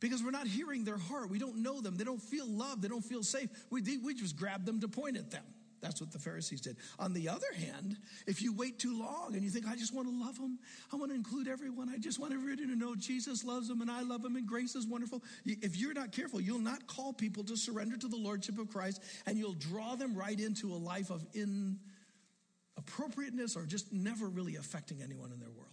Because 0.00 0.20
we're 0.22 0.32
not 0.32 0.48
hearing 0.48 0.84
their 0.84 0.98
heart. 0.98 1.30
We 1.30 1.38
don't 1.38 1.58
know 1.58 1.80
them. 1.80 1.96
They 1.96 2.02
don't 2.02 2.20
feel 2.20 2.46
loved. 2.46 2.82
They 2.82 2.88
don't 2.88 3.04
feel 3.04 3.22
safe. 3.22 3.48
We, 3.70 3.82
we 3.98 4.14
just 4.14 4.36
grab 4.36 4.64
them 4.64 4.80
to 4.80 4.88
point 4.88 5.16
at 5.16 5.30
them. 5.30 5.44
That's 5.82 6.00
what 6.00 6.10
the 6.12 6.18
Pharisees 6.18 6.60
did. 6.60 6.76
On 7.00 7.12
the 7.12 7.28
other 7.28 7.52
hand, 7.56 7.96
if 8.28 8.40
you 8.40 8.54
wait 8.54 8.78
too 8.78 8.96
long 8.96 9.34
and 9.34 9.42
you 9.42 9.50
think, 9.50 9.66
I 9.66 9.74
just 9.74 9.92
want 9.92 10.06
to 10.08 10.14
love 10.14 10.38
them, 10.38 10.60
I 10.92 10.96
want 10.96 11.10
to 11.10 11.16
include 11.16 11.48
everyone, 11.48 11.88
I 11.88 11.98
just 11.98 12.20
want 12.20 12.32
everybody 12.32 12.68
to 12.68 12.76
know 12.76 12.94
Jesus 12.94 13.42
loves 13.44 13.66
them 13.66 13.80
and 13.80 13.90
I 13.90 14.02
love 14.02 14.22
them 14.22 14.36
and 14.36 14.46
grace 14.46 14.76
is 14.76 14.86
wonderful. 14.86 15.24
If 15.44 15.76
you're 15.76 15.92
not 15.92 16.12
careful, 16.12 16.40
you'll 16.40 16.60
not 16.60 16.86
call 16.86 17.12
people 17.12 17.42
to 17.44 17.56
surrender 17.56 17.96
to 17.96 18.06
the 18.06 18.16
Lordship 18.16 18.58
of 18.58 18.70
Christ 18.70 19.02
and 19.26 19.36
you'll 19.36 19.54
draw 19.54 19.96
them 19.96 20.14
right 20.14 20.38
into 20.38 20.72
a 20.72 20.78
life 20.78 21.10
of 21.10 21.26
inappropriateness 21.34 23.56
or 23.56 23.66
just 23.66 23.92
never 23.92 24.28
really 24.28 24.54
affecting 24.54 25.02
anyone 25.02 25.32
in 25.32 25.40
their 25.40 25.50
world. 25.50 25.66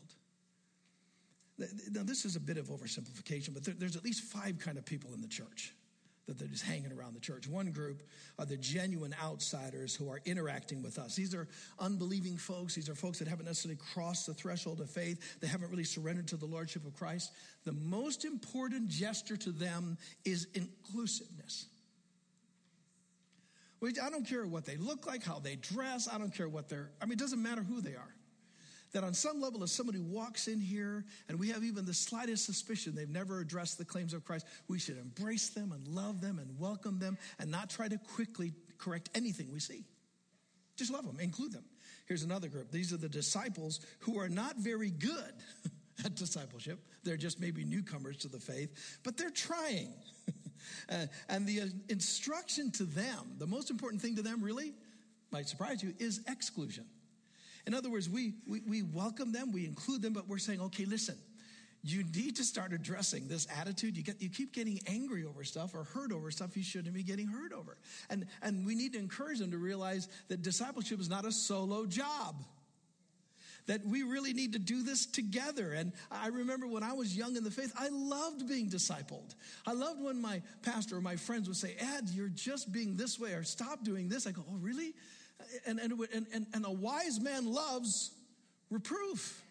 Now, 1.92 2.01
this 2.04 2.25
is 2.25 2.36
a 2.36 2.39
bit 2.39 2.58
of 2.58 2.70
oversimplification, 2.70 3.54
but 3.54 3.63
there's 3.80 3.96
at 3.96 4.04
least 4.04 4.24
five 4.24 4.58
kind 4.58 4.80
of 4.80 4.86
people 4.86 5.13
in 5.13 5.22
the 5.22 5.28
church 5.28 5.75
that 6.29 6.38
they're 6.38 6.48
just 6.48 6.63
hanging 6.63 6.91
around 6.91 7.15
the 7.15 7.19
church. 7.19 7.48
One 7.48 7.71
group 7.71 8.03
are 8.38 8.45
the 8.45 8.55
genuine 8.55 9.15
outsiders 9.21 9.95
who 9.95 10.09
are 10.09 10.21
interacting 10.25 10.83
with 10.83 11.00
us. 11.00 11.15
These 11.15 11.33
are 11.33 11.48
unbelieving 11.79 12.38
folks. 12.38 12.75
These 12.75 12.88
are 12.88 12.95
folks 12.95 13.17
that 13.19 13.27
haven't 13.27 13.48
necessarily 13.48 13.79
crossed 13.93 14.27
the 14.27 14.36
threshold 14.36 14.79
of 14.79 14.89
faith. 14.89 15.39
They 15.41 15.48
haven't 15.48 15.71
really 15.71 15.83
surrendered 15.83 16.27
to 16.27 16.38
the 16.38 16.45
Lordship 16.45 16.86
of 16.86 16.95
Christ. 16.95 17.31
The 17.65 17.74
most 17.74 18.25
important 18.25 18.89
gesture 18.89 19.38
to 19.38 19.51
them 19.51 19.98
is 20.24 20.48
inclusiveness. 20.53 21.65
I 23.81 24.09
don't 24.09 24.27
care 24.27 24.45
what 24.45 24.65
they 24.65 24.77
look 24.77 25.07
like, 25.07 25.24
how 25.24 25.39
they 25.39 25.55
dress. 25.55 26.07
I 26.07 26.17
don't 26.17 26.33
care 26.33 26.50
what 26.50 26.69
they're, 26.69 26.91
I 27.01 27.05
mean, 27.05 27.13
it 27.13 27.19
doesn't 27.19 27.41
matter 27.41 27.63
who 27.63 27.81
they 27.81 27.95
are 27.95 28.13
that 28.93 29.03
on 29.03 29.13
some 29.13 29.39
level, 29.39 29.63
if 29.63 29.69
somebody 29.69 30.00
walks 30.00 30.48
in 30.48 30.60
here 30.60 31.05
and 31.27 31.39
we 31.39 31.50
have 31.50 31.63
even 31.63 31.86
the 31.86 31.93
slightest 31.93 32.45
suspicion 32.45 32.95
they've 32.95 33.10
never 33.10 33.39
addressed 33.39 33.78
the 33.78 33.86
claims 33.86 34.13
of 34.13 34.23
Christ, 34.23 34.45
we 34.67 34.80
should 34.80 34.97
embrace 34.97 35.49
them 35.49 35.71
and 35.71 35.88
love 35.88 36.21
them 36.21 36.39
and 36.39 36.58
welcome 36.60 36.99
them 36.99 37.17
and 37.39 37.52
not 37.52 37.69
try 37.69 37.88
to 37.88 37.97
quickly 37.97 38.54
correct 38.78 39.10
anything 39.13 39.52
we 39.52 39.60
see. 39.60 39.84
Just 40.75 40.91
love 40.91 41.06
them, 41.06 41.19
include 41.19 41.52
them. 41.52 41.65
Here's 42.08 42.23
another 42.23 42.47
group. 42.47 42.71
These 42.71 42.93
are 42.93 42.97
the 42.97 43.10
disciples 43.10 43.82
who 43.99 44.17
are 44.19 44.30
not 44.30 44.56
very 44.58 44.89
good 44.89 45.34
at 46.06 46.15
discipleship. 46.15 46.80
They're 47.04 47.17
just 47.17 47.39
maybe 47.39 47.63
newcomers 47.63 48.17
to 48.17 48.28
the 48.28 48.39
faith, 48.39 48.99
but 49.04 49.17
they're 49.17 49.30
trying. 49.30 49.93
uh, 50.89 51.06
and 51.28 51.45
the 51.45 51.62
uh, 51.62 51.65
instruction 51.89 52.71
to 52.71 52.86
them, 52.86 53.36
the 53.38 53.47
most 53.47 53.69
important 53.69 54.02
thing 54.02 54.15
to 54.15 54.21
them, 54.21 54.41
really, 54.41 54.73
might 55.32 55.47
surprise 55.47 55.84
you, 55.84 55.93
is 55.99 56.21
exclusion. 56.28 56.86
In 57.69 57.75
other 57.75 57.91
words, 57.91 58.10
we, 58.10 58.34
we, 58.47 58.62
we 58.67 58.82
welcome 58.82 59.32
them, 59.32 59.51
we 59.51 59.63
include 59.63 60.01
them, 60.01 60.12
but 60.12 60.27
we're 60.27 60.39
saying, 60.39 60.60
okay, 60.60 60.86
listen, 60.86 61.15
you 61.84 62.03
need 62.15 62.38
to 62.38 62.43
start 62.43 62.73
addressing 62.73 63.27
this 63.27 63.45
attitude. 63.62 63.95
You 63.95 64.01
get 64.01 64.19
you 64.19 64.27
keep 64.27 64.55
getting 64.55 64.79
angry 64.88 65.23
over 65.23 65.43
stuff 65.43 65.75
or 65.75 65.84
hurt 65.84 66.12
over 66.12 66.32
stuff 66.32 66.58
you 66.58 66.63
shouldn't 66.63 66.95
be 66.95 67.03
getting 67.03 67.27
hurt 67.27 67.53
over. 67.53 67.77
And 68.10 68.25
and 68.41 68.65
we 68.65 68.73
need 68.73 68.93
to 68.93 68.99
encourage 68.99 69.38
them 69.38 69.51
to 69.51 69.60
realize 69.60 70.10
that 70.29 70.41
discipleship 70.41 70.99
is 70.99 71.10
not 71.10 71.25
a 71.25 71.32
solo 71.32 71.86
job. 71.86 72.43
That 73.67 73.86
we 73.86 74.01
really 74.01 74.34
need 74.34 74.53
to 74.53 74.60
do 74.60 74.82
this 74.82 75.05
together. 75.05 75.73
And 75.73 75.93
I 76.10 76.29
remember 76.29 76.65
when 76.65 76.82
I 76.82 76.93
was 76.93 77.15
young 77.15 77.36
in 77.36 77.43
the 77.43 77.51
faith, 77.51 77.71
I 77.77 77.89
loved 77.89 78.47
being 78.49 78.67
discipled. 78.67 79.36
I 79.67 79.73
loved 79.73 80.01
when 80.01 80.19
my 80.19 80.41
pastor 80.63 80.97
or 80.97 81.01
my 81.01 81.17
friends 81.17 81.47
would 81.47 81.58
say, 81.58 81.75
Ed, 81.79 82.10
you're 82.10 82.29
just 82.29 82.71
being 82.71 82.97
this 82.97 83.19
way, 83.19 83.34
or 83.34 83.43
stop 83.43 83.84
doing 83.84 84.10
this. 84.10 84.25
I 84.25 84.32
go, 84.32 84.43
Oh, 84.49 84.58
really? 84.60 84.95
And, 85.65 85.80
and, 85.80 85.93
and, 86.13 86.47
and 86.54 86.65
a 86.65 86.71
wise 86.71 87.19
man 87.19 87.52
loves 87.52 88.12
reproof 88.69 89.43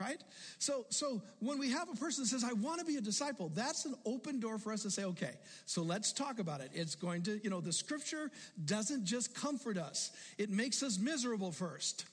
right? 0.00 0.22
So 0.58 0.86
so 0.90 1.22
when 1.40 1.58
we 1.58 1.70
have 1.70 1.88
a 1.88 1.96
person 1.96 2.24
that 2.24 2.28
says 2.28 2.44
i 2.44 2.52
want 2.52 2.80
to 2.80 2.86
be 2.86 2.96
a 2.96 3.00
disciple 3.00 3.50
that's 3.54 3.84
an 3.84 3.94
open 4.04 4.40
door 4.40 4.58
for 4.58 4.72
us 4.72 4.82
to 4.82 4.90
say 4.90 5.04
okay 5.04 5.32
so 5.66 5.82
let's 5.82 6.12
talk 6.12 6.38
about 6.38 6.60
it. 6.60 6.70
It's 6.72 6.94
going 6.94 7.22
to 7.22 7.40
you 7.42 7.50
know 7.50 7.60
the 7.60 7.72
scripture 7.72 8.30
doesn't 8.64 9.04
just 9.04 9.34
comfort 9.34 9.76
us. 9.76 10.12
It 10.36 10.50
makes 10.50 10.82
us 10.82 10.98
miserable 10.98 11.52
first. 11.52 12.04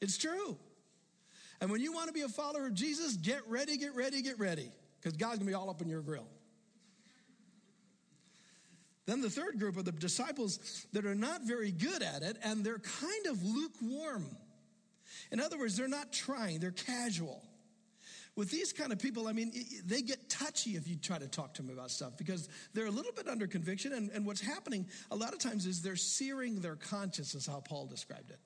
It's 0.00 0.18
true. 0.18 0.56
And 1.60 1.70
when 1.70 1.80
you 1.80 1.92
want 1.92 2.08
to 2.08 2.12
be 2.12 2.22
a 2.22 2.28
follower 2.28 2.66
of 2.66 2.74
jesus 2.74 3.16
get 3.16 3.40
ready 3.48 3.76
get 3.76 3.94
ready 3.94 4.22
get 4.22 4.38
ready 4.38 4.70
because 5.00 5.16
god's 5.16 5.38
going 5.38 5.46
to 5.46 5.52
be 5.52 5.54
all 5.54 5.70
up 5.70 5.80
in 5.82 5.88
your 5.88 6.02
grill 6.02 6.26
then 9.06 9.20
the 9.20 9.30
third 9.30 9.58
group 9.58 9.76
are 9.76 9.82
the 9.82 9.92
disciples 9.92 10.86
that 10.92 11.04
are 11.04 11.14
not 11.14 11.42
very 11.42 11.70
good 11.70 12.02
at 12.02 12.22
it 12.22 12.38
and 12.42 12.64
they're 12.64 12.78
kind 12.78 13.26
of 13.26 13.42
lukewarm. 13.42 14.24
In 15.30 15.40
other 15.40 15.58
words, 15.58 15.76
they're 15.76 15.88
not 15.88 16.12
trying, 16.12 16.60
they're 16.60 16.70
casual. 16.70 17.42
With 18.36 18.50
these 18.50 18.72
kind 18.72 18.92
of 18.92 18.98
people, 18.98 19.28
I 19.28 19.32
mean, 19.32 19.52
they 19.84 20.02
get 20.02 20.28
touchy 20.28 20.70
if 20.70 20.88
you 20.88 20.96
try 20.96 21.18
to 21.18 21.28
talk 21.28 21.54
to 21.54 21.62
them 21.62 21.70
about 21.70 21.90
stuff 21.90 22.16
because 22.16 22.48
they're 22.72 22.86
a 22.86 22.90
little 22.90 23.12
bit 23.12 23.28
under 23.28 23.46
conviction. 23.46 23.92
And, 23.92 24.10
and 24.10 24.26
what's 24.26 24.40
happening 24.40 24.86
a 25.12 25.16
lot 25.16 25.32
of 25.32 25.38
times 25.38 25.66
is 25.66 25.82
they're 25.82 25.94
searing 25.94 26.60
their 26.60 26.74
conscience, 26.74 27.34
is 27.36 27.46
how 27.46 27.60
Paul 27.60 27.86
described 27.86 28.30
it. 28.30 28.40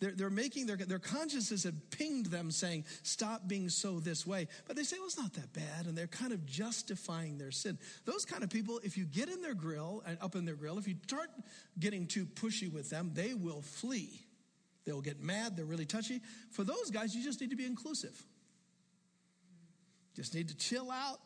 They're, 0.00 0.12
they're 0.12 0.30
making 0.30 0.66
their, 0.66 0.76
their 0.76 0.98
consciences 0.98 1.64
have 1.64 1.90
pinged 1.90 2.26
them 2.26 2.50
saying, 2.50 2.84
stop 3.02 3.46
being 3.46 3.68
so 3.68 4.00
this 4.00 4.26
way. 4.26 4.48
But 4.66 4.76
they 4.76 4.82
say, 4.82 4.96
well, 4.98 5.06
it's 5.06 5.18
not 5.18 5.32
that 5.34 5.52
bad. 5.52 5.86
And 5.86 5.96
they're 5.96 6.06
kind 6.06 6.32
of 6.32 6.44
justifying 6.46 7.38
their 7.38 7.50
sin. 7.50 7.78
Those 8.04 8.24
kind 8.24 8.42
of 8.42 8.50
people, 8.50 8.80
if 8.82 8.96
you 8.96 9.04
get 9.04 9.28
in 9.28 9.42
their 9.42 9.54
grill 9.54 10.02
and 10.06 10.18
up 10.20 10.34
in 10.34 10.44
their 10.44 10.54
grill, 10.56 10.78
if 10.78 10.88
you 10.88 10.96
start 11.04 11.30
getting 11.78 12.06
too 12.06 12.26
pushy 12.26 12.72
with 12.72 12.90
them, 12.90 13.10
they 13.14 13.34
will 13.34 13.62
flee. 13.62 14.26
They'll 14.84 15.00
get 15.00 15.22
mad. 15.22 15.56
They're 15.56 15.64
really 15.64 15.86
touchy. 15.86 16.20
For 16.50 16.64
those 16.64 16.90
guys, 16.90 17.14
you 17.14 17.22
just 17.22 17.40
need 17.40 17.50
to 17.50 17.56
be 17.56 17.66
inclusive. 17.66 18.20
Just 20.14 20.34
need 20.34 20.48
to 20.48 20.56
chill 20.56 20.90
out, 20.90 21.18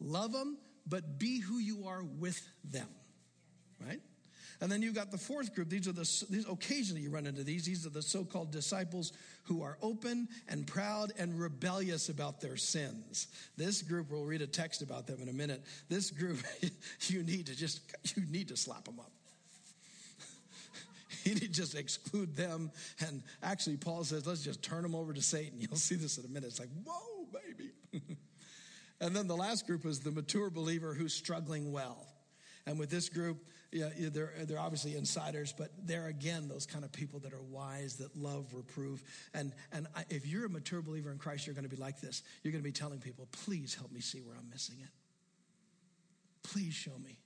love 0.00 0.32
them, 0.32 0.58
but 0.86 1.18
be 1.18 1.40
who 1.40 1.58
you 1.58 1.86
are 1.86 2.02
with 2.02 2.40
them. 2.64 2.88
Right? 3.84 4.00
And 4.60 4.72
then 4.72 4.82
you've 4.82 4.94
got 4.94 5.12
the 5.12 5.18
fourth 5.18 5.54
group. 5.54 5.68
These 5.68 5.86
are 5.86 5.92
the, 5.92 6.26
these, 6.30 6.46
occasionally 6.48 7.02
you 7.02 7.10
run 7.10 7.26
into 7.26 7.44
these. 7.44 7.64
These 7.64 7.86
are 7.86 7.90
the 7.90 8.02
so-called 8.02 8.50
disciples 8.50 9.12
who 9.44 9.62
are 9.62 9.78
open 9.82 10.28
and 10.48 10.66
proud 10.66 11.12
and 11.16 11.38
rebellious 11.38 12.08
about 12.08 12.40
their 12.40 12.56
sins. 12.56 13.28
This 13.56 13.82
group, 13.82 14.10
we'll 14.10 14.24
read 14.24 14.42
a 14.42 14.48
text 14.48 14.82
about 14.82 15.06
them 15.06 15.22
in 15.22 15.28
a 15.28 15.32
minute. 15.32 15.62
This 15.88 16.10
group, 16.10 16.38
you 17.02 17.22
need 17.22 17.46
to 17.46 17.56
just, 17.56 17.80
you 18.16 18.24
need 18.26 18.48
to 18.48 18.56
slap 18.56 18.84
them 18.84 18.98
up. 18.98 19.12
you 21.24 21.34
need 21.34 21.40
to 21.40 21.48
just 21.48 21.76
exclude 21.76 22.34
them. 22.34 22.72
And 23.06 23.22
actually, 23.44 23.76
Paul 23.76 24.02
says, 24.02 24.26
let's 24.26 24.42
just 24.42 24.60
turn 24.60 24.82
them 24.82 24.96
over 24.96 25.12
to 25.12 25.22
Satan. 25.22 25.60
You'll 25.60 25.76
see 25.76 25.94
this 25.94 26.18
in 26.18 26.24
a 26.24 26.28
minute. 26.28 26.48
It's 26.48 26.58
like, 26.58 26.70
whoa, 26.84 27.28
baby. 27.32 28.16
and 29.00 29.14
then 29.14 29.28
the 29.28 29.36
last 29.36 29.68
group 29.68 29.86
is 29.86 30.00
the 30.00 30.10
mature 30.10 30.50
believer 30.50 30.94
who's 30.94 31.14
struggling 31.14 31.70
well. 31.70 32.08
And 32.66 32.76
with 32.76 32.90
this 32.90 33.08
group, 33.08 33.38
yeah, 33.70 33.88
they're, 34.10 34.32
they're 34.44 34.58
obviously 34.58 34.96
insiders, 34.96 35.52
but 35.56 35.70
they're 35.84 36.06
again 36.06 36.48
those 36.48 36.64
kind 36.64 36.84
of 36.84 36.92
people 36.92 37.20
that 37.20 37.34
are 37.34 37.42
wise, 37.42 37.96
that 37.96 38.16
love 38.16 38.54
reproof. 38.54 39.02
And, 39.34 39.52
and 39.72 39.86
I, 39.94 40.04
if 40.08 40.26
you're 40.26 40.46
a 40.46 40.48
mature 40.48 40.80
believer 40.80 41.10
in 41.10 41.18
Christ, 41.18 41.46
you're 41.46 41.54
going 41.54 41.68
to 41.68 41.74
be 41.74 41.80
like 41.80 42.00
this. 42.00 42.22
You're 42.42 42.52
going 42.52 42.62
to 42.62 42.68
be 42.68 42.72
telling 42.72 42.98
people, 42.98 43.28
please 43.44 43.74
help 43.74 43.92
me 43.92 44.00
see 44.00 44.20
where 44.20 44.36
I'm 44.36 44.48
missing 44.48 44.76
it. 44.80 44.88
Please 46.42 46.72
show 46.72 46.98
me 47.04 47.18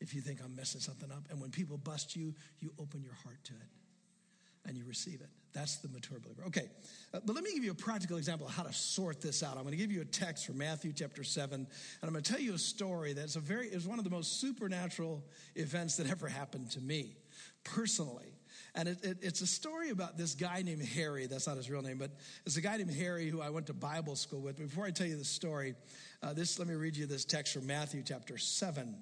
if 0.00 0.14
you 0.14 0.20
think 0.20 0.40
I'm 0.44 0.54
messing 0.54 0.80
something 0.80 1.10
up. 1.10 1.24
And 1.30 1.40
when 1.40 1.50
people 1.50 1.78
bust 1.78 2.14
you, 2.14 2.34
you 2.60 2.72
open 2.78 3.02
your 3.02 3.14
heart 3.24 3.42
to 3.44 3.54
it 3.54 4.68
and 4.68 4.76
you 4.76 4.84
receive 4.84 5.22
it. 5.22 5.30
That's 5.58 5.78
the 5.78 5.88
mature 5.88 6.20
believer. 6.20 6.44
Okay, 6.46 6.70
uh, 7.12 7.18
but 7.24 7.34
let 7.34 7.42
me 7.42 7.52
give 7.52 7.64
you 7.64 7.72
a 7.72 7.74
practical 7.74 8.16
example 8.16 8.46
of 8.46 8.54
how 8.54 8.62
to 8.62 8.72
sort 8.72 9.20
this 9.20 9.42
out. 9.42 9.56
I'm 9.56 9.64
going 9.64 9.72
to 9.72 9.76
give 9.76 9.90
you 9.90 10.02
a 10.02 10.04
text 10.04 10.46
from 10.46 10.56
Matthew 10.58 10.92
chapter 10.92 11.24
7, 11.24 11.52
and 11.52 11.66
I'm 12.00 12.10
going 12.10 12.22
to 12.22 12.30
tell 12.30 12.40
you 12.40 12.54
a 12.54 12.58
story 12.58 13.12
that's 13.12 13.34
a 13.34 13.40
very, 13.40 13.66
is 13.66 13.84
one 13.84 13.98
of 13.98 14.04
the 14.04 14.10
most 14.10 14.40
supernatural 14.40 15.24
events 15.56 15.96
that 15.96 16.08
ever 16.08 16.28
happened 16.28 16.70
to 16.72 16.80
me 16.80 17.16
personally. 17.64 18.38
And 18.76 18.88
it, 18.88 19.04
it, 19.04 19.18
it's 19.20 19.40
a 19.40 19.48
story 19.48 19.90
about 19.90 20.16
this 20.16 20.36
guy 20.36 20.62
named 20.62 20.84
Harry. 20.84 21.26
That's 21.26 21.48
not 21.48 21.56
his 21.56 21.68
real 21.68 21.82
name, 21.82 21.98
but 21.98 22.12
it's 22.46 22.56
a 22.56 22.60
guy 22.60 22.76
named 22.76 22.94
Harry 22.94 23.28
who 23.28 23.40
I 23.40 23.50
went 23.50 23.66
to 23.66 23.74
Bible 23.74 24.14
school 24.14 24.40
with. 24.40 24.58
Before 24.58 24.84
I 24.84 24.92
tell 24.92 25.08
you 25.08 25.16
the 25.16 25.24
story, 25.24 25.74
uh, 26.22 26.34
this 26.34 26.60
let 26.60 26.68
me 26.68 26.74
read 26.74 26.96
you 26.96 27.06
this 27.06 27.24
text 27.24 27.52
from 27.52 27.66
Matthew 27.66 28.04
chapter 28.06 28.38
7. 28.38 28.94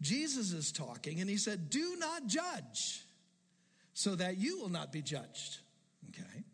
Jesus 0.00 0.52
is 0.52 0.72
talking, 0.72 1.20
and 1.20 1.28
he 1.28 1.36
said, 1.36 1.68
Do 1.68 1.96
not 1.98 2.26
judge 2.26 3.02
so 3.96 4.14
that 4.14 4.36
you 4.36 4.58
will 4.58 4.68
not 4.68 4.92
be 4.92 5.00
judged. 5.00 5.60
Okay? 6.10 6.44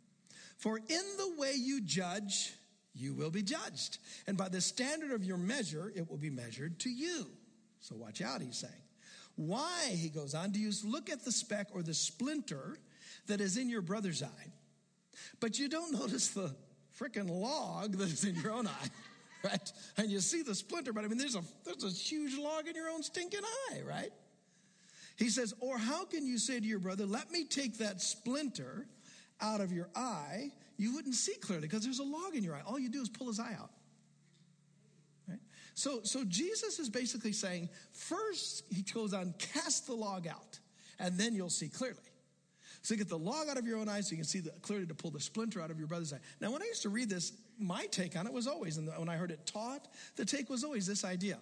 For 0.58 0.78
in 0.78 1.02
the 1.18 1.34
way 1.36 1.54
you 1.56 1.80
judge, 1.80 2.54
you 2.94 3.14
will 3.14 3.32
be 3.32 3.42
judged. 3.42 3.98
And 4.28 4.36
by 4.36 4.48
the 4.48 4.60
standard 4.60 5.10
of 5.10 5.24
your 5.24 5.38
measure, 5.38 5.92
it 5.96 6.08
will 6.08 6.18
be 6.18 6.30
measured 6.30 6.78
to 6.80 6.88
you. 6.88 7.26
So 7.80 7.96
watch 7.96 8.22
out, 8.22 8.42
he's 8.42 8.58
saying. 8.58 8.72
Why, 9.34 9.88
he 9.88 10.08
goes 10.08 10.34
on, 10.34 10.52
do 10.52 10.60
you 10.60 10.70
look 10.84 11.10
at 11.10 11.24
the 11.24 11.32
speck 11.32 11.66
or 11.74 11.82
the 11.82 11.94
splinter 11.94 12.78
that 13.26 13.40
is 13.40 13.56
in 13.56 13.68
your 13.68 13.82
brother's 13.82 14.22
eye, 14.22 14.52
but 15.40 15.58
you 15.58 15.68
don't 15.68 15.92
notice 16.00 16.28
the 16.28 16.54
freaking 16.96 17.28
log 17.28 17.96
that 17.96 18.08
is 18.08 18.24
in 18.24 18.36
your 18.36 18.52
own 18.52 18.68
eye? 18.68 18.70
Right? 19.44 19.72
And 19.96 20.08
you 20.08 20.20
see 20.20 20.42
the 20.42 20.54
splinter, 20.54 20.92
but 20.92 21.04
I 21.04 21.08
mean, 21.08 21.18
there's 21.18 21.34
a, 21.34 21.42
there's 21.64 21.82
a 21.82 21.88
huge 21.88 22.38
log 22.38 22.68
in 22.68 22.76
your 22.76 22.88
own 22.88 23.02
stinking 23.02 23.40
eye, 23.72 23.80
right? 23.84 24.12
He 25.16 25.28
says, 25.28 25.54
Or 25.60 25.78
how 25.78 26.04
can 26.04 26.26
you 26.26 26.38
say 26.38 26.60
to 26.60 26.66
your 26.66 26.78
brother, 26.78 27.06
Let 27.06 27.30
me 27.30 27.44
take 27.44 27.78
that 27.78 28.00
splinter 28.00 28.86
out 29.40 29.60
of 29.60 29.72
your 29.72 29.88
eye? 29.94 30.52
You 30.76 30.94
wouldn't 30.94 31.14
see 31.14 31.34
clearly 31.34 31.68
because 31.68 31.84
there's 31.84 31.98
a 31.98 32.04
log 32.04 32.34
in 32.34 32.42
your 32.42 32.54
eye. 32.54 32.62
All 32.66 32.78
you 32.78 32.88
do 32.88 33.00
is 33.00 33.08
pull 33.08 33.28
his 33.28 33.38
eye 33.38 33.54
out. 33.58 33.70
Right? 35.28 35.38
So, 35.74 36.00
so 36.02 36.24
Jesus 36.24 36.78
is 36.78 36.88
basically 36.88 37.32
saying, 37.32 37.68
first, 37.92 38.64
he 38.70 38.82
goes 38.82 39.12
on, 39.12 39.34
cast 39.38 39.86
the 39.86 39.94
log 39.94 40.26
out, 40.26 40.58
and 40.98 41.16
then 41.18 41.34
you'll 41.34 41.50
see 41.50 41.68
clearly. 41.68 41.98
So 42.82 42.94
you 42.94 42.98
get 42.98 43.08
the 43.08 43.18
log 43.18 43.48
out 43.48 43.56
of 43.56 43.66
your 43.66 43.78
own 43.78 43.88
eye 43.88 44.00
so 44.00 44.10
you 44.10 44.16
can 44.16 44.24
see 44.24 44.40
the, 44.40 44.50
clearly 44.62 44.86
to 44.86 44.94
pull 44.94 45.12
the 45.12 45.20
splinter 45.20 45.60
out 45.60 45.70
of 45.70 45.78
your 45.78 45.86
brother's 45.86 46.12
eye. 46.12 46.18
Now, 46.40 46.50
when 46.50 46.62
I 46.62 46.64
used 46.64 46.82
to 46.82 46.88
read 46.88 47.08
this, 47.08 47.32
my 47.58 47.86
take 47.86 48.16
on 48.16 48.26
it 48.26 48.32
was 48.32 48.48
always, 48.48 48.76
and 48.76 48.90
when 48.96 49.08
I 49.08 49.16
heard 49.16 49.30
it 49.30 49.46
taught, 49.46 49.86
the 50.16 50.24
take 50.24 50.50
was 50.50 50.64
always 50.64 50.84
this 50.84 51.04
idea 51.04 51.38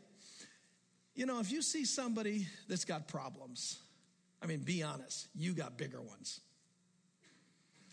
you 1.21 1.27
know, 1.27 1.39
if 1.39 1.53
you 1.53 1.61
see 1.61 1.85
somebody 1.85 2.47
that's 2.67 2.87
got 2.87 3.07
problems, 3.07 3.79
I 4.43 4.47
mean, 4.47 4.61
be 4.61 4.83
honest, 4.83 5.29
you 5.35 5.53
got 5.53 5.77
bigger 5.77 6.01
ones. 6.01 6.41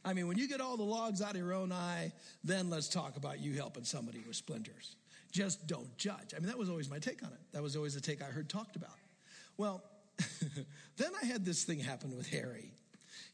I 0.05 0.13
mean, 0.13 0.29
when 0.29 0.37
you 0.37 0.47
get 0.47 0.61
all 0.61 0.77
the 0.77 0.83
logs 0.83 1.21
out 1.21 1.31
of 1.31 1.35
your 1.35 1.51
own 1.51 1.73
eye, 1.73 2.13
then 2.45 2.69
let's 2.69 2.87
talk 2.87 3.17
about 3.17 3.41
you 3.41 3.51
helping 3.55 3.83
somebody 3.83 4.23
with 4.25 4.37
splinters. 4.37 4.95
Just 5.29 5.67
don't 5.67 5.97
judge. 5.97 6.33
I 6.33 6.39
mean, 6.39 6.47
that 6.47 6.57
was 6.57 6.69
always 6.69 6.89
my 6.89 6.99
take 6.99 7.21
on 7.21 7.33
it. 7.33 7.39
That 7.51 7.61
was 7.61 7.75
always 7.75 7.95
the 7.95 7.99
take 7.99 8.21
I 8.21 8.27
heard 8.27 8.47
talked 8.47 8.77
about. 8.77 8.95
Well, 9.57 9.83
then 10.95 11.11
I 11.21 11.25
had 11.25 11.43
this 11.43 11.65
thing 11.65 11.79
happen 11.79 12.15
with 12.15 12.29
Harry. 12.29 12.71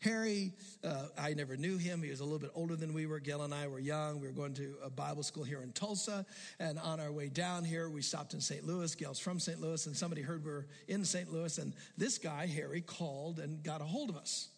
Harry, 0.04 0.52
uh, 0.84 1.08
I 1.18 1.34
never 1.34 1.56
knew 1.56 1.78
him. 1.78 2.04
He 2.04 2.10
was 2.10 2.20
a 2.20 2.24
little 2.24 2.40
bit 2.40 2.52
older 2.56 2.76
than 2.76 2.94
we 2.94 3.06
were. 3.06 3.20
Gail 3.20 3.42
and 3.44 3.54
I 3.54 3.68
were 3.68 3.80
young. 3.80 4.20
We 4.20 4.28
were 4.28 4.34
going 4.34 4.54
to 4.56 4.76
a 4.84 4.90
Bible 4.90 5.24
school 5.24 5.44
here 5.44 5.62
in 5.62 5.72
Tulsa. 5.72 6.26
And 6.60 6.78
on 6.78 7.00
our 7.00 7.12
way 7.12 7.30
down 7.30 7.64
here, 7.64 7.90
we 7.90 8.02
stopped 8.02 8.34
in 8.34 8.42
St. 8.42 8.66
Louis. 8.66 8.94
Gail's 8.96 9.20
from 9.20 9.40
St. 9.40 9.62
Louis, 9.62 9.86
and 9.86 9.96
somebody 9.96 10.22
heard 10.22 10.44
we 10.44 10.52
were 10.52 10.68
in 10.90 11.06
St. 11.06 11.32
Louis. 11.32 11.58
And 11.58 11.74
this 11.98 12.18
guy, 12.18 12.48
Harry, 12.48 12.82
called 12.82 13.40
and 13.40 13.64
got 13.64 13.80
a 13.80 13.86
hold 13.86 14.10
of 14.10 14.18
us. 14.18 14.50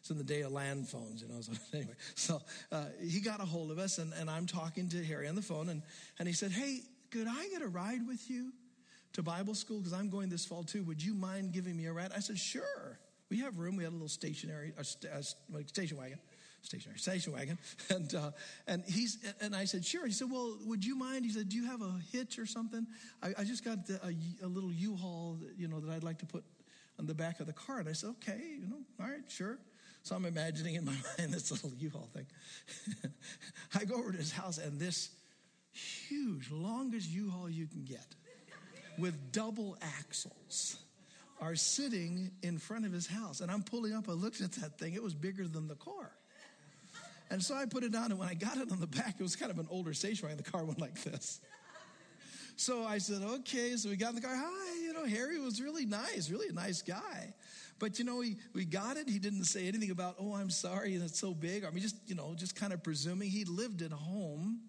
It's 0.00 0.10
in 0.10 0.18
the 0.18 0.22
day 0.22 0.42
of 0.42 0.52
land 0.52 0.88
phones, 0.88 1.22
you 1.22 1.28
know. 1.28 1.40
So 1.40 1.52
anyway, 1.74 1.94
so 2.14 2.40
uh, 2.70 2.84
he 3.02 3.20
got 3.20 3.40
a 3.40 3.44
hold 3.44 3.72
of 3.72 3.78
us, 3.78 3.98
and, 3.98 4.12
and 4.12 4.30
I'm 4.30 4.46
talking 4.46 4.88
to 4.90 5.02
Harry 5.04 5.26
on 5.26 5.34
the 5.34 5.42
phone, 5.42 5.70
and, 5.70 5.82
and 6.18 6.28
he 6.28 6.34
said, 6.34 6.52
Hey, 6.52 6.80
could 7.10 7.26
I 7.26 7.48
get 7.48 7.62
a 7.62 7.68
ride 7.68 8.06
with 8.06 8.30
you 8.30 8.52
to 9.14 9.22
Bible 9.22 9.54
school? 9.54 9.78
Because 9.78 9.92
I'm 9.92 10.10
going 10.10 10.28
this 10.28 10.44
fall 10.44 10.62
too. 10.62 10.84
Would 10.84 11.02
you 11.02 11.14
mind 11.14 11.52
giving 11.52 11.76
me 11.76 11.86
a 11.86 11.92
ride? 11.92 12.12
I 12.14 12.20
said, 12.20 12.38
Sure. 12.38 12.98
We 13.30 13.40
have 13.40 13.58
room. 13.58 13.76
We 13.76 13.84
had 13.84 13.90
a 13.90 13.96
little 13.96 14.08
stationary, 14.08 14.72
a, 14.76 14.84
a 15.12 15.22
station 15.66 15.96
wagon, 15.96 16.18
stationary 16.62 16.98
station 16.98 17.32
wagon, 17.32 17.58
and 17.90 18.14
uh, 18.14 18.30
and 18.66 18.84
he's 18.86 19.18
and 19.40 19.54
I 19.54 19.64
said 19.64 19.84
sure. 19.84 20.06
He 20.06 20.12
said, 20.12 20.30
well, 20.30 20.58
would 20.66 20.84
you 20.84 20.96
mind? 20.96 21.24
He 21.24 21.32
said, 21.32 21.48
do 21.48 21.56
you 21.56 21.66
have 21.66 21.82
a 21.82 21.92
hitch 22.12 22.38
or 22.38 22.46
something? 22.46 22.86
I, 23.22 23.32
I 23.38 23.44
just 23.44 23.64
got 23.64 23.86
the, 23.86 24.00
a, 24.04 24.46
a, 24.46 24.48
little 24.48 24.72
U-Haul, 24.72 25.38
that, 25.42 25.58
you 25.58 25.68
know, 25.68 25.80
that 25.80 25.90
I'd 25.90 26.04
like 26.04 26.18
to 26.18 26.26
put 26.26 26.44
on 26.98 27.06
the 27.06 27.14
back 27.14 27.40
of 27.40 27.46
the 27.46 27.52
car. 27.52 27.78
And 27.78 27.88
I 27.88 27.92
said, 27.92 28.10
okay, 28.10 28.40
you 28.60 28.66
know, 28.68 28.82
all 29.00 29.06
right, 29.06 29.22
sure. 29.28 29.58
So 30.02 30.14
I'm 30.14 30.26
imagining 30.26 30.74
in 30.74 30.84
my 30.84 30.92
mind 31.18 31.32
this 31.32 31.50
little 31.50 31.72
U-Haul 31.76 32.08
thing. 32.12 32.26
I 33.74 33.84
go 33.84 33.96
over 33.96 34.12
to 34.12 34.18
his 34.18 34.32
house 34.32 34.58
and 34.58 34.78
this 34.78 35.10
huge, 35.72 36.50
longest 36.50 37.10
U-Haul 37.10 37.50
you 37.50 37.66
can 37.66 37.84
get 37.84 38.06
with 38.98 39.32
double 39.32 39.76
axles 39.80 40.76
are 41.40 41.54
sitting 41.54 42.30
in 42.42 42.58
front 42.58 42.86
of 42.86 42.92
his 42.92 43.06
house. 43.06 43.40
And 43.40 43.50
I'm 43.50 43.62
pulling 43.62 43.94
up, 43.94 44.08
I 44.08 44.12
looked 44.12 44.40
at 44.40 44.52
that 44.52 44.78
thing, 44.78 44.94
it 44.94 45.02
was 45.02 45.14
bigger 45.14 45.46
than 45.46 45.68
the 45.68 45.74
car. 45.74 46.10
And 47.30 47.42
so 47.42 47.54
I 47.54 47.66
put 47.66 47.82
it 47.84 47.94
on, 47.94 48.10
and 48.10 48.18
when 48.18 48.28
I 48.28 48.34
got 48.34 48.56
it 48.58 48.70
on 48.70 48.80
the 48.80 48.86
back, 48.86 49.16
it 49.18 49.22
was 49.22 49.34
kind 49.34 49.50
of 49.50 49.58
an 49.58 49.66
older 49.70 49.94
station 49.94 50.28
wagon. 50.28 50.42
The 50.44 50.50
car 50.50 50.64
went 50.64 50.80
like 50.80 51.02
this. 51.02 51.40
So 52.56 52.84
I 52.84 52.98
said, 52.98 53.22
okay. 53.22 53.76
So 53.76 53.88
we 53.88 53.96
got 53.96 54.10
in 54.10 54.16
the 54.16 54.20
car. 54.20 54.36
Hi, 54.36 54.82
you 54.82 54.92
know, 54.92 55.04
Harry 55.04 55.40
was 55.40 55.60
really 55.60 55.86
nice, 55.86 56.30
really 56.30 56.48
a 56.48 56.52
nice 56.52 56.82
guy. 56.82 57.34
But 57.78 57.98
you 57.98 58.04
know, 58.04 58.16
we, 58.16 58.36
we 58.54 58.64
got 58.64 58.96
it. 58.96 59.08
He 59.08 59.18
didn't 59.18 59.44
say 59.44 59.66
anything 59.66 59.90
about, 59.90 60.16
oh, 60.20 60.34
I'm 60.34 60.50
sorry, 60.50 60.96
that's 60.96 61.18
so 61.18 61.34
big. 61.34 61.64
I 61.64 61.70
mean, 61.70 61.82
just, 61.82 61.96
you 62.06 62.14
know, 62.14 62.34
just 62.36 62.54
kind 62.54 62.72
of 62.72 62.82
presuming 62.82 63.30
he 63.30 63.44
lived 63.44 63.82
at 63.82 63.90
home 63.90 64.60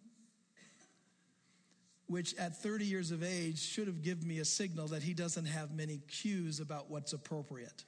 which 2.08 2.36
at 2.36 2.62
30 2.62 2.86
years 2.86 3.12
of 3.12 3.24
age 3.24 3.60
should 3.60 3.88
have 3.88 4.02
given 4.02 4.28
me 4.28 4.40
a 4.40 4.46
signal 4.46 4.88
that 4.88 5.04
he 5.04 5.14
doesn't 5.14 5.46
have 5.46 5.72
many 5.72 6.02
cues 6.08 6.60
about 6.60 6.90
what's 6.90 7.14
appropriate. 7.14 7.84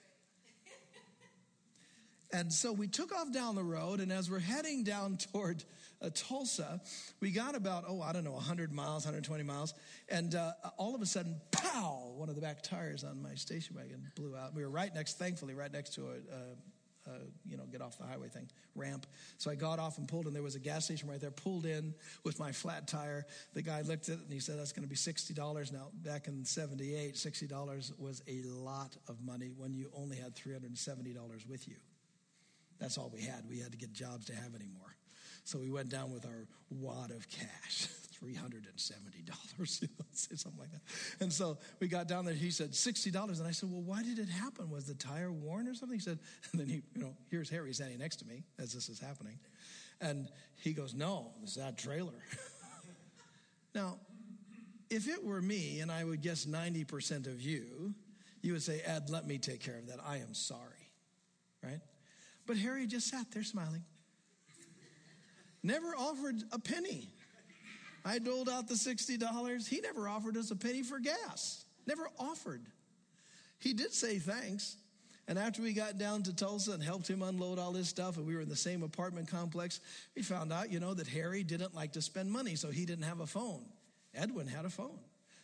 And 2.33 2.51
so 2.51 2.73
we 2.73 2.87
took 2.87 3.15
off 3.15 3.31
down 3.31 3.55
the 3.55 3.63
road, 3.63 4.01
and 4.01 4.11
as 4.11 4.29
we're 4.29 4.39
heading 4.39 4.83
down 4.83 5.17
toward 5.17 5.63
uh, 6.01 6.09
Tulsa, 6.13 6.81
we 7.21 7.31
got 7.31 7.55
about, 7.55 7.85
oh, 7.87 8.01
I 8.01 8.11
don't 8.11 8.25
know, 8.25 8.33
100 8.33 8.73
miles, 8.73 9.05
120 9.05 9.43
miles, 9.43 9.73
and 10.09 10.35
uh, 10.35 10.51
all 10.77 10.93
of 10.93 11.01
a 11.01 11.05
sudden, 11.05 11.39
pow, 11.51 12.11
one 12.15 12.27
of 12.27 12.35
the 12.35 12.41
back 12.41 12.61
tires 12.63 13.05
on 13.05 13.21
my 13.21 13.35
station 13.35 13.77
wagon 13.77 14.11
blew 14.15 14.35
out. 14.35 14.53
We 14.53 14.63
were 14.63 14.69
right 14.69 14.93
next, 14.93 15.17
thankfully, 15.17 15.53
right 15.53 15.71
next 15.71 15.93
to 15.93 16.01
a, 16.07 16.35
a 16.35 16.41
uh, 17.07 17.19
you 17.45 17.57
know, 17.57 17.63
get 17.71 17.81
off 17.81 17.97
the 17.97 18.05
highway 18.05 18.27
thing, 18.27 18.49
ramp. 18.75 19.05
So 19.37 19.49
I 19.49 19.55
got 19.55 19.79
off 19.79 19.97
and 19.97 20.07
pulled, 20.07 20.25
and 20.27 20.35
there 20.35 20.43
was 20.43 20.55
a 20.55 20.59
gas 20.59 20.85
station 20.85 21.09
right 21.09 21.19
there. 21.19 21.31
Pulled 21.31 21.65
in 21.65 21.93
with 22.23 22.39
my 22.39 22.51
flat 22.51 22.87
tire. 22.87 23.25
The 23.53 23.61
guy 23.61 23.81
looked 23.81 24.09
at 24.09 24.15
it 24.15 24.23
and 24.23 24.33
he 24.33 24.39
said, 24.39 24.59
"That's 24.59 24.71
going 24.71 24.83
to 24.83 24.89
be 24.89 24.95
sixty 24.95 25.33
dollars." 25.33 25.71
Now, 25.71 25.89
back 25.93 26.27
in 26.27 26.43
'78, 26.45 27.17
sixty 27.17 27.47
dollars 27.47 27.93
was 27.97 28.21
a 28.27 28.41
lot 28.43 28.95
of 29.07 29.21
money 29.21 29.51
when 29.55 29.73
you 29.73 29.89
only 29.95 30.17
had 30.17 30.35
three 30.35 30.53
hundred 30.53 30.69
and 30.69 30.77
seventy 30.77 31.13
dollars 31.13 31.45
with 31.47 31.67
you. 31.67 31.75
That's 32.79 32.97
all 32.97 33.11
we 33.13 33.21
had. 33.21 33.43
We 33.49 33.59
had 33.59 33.71
to 33.71 33.77
get 33.77 33.93
jobs 33.93 34.25
to 34.27 34.35
have 34.35 34.53
any 34.55 34.67
more. 34.67 34.95
So 35.43 35.59
we 35.59 35.69
went 35.69 35.89
down 35.89 36.11
with 36.11 36.25
our 36.25 36.47
wad 36.69 37.11
of 37.11 37.27
cash. 37.29 37.87
$370, 38.23 39.81
you 39.81 39.87
know, 39.97 40.05
something 40.11 40.59
like 40.59 40.71
that. 40.71 40.81
And 41.19 41.31
so 41.31 41.57
we 41.79 41.87
got 41.87 42.07
down 42.07 42.25
there. 42.25 42.33
He 42.33 42.51
said, 42.51 42.71
$60. 42.71 43.39
And 43.39 43.47
I 43.47 43.51
said, 43.51 43.71
well, 43.71 43.81
why 43.81 44.03
did 44.03 44.19
it 44.19 44.29
happen? 44.29 44.69
Was 44.69 44.85
the 44.85 44.95
tire 44.95 45.31
worn 45.31 45.67
or 45.67 45.73
something? 45.73 45.97
He 45.97 46.03
said, 46.03 46.19
and 46.51 46.61
then 46.61 46.67
he, 46.67 46.81
you 46.95 47.01
know, 47.01 47.13
here's 47.29 47.49
Harry 47.49 47.73
standing 47.73 47.99
next 47.99 48.17
to 48.17 48.25
me 48.25 48.43
as 48.59 48.73
this 48.73 48.89
is 48.89 48.99
happening. 48.99 49.39
And 49.99 50.29
he 50.55 50.73
goes, 50.73 50.93
no, 50.93 51.31
it's 51.43 51.55
that 51.55 51.77
trailer. 51.77 52.13
now, 53.75 53.97
if 54.89 55.07
it 55.07 55.23
were 55.23 55.41
me, 55.41 55.79
and 55.81 55.91
I 55.91 56.03
would 56.03 56.21
guess 56.21 56.45
90% 56.45 57.27
of 57.27 57.41
you, 57.41 57.93
you 58.41 58.53
would 58.53 58.63
say, 58.63 58.81
Ed, 58.85 59.09
let 59.09 59.27
me 59.27 59.37
take 59.37 59.59
care 59.59 59.77
of 59.77 59.87
that. 59.87 59.99
I 60.05 60.17
am 60.17 60.33
sorry, 60.33 60.91
right? 61.63 61.79
But 62.45 62.57
Harry 62.57 62.87
just 62.87 63.09
sat 63.09 63.25
there 63.31 63.43
smiling. 63.43 63.83
Never 65.63 65.87
offered 65.87 66.43
a 66.51 66.59
penny. 66.59 67.09
I 68.07 68.19
doled 68.19 68.47
out 68.47 68.67
the 68.67 68.75
$60. 68.75 69.67
He 69.67 69.81
never 69.81 70.07
offered 70.07 70.37
us 70.37 70.49
a 70.51 70.55
penny 70.55 70.81
for 70.81 70.97
gas. 70.99 71.65
Never 71.85 72.09
offered. 72.17 72.61
He 73.59 73.73
did 73.73 73.93
say 73.93 74.17
thanks. 74.17 74.77
And 75.27 75.37
after 75.37 75.61
we 75.61 75.73
got 75.73 75.97
down 75.97 76.23
to 76.23 76.33
Tulsa 76.33 76.71
and 76.71 76.81
helped 76.81 77.09
him 77.09 77.21
unload 77.21 77.59
all 77.59 77.73
his 77.73 77.89
stuff, 77.89 78.15
and 78.15 78.25
we 78.25 78.33
were 78.33 78.41
in 78.41 78.47
the 78.47 78.55
same 78.55 78.81
apartment 78.81 79.27
complex, 79.27 79.81
we 80.15 80.21
found 80.21 80.53
out, 80.53 80.71
you 80.71 80.79
know, 80.79 80.93
that 80.93 81.07
Harry 81.07 81.43
didn't 81.43 81.75
like 81.75 81.91
to 81.93 82.01
spend 82.01 82.31
money, 82.31 82.55
so 82.55 82.69
he 82.69 82.85
didn't 82.85 83.03
have 83.03 83.19
a 83.19 83.27
phone. 83.27 83.65
Edwin 84.15 84.47
had 84.47 84.63
a 84.63 84.69
phone. 84.69 84.99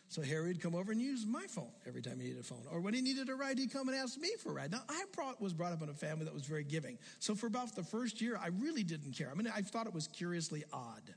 So 0.08 0.22
Harry 0.22 0.48
would 0.48 0.62
come 0.62 0.74
over 0.74 0.90
and 0.90 1.02
use 1.02 1.26
my 1.26 1.44
phone 1.48 1.72
every 1.86 2.00
time 2.00 2.18
he 2.18 2.28
needed 2.28 2.40
a 2.40 2.44
phone. 2.44 2.62
Or 2.70 2.80
when 2.80 2.94
he 2.94 3.02
needed 3.02 3.28
a 3.28 3.34
ride, 3.34 3.58
he'd 3.58 3.72
come 3.72 3.88
and 3.88 3.96
ask 3.96 4.18
me 4.18 4.30
for 4.42 4.50
a 4.50 4.54
ride. 4.54 4.70
Now, 4.70 4.82
I 4.88 5.04
brought, 5.12 5.38
was 5.38 5.52
brought 5.52 5.72
up 5.72 5.82
in 5.82 5.90
a 5.90 5.94
family 5.94 6.24
that 6.24 6.32
was 6.32 6.44
very 6.44 6.64
giving. 6.64 6.96
So 7.18 7.34
for 7.34 7.46
about 7.46 7.74
the 7.76 7.82
first 7.82 8.22
year, 8.22 8.38
I 8.42 8.48
really 8.58 8.84
didn't 8.84 9.12
care. 9.12 9.28
I 9.30 9.34
mean, 9.34 9.52
I 9.54 9.60
thought 9.60 9.86
it 9.86 9.92
was 9.92 10.06
curiously 10.06 10.64
odd. 10.72 11.14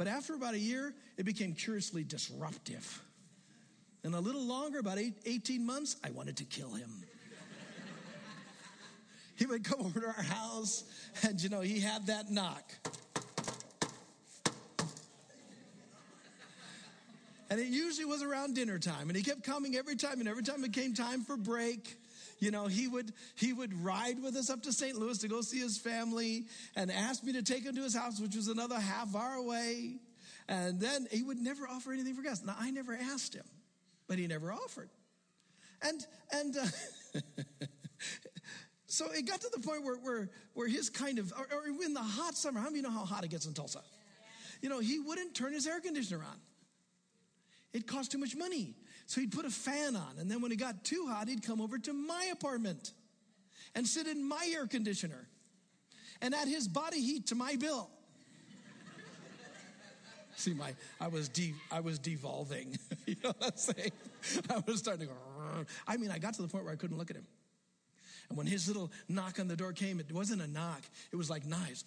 But 0.00 0.08
after 0.08 0.32
about 0.32 0.54
a 0.54 0.58
year, 0.58 0.94
it 1.18 1.26
became 1.26 1.52
curiously 1.52 2.04
disruptive. 2.04 3.02
And 4.02 4.14
a 4.14 4.18
little 4.18 4.46
longer, 4.46 4.78
about 4.78 4.96
eight, 4.96 5.12
18 5.26 5.66
months, 5.66 5.96
I 6.02 6.10
wanted 6.10 6.38
to 6.38 6.44
kill 6.44 6.70
him. 6.70 6.88
he 9.36 9.44
would 9.44 9.62
come 9.62 9.80
over 9.80 10.00
to 10.00 10.06
our 10.06 10.22
house, 10.22 10.84
and 11.22 11.38
you 11.38 11.50
know, 11.50 11.60
he 11.60 11.80
had 11.80 12.06
that 12.06 12.30
knock. 12.30 12.72
And 17.50 17.60
it 17.60 17.66
usually 17.66 18.06
was 18.06 18.22
around 18.22 18.54
dinner 18.54 18.78
time. 18.78 19.10
And 19.10 19.16
he 19.18 19.22
kept 19.22 19.42
coming 19.42 19.76
every 19.76 19.96
time. 19.96 20.20
And 20.20 20.28
every 20.30 20.44
time 20.44 20.64
it 20.64 20.72
came 20.72 20.94
time 20.94 21.24
for 21.24 21.36
break, 21.36 21.98
you 22.40 22.50
know, 22.50 22.66
he 22.66 22.88
would 22.88 23.12
he 23.36 23.52
would 23.52 23.72
ride 23.84 24.20
with 24.20 24.34
us 24.34 24.50
up 24.50 24.62
to 24.62 24.72
St. 24.72 24.96
Louis 24.96 25.18
to 25.18 25.28
go 25.28 25.42
see 25.42 25.58
his 25.58 25.78
family 25.78 26.46
and 26.74 26.90
ask 26.90 27.22
me 27.22 27.34
to 27.34 27.42
take 27.42 27.64
him 27.64 27.76
to 27.76 27.82
his 27.82 27.94
house, 27.94 28.18
which 28.18 28.34
was 28.34 28.48
another 28.48 28.80
half 28.80 29.14
hour 29.14 29.34
away. 29.34 29.98
And 30.48 30.80
then 30.80 31.06
he 31.10 31.22
would 31.22 31.38
never 31.38 31.68
offer 31.68 31.92
anything 31.92 32.14
for 32.14 32.22
gas. 32.22 32.42
Now 32.42 32.56
I 32.58 32.70
never 32.70 32.94
asked 32.94 33.34
him, 33.34 33.44
but 34.08 34.18
he 34.18 34.26
never 34.26 34.52
offered. 34.52 34.88
And 35.82 36.04
and 36.32 36.56
uh, 36.56 37.20
so 38.86 39.06
it 39.12 39.26
got 39.26 39.42
to 39.42 39.50
the 39.54 39.60
point 39.60 39.84
where 39.84 39.96
where 39.96 40.30
where 40.54 40.68
his 40.68 40.88
kind 40.88 41.18
of 41.18 41.32
or, 41.32 41.46
or 41.54 41.84
in 41.84 41.92
the 41.92 42.00
hot 42.00 42.36
summer. 42.36 42.58
How 42.58 42.66
many 42.66 42.78
of 42.80 42.84
you 42.84 42.90
know 42.90 42.98
how 42.98 43.04
hot 43.04 43.22
it 43.22 43.30
gets 43.30 43.44
in 43.44 43.52
Tulsa? 43.52 43.82
You 44.62 44.70
know, 44.70 44.78
he 44.78 44.98
wouldn't 44.98 45.34
turn 45.34 45.52
his 45.52 45.66
air 45.66 45.80
conditioner 45.80 46.20
on. 46.20 46.36
It 47.72 47.86
cost 47.86 48.10
too 48.10 48.18
much 48.18 48.34
money. 48.34 48.74
So 49.10 49.20
he'd 49.20 49.32
put 49.32 49.44
a 49.44 49.50
fan 49.50 49.96
on. 49.96 50.18
And 50.20 50.30
then 50.30 50.40
when 50.40 50.52
it 50.52 50.60
got 50.60 50.84
too 50.84 51.06
hot, 51.08 51.26
he'd 51.26 51.42
come 51.42 51.60
over 51.60 51.78
to 51.78 51.92
my 51.92 52.30
apartment 52.32 52.92
and 53.74 53.84
sit 53.84 54.06
in 54.06 54.22
my 54.22 54.48
air 54.54 54.68
conditioner 54.68 55.26
and 56.22 56.32
add 56.32 56.46
his 56.46 56.68
body 56.68 57.00
heat 57.00 57.26
to 57.26 57.34
my 57.34 57.56
bill. 57.56 57.90
See, 60.36 60.54
my 60.54 60.74
I 61.00 61.08
was 61.08 61.28
de, 61.28 61.52
I 61.72 61.80
was 61.80 61.98
devolving. 61.98 62.78
you 63.06 63.16
know 63.24 63.32
what 63.36 63.50
I'm 63.52 63.56
saying? 63.56 63.90
I 64.48 64.62
was 64.64 64.78
starting 64.78 65.08
to 65.08 65.12
go. 65.12 65.66
I 65.88 65.96
mean, 65.96 66.12
I 66.12 66.18
got 66.18 66.34
to 66.34 66.42
the 66.42 66.48
point 66.48 66.62
where 66.62 66.72
I 66.72 66.76
couldn't 66.76 66.96
look 66.96 67.10
at 67.10 67.16
him. 67.16 67.26
And 68.28 68.38
when 68.38 68.46
his 68.46 68.68
little 68.68 68.92
knock 69.08 69.40
on 69.40 69.48
the 69.48 69.56
door 69.56 69.72
came, 69.72 69.98
it 69.98 70.12
wasn't 70.12 70.40
a 70.40 70.46
knock. 70.46 70.82
It 71.10 71.16
was 71.16 71.28
like 71.28 71.44
knives. 71.44 71.84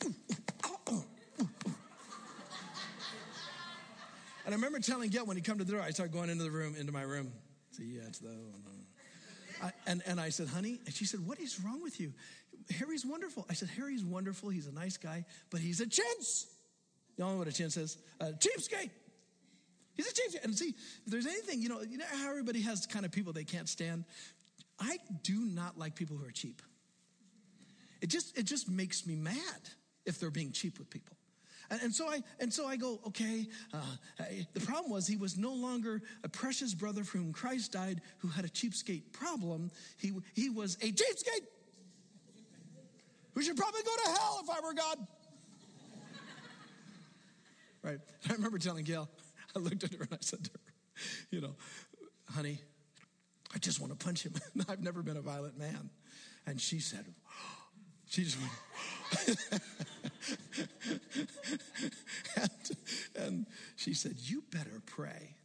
And 4.45 4.53
I 4.53 4.57
remember 4.57 4.79
telling 4.79 5.09
Gail 5.09 5.25
when 5.25 5.37
he 5.37 5.43
come 5.43 5.57
to 5.57 5.63
the 5.63 5.71
door, 5.71 5.81
I 5.81 5.91
started 5.91 6.13
going 6.13 6.29
into 6.29 6.43
the 6.43 6.51
room, 6.51 6.75
into 6.77 6.91
my 6.91 7.03
room. 7.03 7.31
See, 7.71 7.95
yeah, 7.95 8.01
it's 8.07 8.19
the. 8.19 8.29
Oh, 8.29 9.65
I, 9.65 9.71
and, 9.87 10.01
and 10.05 10.19
I 10.19 10.29
said, 10.29 10.47
honey, 10.47 10.79
and 10.85 10.93
she 10.93 11.05
said, 11.05 11.25
what 11.25 11.39
is 11.39 11.59
wrong 11.63 11.81
with 11.81 11.99
you? 11.99 12.13
Harry's 12.77 13.05
wonderful. 13.05 13.45
I 13.49 13.53
said, 13.53 13.69
Harry's 13.69 14.03
wonderful. 14.03 14.49
He's 14.49 14.67
a 14.67 14.71
nice 14.71 14.97
guy, 14.97 15.25
but 15.49 15.61
he's 15.61 15.79
a 15.79 15.87
chintz. 15.87 16.47
Y'all 17.17 17.31
know 17.31 17.37
what 17.37 17.47
a 17.47 17.53
chintz 17.53 17.77
is? 17.77 17.97
A 18.19 18.25
cheapskate. 18.25 18.89
He's 19.93 20.07
a 20.07 20.13
cheapskate. 20.13 20.43
And 20.43 20.57
see, 20.57 20.75
if 21.05 21.11
there's 21.11 21.27
anything, 21.27 21.61
you 21.61 21.69
know, 21.69 21.81
you 21.81 21.97
know 21.97 22.05
how 22.11 22.29
everybody 22.29 22.61
has 22.61 22.85
kind 22.85 23.05
of 23.05 23.11
people 23.11 23.31
they 23.31 23.43
can't 23.43 23.69
stand? 23.69 24.05
I 24.79 24.97
do 25.21 25.45
not 25.45 25.77
like 25.77 25.95
people 25.95 26.17
who 26.17 26.25
are 26.25 26.31
cheap. 26.31 26.61
It 28.01 28.07
just, 28.07 28.37
it 28.37 28.43
just 28.43 28.69
makes 28.69 29.05
me 29.05 29.15
mad 29.15 29.37
if 30.05 30.19
they're 30.19 30.31
being 30.31 30.51
cheap 30.51 30.79
with 30.79 30.89
people. 30.89 31.15
And, 31.81 31.93
so 31.93 32.07
I 32.07 32.21
and 32.39 32.53
so 32.53 32.67
I 32.67 32.75
go, 32.75 32.99
okay. 33.07 33.47
Uh, 33.73 33.77
the 34.53 34.59
problem 34.59 34.91
was 34.91 35.07
he 35.07 35.17
was 35.17 35.37
no 35.37 35.53
longer 35.53 36.01
a 36.23 36.29
precious 36.29 36.73
brother 36.73 37.03
for 37.03 37.17
whom 37.17 37.33
Christ 37.33 37.71
died, 37.71 38.01
who 38.19 38.27
had 38.27 38.45
a 38.45 38.49
cheapskate 38.49 39.11
problem. 39.11 39.71
He 39.97 40.11
he 40.33 40.49
was 40.49 40.75
a 40.75 40.91
cheapskate 40.91 41.47
who 43.33 43.41
should 43.41 43.57
probably 43.57 43.81
go 43.83 43.91
to 44.03 44.09
hell 44.11 44.41
if 44.43 44.49
I 44.49 44.59
were 44.59 44.73
God. 44.73 44.97
right. 47.83 47.99
I 48.29 48.33
remember 48.33 48.57
telling 48.57 48.83
Gail. 48.85 49.09
I 49.55 49.59
looked 49.59 49.83
at 49.83 49.93
her 49.93 50.03
and 50.03 50.13
I 50.13 50.17
said 50.19 50.43
to 50.43 50.51
her, 50.51 50.59
you 51.31 51.41
know, 51.41 51.55
honey, 52.29 52.59
I 53.53 53.59
just 53.59 53.79
want 53.79 53.97
to 53.97 54.03
punch 54.03 54.23
him. 54.23 54.33
I've 54.69 54.81
never 54.81 55.01
been 55.01 55.17
a 55.17 55.21
violent 55.21 55.57
man. 55.57 55.89
And 56.45 56.59
she 56.59 56.79
said, 56.79 57.05
she 58.07 58.23
just 58.23 58.39
went, 58.39 58.51
and, 62.35 62.51
and 63.15 63.45
she 63.75 63.93
said, 63.93 64.15
You 64.17 64.43
better 64.51 64.81
pray. 64.85 65.35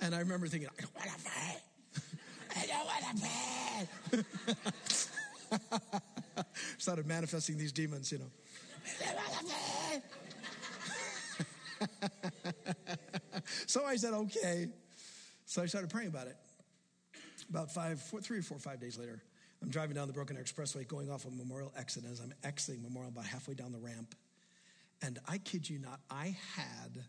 And 0.00 0.14
I 0.14 0.18
remember 0.20 0.46
thinking, 0.46 0.68
I 0.78 0.82
don't 0.82 0.94
want 0.94 1.10
to 1.10 1.16
pray. 1.24 1.56
I 2.56 2.66
don't 2.66 2.86
want 2.86 3.04
to 4.12 4.22
pray. 4.22 4.24
Started 6.78 7.06
manifesting 7.06 7.56
these 7.56 7.72
demons, 7.72 8.12
you 8.12 8.18
know. 8.18 8.30
so 13.66 13.84
I 13.84 13.96
said, 13.96 14.14
okay. 14.14 14.68
So 15.46 15.62
I 15.62 15.66
started 15.66 15.90
praying 15.90 16.08
about 16.08 16.26
it. 16.26 16.36
About 17.48 17.70
five, 17.70 18.00
four, 18.00 18.20
three 18.20 18.38
or 18.38 18.42
four, 18.42 18.58
five 18.58 18.80
days 18.80 18.98
later, 18.98 19.22
I'm 19.64 19.70
driving 19.70 19.96
down 19.96 20.08
the 20.08 20.12
Broken 20.12 20.36
Arrow 20.36 20.44
Expressway 20.44 20.86
going 20.86 21.10
off 21.10 21.24
of 21.24 21.32
Memorial 21.32 21.72
exit. 21.74 22.04
As 22.04 22.20
I'm 22.20 22.34
exiting 22.44 22.82
Memorial, 22.82 23.10
about 23.10 23.24
halfway 23.24 23.54
down 23.54 23.72
the 23.72 23.78
ramp, 23.78 24.14
and 25.00 25.18
I 25.26 25.38
kid 25.38 25.70
you 25.70 25.78
not, 25.78 26.00
I 26.10 26.36
had 26.54 27.02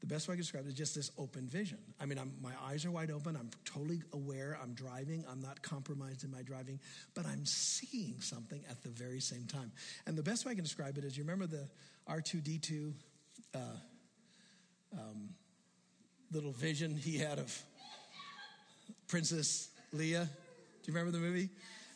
the 0.00 0.06
best 0.06 0.26
way 0.26 0.32
I 0.32 0.36
can 0.36 0.40
describe 0.40 0.64
it 0.64 0.68
is 0.68 0.74
just 0.74 0.94
this 0.94 1.10
open 1.18 1.46
vision. 1.46 1.76
I 2.00 2.06
mean, 2.06 2.18
I'm, 2.18 2.32
my 2.40 2.52
eyes 2.64 2.86
are 2.86 2.90
wide 2.90 3.10
open. 3.10 3.36
I'm 3.36 3.50
totally 3.66 4.00
aware. 4.14 4.58
I'm 4.62 4.72
driving. 4.72 5.26
I'm 5.30 5.42
not 5.42 5.60
compromised 5.60 6.24
in 6.24 6.30
my 6.30 6.40
driving, 6.40 6.80
but 7.14 7.26
I'm 7.26 7.44
seeing 7.44 8.18
something 8.22 8.62
at 8.70 8.82
the 8.82 8.88
very 8.88 9.20
same 9.20 9.44
time. 9.44 9.70
And 10.06 10.16
the 10.16 10.22
best 10.22 10.46
way 10.46 10.52
I 10.52 10.54
can 10.54 10.64
describe 10.64 10.96
it 10.96 11.04
is 11.04 11.18
you 11.18 11.22
remember 11.22 11.46
the 11.46 11.68
R2D2 12.08 12.94
uh, 13.54 13.58
um, 14.94 15.28
little 16.32 16.52
vision 16.52 16.96
he 16.96 17.18
had 17.18 17.38
of 17.38 17.62
Princess 19.06 19.68
Leia? 19.94 20.24
Do 20.24 20.90
you 20.90 20.94
remember 20.94 21.10
the 21.10 21.22
movie? 21.22 21.50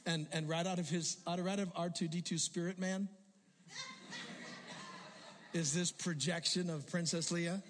And, 0.06 0.26
and 0.32 0.48
right 0.48 0.66
out 0.66 0.78
of 0.78 0.88
his, 0.88 1.18
out 1.26 1.38
of, 1.38 1.44
right 1.44 1.58
of 1.58 1.72
R2D2 1.74 2.38
spirit 2.38 2.78
man 2.78 3.08
is 5.52 5.72
this 5.72 5.92
projection 5.92 6.68
of 6.68 6.86
Princess 6.88 7.32
Leia. 7.32 7.62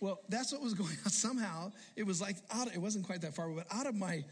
Well, 0.00 0.20
that's 0.28 0.52
what 0.52 0.60
was 0.60 0.74
going 0.74 0.96
on. 1.04 1.10
Somehow 1.10 1.72
it 1.96 2.04
was 2.04 2.20
like 2.20 2.36
out, 2.52 2.68
it 2.72 2.78
wasn't 2.80 3.06
quite 3.06 3.22
that 3.22 3.34
far, 3.34 3.48
but 3.48 3.66
out 3.70 3.86
of 3.86 3.94
my 3.94 4.24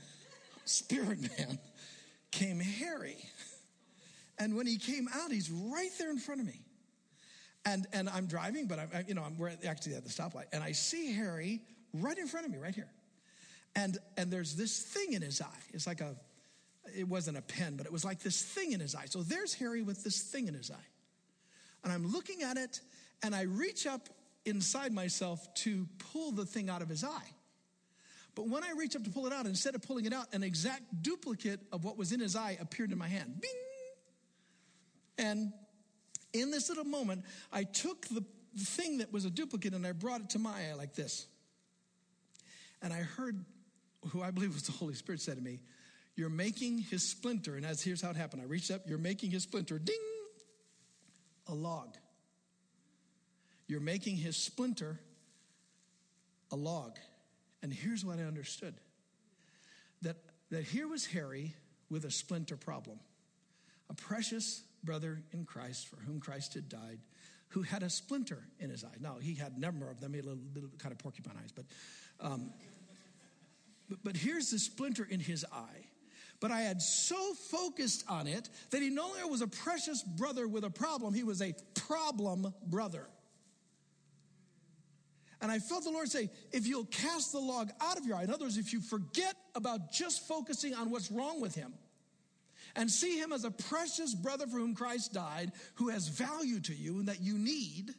spirit 0.64 1.20
man 1.38 1.58
came 2.30 2.60
Harry. 2.60 3.16
And 4.38 4.56
when 4.56 4.66
he 4.66 4.76
came 4.76 5.08
out, 5.14 5.32
he's 5.32 5.50
right 5.50 5.90
there 5.98 6.10
in 6.10 6.18
front 6.18 6.40
of 6.40 6.46
me. 6.46 6.60
And, 7.64 7.86
and 7.92 8.08
I'm 8.08 8.26
driving, 8.26 8.66
but 8.66 8.78
I'm, 8.78 8.90
you 9.08 9.14
know, 9.14 9.22
I'm, 9.22 9.38
we're 9.38 9.52
actually 9.66 9.94
at 9.94 10.04
the 10.04 10.10
stoplight. 10.10 10.44
And 10.52 10.62
I 10.62 10.72
see 10.72 11.12
Harry 11.12 11.62
right 11.94 12.16
in 12.16 12.26
front 12.26 12.46
of 12.46 12.52
me, 12.52 12.58
right 12.58 12.74
here. 12.74 12.90
And, 13.74 13.98
and 14.16 14.30
there's 14.30 14.54
this 14.54 14.80
thing 14.80 15.14
in 15.14 15.22
his 15.22 15.40
eye. 15.40 15.62
It's 15.72 15.86
like 15.86 16.00
a, 16.00 16.16
it 16.96 17.08
wasn't 17.08 17.38
a 17.38 17.42
pen, 17.42 17.76
but 17.76 17.86
it 17.86 17.92
was 17.92 18.04
like 18.04 18.20
this 18.20 18.42
thing 18.42 18.72
in 18.72 18.80
his 18.80 18.94
eye. 18.94 19.06
So 19.06 19.22
there's 19.22 19.54
Harry 19.54 19.82
with 19.82 20.04
this 20.04 20.20
thing 20.20 20.48
in 20.48 20.54
his 20.54 20.70
eye. 20.70 20.88
And 21.84 21.92
I'm 21.92 22.12
looking 22.12 22.42
at 22.42 22.56
it, 22.56 22.80
and 23.22 23.34
I 23.34 23.42
reach 23.42 23.86
up 23.86 24.08
inside 24.44 24.92
myself 24.92 25.52
to 25.54 25.86
pull 26.12 26.32
the 26.32 26.46
thing 26.46 26.68
out 26.68 26.82
of 26.82 26.88
his 26.88 27.04
eye. 27.04 27.30
But 28.34 28.48
when 28.48 28.62
I 28.62 28.72
reach 28.76 28.94
up 28.94 29.04
to 29.04 29.10
pull 29.10 29.26
it 29.26 29.32
out, 29.32 29.46
instead 29.46 29.74
of 29.74 29.82
pulling 29.82 30.04
it 30.04 30.12
out, 30.12 30.32
an 30.34 30.42
exact 30.42 31.02
duplicate 31.02 31.60
of 31.72 31.84
what 31.84 31.96
was 31.96 32.12
in 32.12 32.20
his 32.20 32.36
eye 32.36 32.58
appeared 32.60 32.92
in 32.92 32.98
my 32.98 33.08
hand. 33.08 33.40
Bing! 33.40 33.50
And 35.18 35.52
in 36.32 36.50
this 36.50 36.68
little 36.68 36.84
moment, 36.84 37.24
I 37.50 37.64
took 37.64 38.06
the 38.08 38.22
thing 38.58 38.98
that 38.98 39.12
was 39.12 39.24
a 39.24 39.30
duplicate 39.30 39.72
and 39.72 39.86
I 39.86 39.92
brought 39.92 40.20
it 40.20 40.30
to 40.30 40.38
my 40.38 40.50
eye 40.70 40.74
like 40.74 40.94
this. 40.94 41.26
And 42.82 42.92
I 42.92 42.98
heard 42.98 43.42
who 44.10 44.22
I 44.22 44.30
believe 44.30 44.52
was 44.52 44.64
the 44.64 44.72
Holy 44.72 44.94
Spirit 44.94 45.20
said 45.20 45.36
to 45.36 45.42
me, 45.42 45.60
you're 46.16 46.30
making 46.30 46.78
his 46.78 47.08
splinter, 47.08 47.56
and 47.56 47.66
as 47.66 47.82
here's 47.82 48.00
how 48.00 48.10
it 48.10 48.16
happened. 48.16 48.42
I 48.42 48.46
reached 48.46 48.70
up, 48.70 48.82
you're 48.86 48.98
making 48.98 49.30
his 49.30 49.42
splinter, 49.42 49.78
ding, 49.78 49.94
a 51.46 51.54
log. 51.54 51.94
You're 53.68 53.80
making 53.80 54.16
his 54.16 54.36
splinter 54.36 54.98
a 56.50 56.56
log. 56.56 56.96
And 57.62 57.72
here's 57.72 58.04
what 58.04 58.18
I 58.18 58.22
understood 58.22 58.74
that, 60.02 60.16
that 60.50 60.64
here 60.64 60.88
was 60.88 61.06
Harry 61.06 61.54
with 61.90 62.04
a 62.04 62.10
splinter 62.10 62.56
problem, 62.56 62.98
a 63.90 63.94
precious 63.94 64.62
brother 64.84 65.22
in 65.32 65.44
Christ 65.44 65.88
for 65.88 65.96
whom 65.96 66.20
Christ 66.20 66.54
had 66.54 66.68
died, 66.68 66.98
who 67.48 67.62
had 67.62 67.82
a 67.82 67.90
splinter 67.90 68.42
in 68.58 68.70
his 68.70 68.84
eye. 68.84 68.96
Now, 69.00 69.16
he 69.20 69.34
had 69.34 69.54
a 69.56 69.60
number 69.60 69.90
of 69.90 70.00
them, 70.00 70.12
he 70.12 70.18
had 70.18 70.26
little, 70.26 70.42
little 70.54 70.70
kind 70.78 70.92
of 70.92 70.98
porcupine 70.98 71.34
eyes, 71.42 71.52
but, 71.52 71.64
um, 72.20 72.50
but, 73.88 73.98
but 74.02 74.16
here's 74.16 74.50
the 74.50 74.58
splinter 74.58 75.06
in 75.08 75.20
his 75.20 75.44
eye. 75.52 75.86
But 76.40 76.50
I 76.50 76.60
had 76.60 76.82
so 76.82 77.34
focused 77.34 78.04
on 78.08 78.26
it 78.26 78.48
that 78.70 78.82
he 78.82 78.90
no 78.90 79.08
longer 79.08 79.26
was 79.26 79.40
a 79.40 79.46
precious 79.46 80.02
brother 80.02 80.46
with 80.46 80.64
a 80.64 80.70
problem, 80.70 81.14
he 81.14 81.24
was 81.24 81.40
a 81.40 81.54
problem 81.74 82.52
brother. 82.66 83.06
And 85.40 85.52
I 85.52 85.58
felt 85.58 85.84
the 85.84 85.90
Lord 85.90 86.08
say, 86.08 86.30
if 86.50 86.66
you'll 86.66 86.86
cast 86.86 87.32
the 87.32 87.38
log 87.38 87.70
out 87.80 87.98
of 87.98 88.06
your 88.06 88.16
eye, 88.16 88.24
in 88.24 88.30
other 88.30 88.46
words, 88.46 88.56
if 88.56 88.72
you 88.72 88.80
forget 88.80 89.34
about 89.54 89.92
just 89.92 90.26
focusing 90.26 90.74
on 90.74 90.90
what's 90.90 91.10
wrong 91.10 91.40
with 91.40 91.54
him 91.54 91.74
and 92.74 92.90
see 92.90 93.18
him 93.18 93.32
as 93.32 93.44
a 93.44 93.50
precious 93.50 94.14
brother 94.14 94.46
for 94.46 94.58
whom 94.58 94.74
Christ 94.74 95.12
died, 95.12 95.52
who 95.74 95.88
has 95.88 96.08
value 96.08 96.60
to 96.60 96.74
you 96.74 96.98
and 96.98 97.08
that 97.08 97.20
you 97.20 97.38
need, 97.38 97.94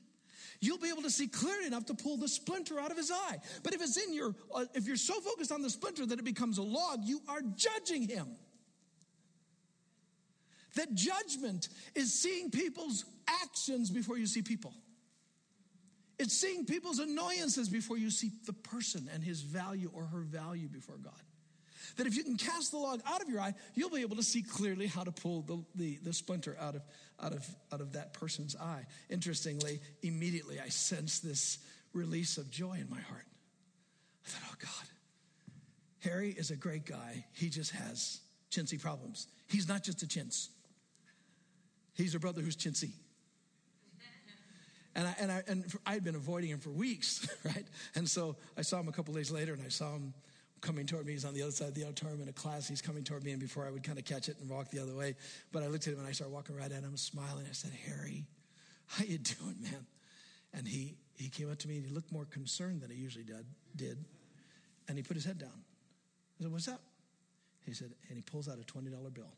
you'll 0.59 0.77
be 0.77 0.89
able 0.89 1.03
to 1.03 1.09
see 1.09 1.27
clearly 1.27 1.67
enough 1.67 1.85
to 1.85 1.93
pull 1.93 2.17
the 2.17 2.27
splinter 2.27 2.79
out 2.79 2.91
of 2.91 2.97
his 2.97 3.11
eye. 3.11 3.37
But 3.63 3.73
if 3.73 3.81
it's 3.81 3.97
in 3.97 4.13
your, 4.13 4.35
uh, 4.53 4.65
if 4.73 4.87
you're 4.87 4.95
so 4.95 5.19
focused 5.21 5.51
on 5.51 5.61
the 5.61 5.69
splinter 5.69 6.05
that 6.05 6.19
it 6.19 6.25
becomes 6.25 6.57
a 6.57 6.63
log, 6.63 6.99
you 7.03 7.21
are 7.27 7.41
judging 7.55 8.07
him. 8.07 8.27
That 10.75 10.93
judgment 10.93 11.69
is 11.95 12.13
seeing 12.13 12.51
people's 12.51 13.05
actions 13.43 13.89
before 13.89 14.17
you 14.17 14.27
see 14.27 14.41
people. 14.41 14.73
It's 16.19 16.35
seeing 16.35 16.65
people's 16.65 16.99
annoyances 16.99 17.69
before 17.69 17.97
you 17.97 18.09
see 18.09 18.31
the 18.45 18.53
person 18.53 19.09
and 19.13 19.23
his 19.23 19.41
value 19.41 19.91
or 19.93 20.05
her 20.05 20.21
value 20.21 20.67
before 20.67 20.97
God. 20.97 21.13
That 21.95 22.07
if 22.07 22.15
you 22.15 22.23
can 22.23 22.35
cast 22.35 22.71
the 22.71 22.77
log 22.77 23.01
out 23.05 23.21
of 23.21 23.29
your 23.29 23.39
eye, 23.39 23.53
you'll 23.73 23.89
be 23.89 24.01
able 24.01 24.17
to 24.17 24.23
see 24.23 24.41
clearly 24.41 24.87
how 24.87 25.03
to 25.03 25.11
pull 25.11 25.41
the, 25.41 25.63
the, 25.75 25.99
the 26.03 26.13
splinter 26.13 26.57
out 26.59 26.75
of, 26.75 26.81
out, 27.21 27.33
of, 27.33 27.47
out 27.71 27.81
of 27.81 27.93
that 27.93 28.13
person's 28.13 28.55
eye. 28.55 28.85
Interestingly, 29.09 29.79
immediately 30.01 30.59
I 30.59 30.69
sensed 30.69 31.23
this 31.23 31.59
release 31.93 32.37
of 32.37 32.51
joy 32.51 32.73
in 32.73 32.89
my 32.89 32.99
heart. 32.99 33.25
I 34.25 34.29
thought, 34.29 34.49
oh 34.51 34.55
God, 34.59 36.09
Harry 36.09 36.31
is 36.31 36.51
a 36.51 36.55
great 36.55 36.85
guy. 36.85 37.25
He 37.33 37.49
just 37.49 37.71
has 37.71 38.19
chintzy 38.51 38.79
problems. 38.81 39.27
He's 39.47 39.67
not 39.67 39.83
just 39.83 40.03
a 40.03 40.07
chintz, 40.07 40.49
he's 41.93 42.15
a 42.15 42.19
brother 42.19 42.41
who's 42.41 42.55
chintzy. 42.55 42.91
And 44.95 45.07
I, 45.07 45.15
and 45.19 45.31
I 45.31 45.43
and 45.47 45.65
I 45.85 45.93
had 45.93 46.03
been 46.03 46.15
avoiding 46.15 46.49
him 46.49 46.57
for 46.57 46.71
weeks, 46.71 47.29
right? 47.45 47.65
And 47.93 48.09
so 48.09 48.35
I 48.57 48.63
saw 48.63 48.79
him 48.79 48.87
a 48.87 48.91
couple 48.91 49.13
days 49.13 49.29
later, 49.29 49.53
and 49.53 49.61
I 49.63 49.69
saw 49.69 49.93
him 49.93 50.15
coming 50.61 50.85
toward 50.85 51.05
me. 51.05 51.13
He's 51.13 51.25
on 51.25 51.33
the 51.33 51.41
other 51.41 51.51
side 51.51 51.69
of 51.69 51.75
the 51.75 51.83
auditorium 51.83 52.21
in 52.21 52.29
a 52.29 52.33
class. 52.33 52.67
He's 52.67 52.81
coming 52.81 53.03
toward 53.03 53.23
me, 53.23 53.31
and 53.31 53.39
before 53.39 53.65
I 53.65 53.71
would 53.71 53.83
kind 53.83 53.97
of 53.97 54.05
catch 54.05 54.29
it 54.29 54.37
and 54.39 54.49
walk 54.49 54.69
the 54.69 54.79
other 54.79 54.95
way, 54.95 55.15
but 55.51 55.63
I 55.63 55.67
looked 55.67 55.87
at 55.87 55.93
him 55.93 55.99
and 55.99 56.07
I 56.07 56.11
started 56.11 56.33
walking 56.33 56.55
right 56.55 56.71
at 56.71 56.83
him, 56.83 56.95
smiling. 56.97 57.45
I 57.49 57.53
said, 57.53 57.71
"Harry, 57.85 58.25
how 58.87 59.03
you 59.03 59.17
doing, 59.17 59.55
man?" 59.61 59.85
And 60.53 60.67
he 60.67 60.97
he 61.15 61.29
came 61.29 61.51
up 61.51 61.59
to 61.59 61.67
me 61.67 61.77
and 61.77 61.85
he 61.85 61.93
looked 61.93 62.11
more 62.11 62.25
concerned 62.25 62.81
than 62.81 62.89
he 62.89 62.97
usually 62.97 63.25
did. 63.25 63.45
Did, 63.75 64.03
and 64.87 64.97
he 64.97 65.03
put 65.03 65.15
his 65.15 65.25
head 65.25 65.37
down. 65.37 65.63
I 66.39 66.43
said, 66.43 66.51
"What's 66.51 66.67
up?" 66.67 66.81
He 67.65 67.73
said, 67.73 67.91
and 68.07 68.15
he 68.15 68.21
pulls 68.21 68.47
out 68.47 68.59
a 68.59 68.63
twenty 68.63 68.89
dollar 68.89 69.09
bill. 69.09 69.33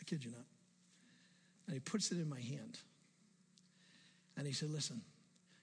I 0.00 0.04
kid 0.04 0.24
you 0.24 0.30
not. 0.30 0.46
And 1.66 1.74
he 1.74 1.80
puts 1.80 2.10
it 2.10 2.18
in 2.18 2.28
my 2.28 2.40
hand. 2.40 2.78
And 4.38 4.46
he 4.46 4.52
said, 4.52 4.70
Listen, 4.70 5.02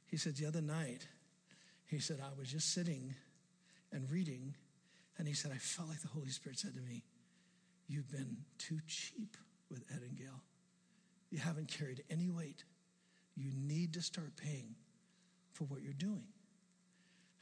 he 0.08 0.18
said, 0.18 0.36
the 0.36 0.46
other 0.46 0.62
night, 0.62 1.08
he 1.88 2.00
said, 2.00 2.20
I 2.22 2.38
was 2.38 2.52
just 2.52 2.74
sitting 2.74 3.16
and 3.96 4.12
reading, 4.12 4.56
and 5.18 5.28
he 5.28 5.34
said, 5.34 5.52
I 5.54 5.58
felt 5.58 5.90
like 5.90 6.02
the 6.02 6.10
Holy 6.10 6.30
Spirit 6.30 6.60
said 6.60 6.76
to 6.76 6.82
me, 6.82 7.04
You've 7.88 8.12
been 8.12 8.38
too 8.58 8.80
cheap 8.88 9.38
with 9.70 9.84
Ed 9.94 10.02
and 10.02 10.18
Gail. 10.18 10.42
You 11.30 11.40
haven't 11.40 11.68
carried 11.68 12.04
any 12.10 12.30
weight. 12.30 12.64
You 13.36 13.52
need 13.54 13.94
to 13.94 14.02
start 14.02 14.36
paying 14.36 14.76
for 15.54 15.66
what 15.66 15.84
you're 15.84 15.94
doing. 15.94 16.24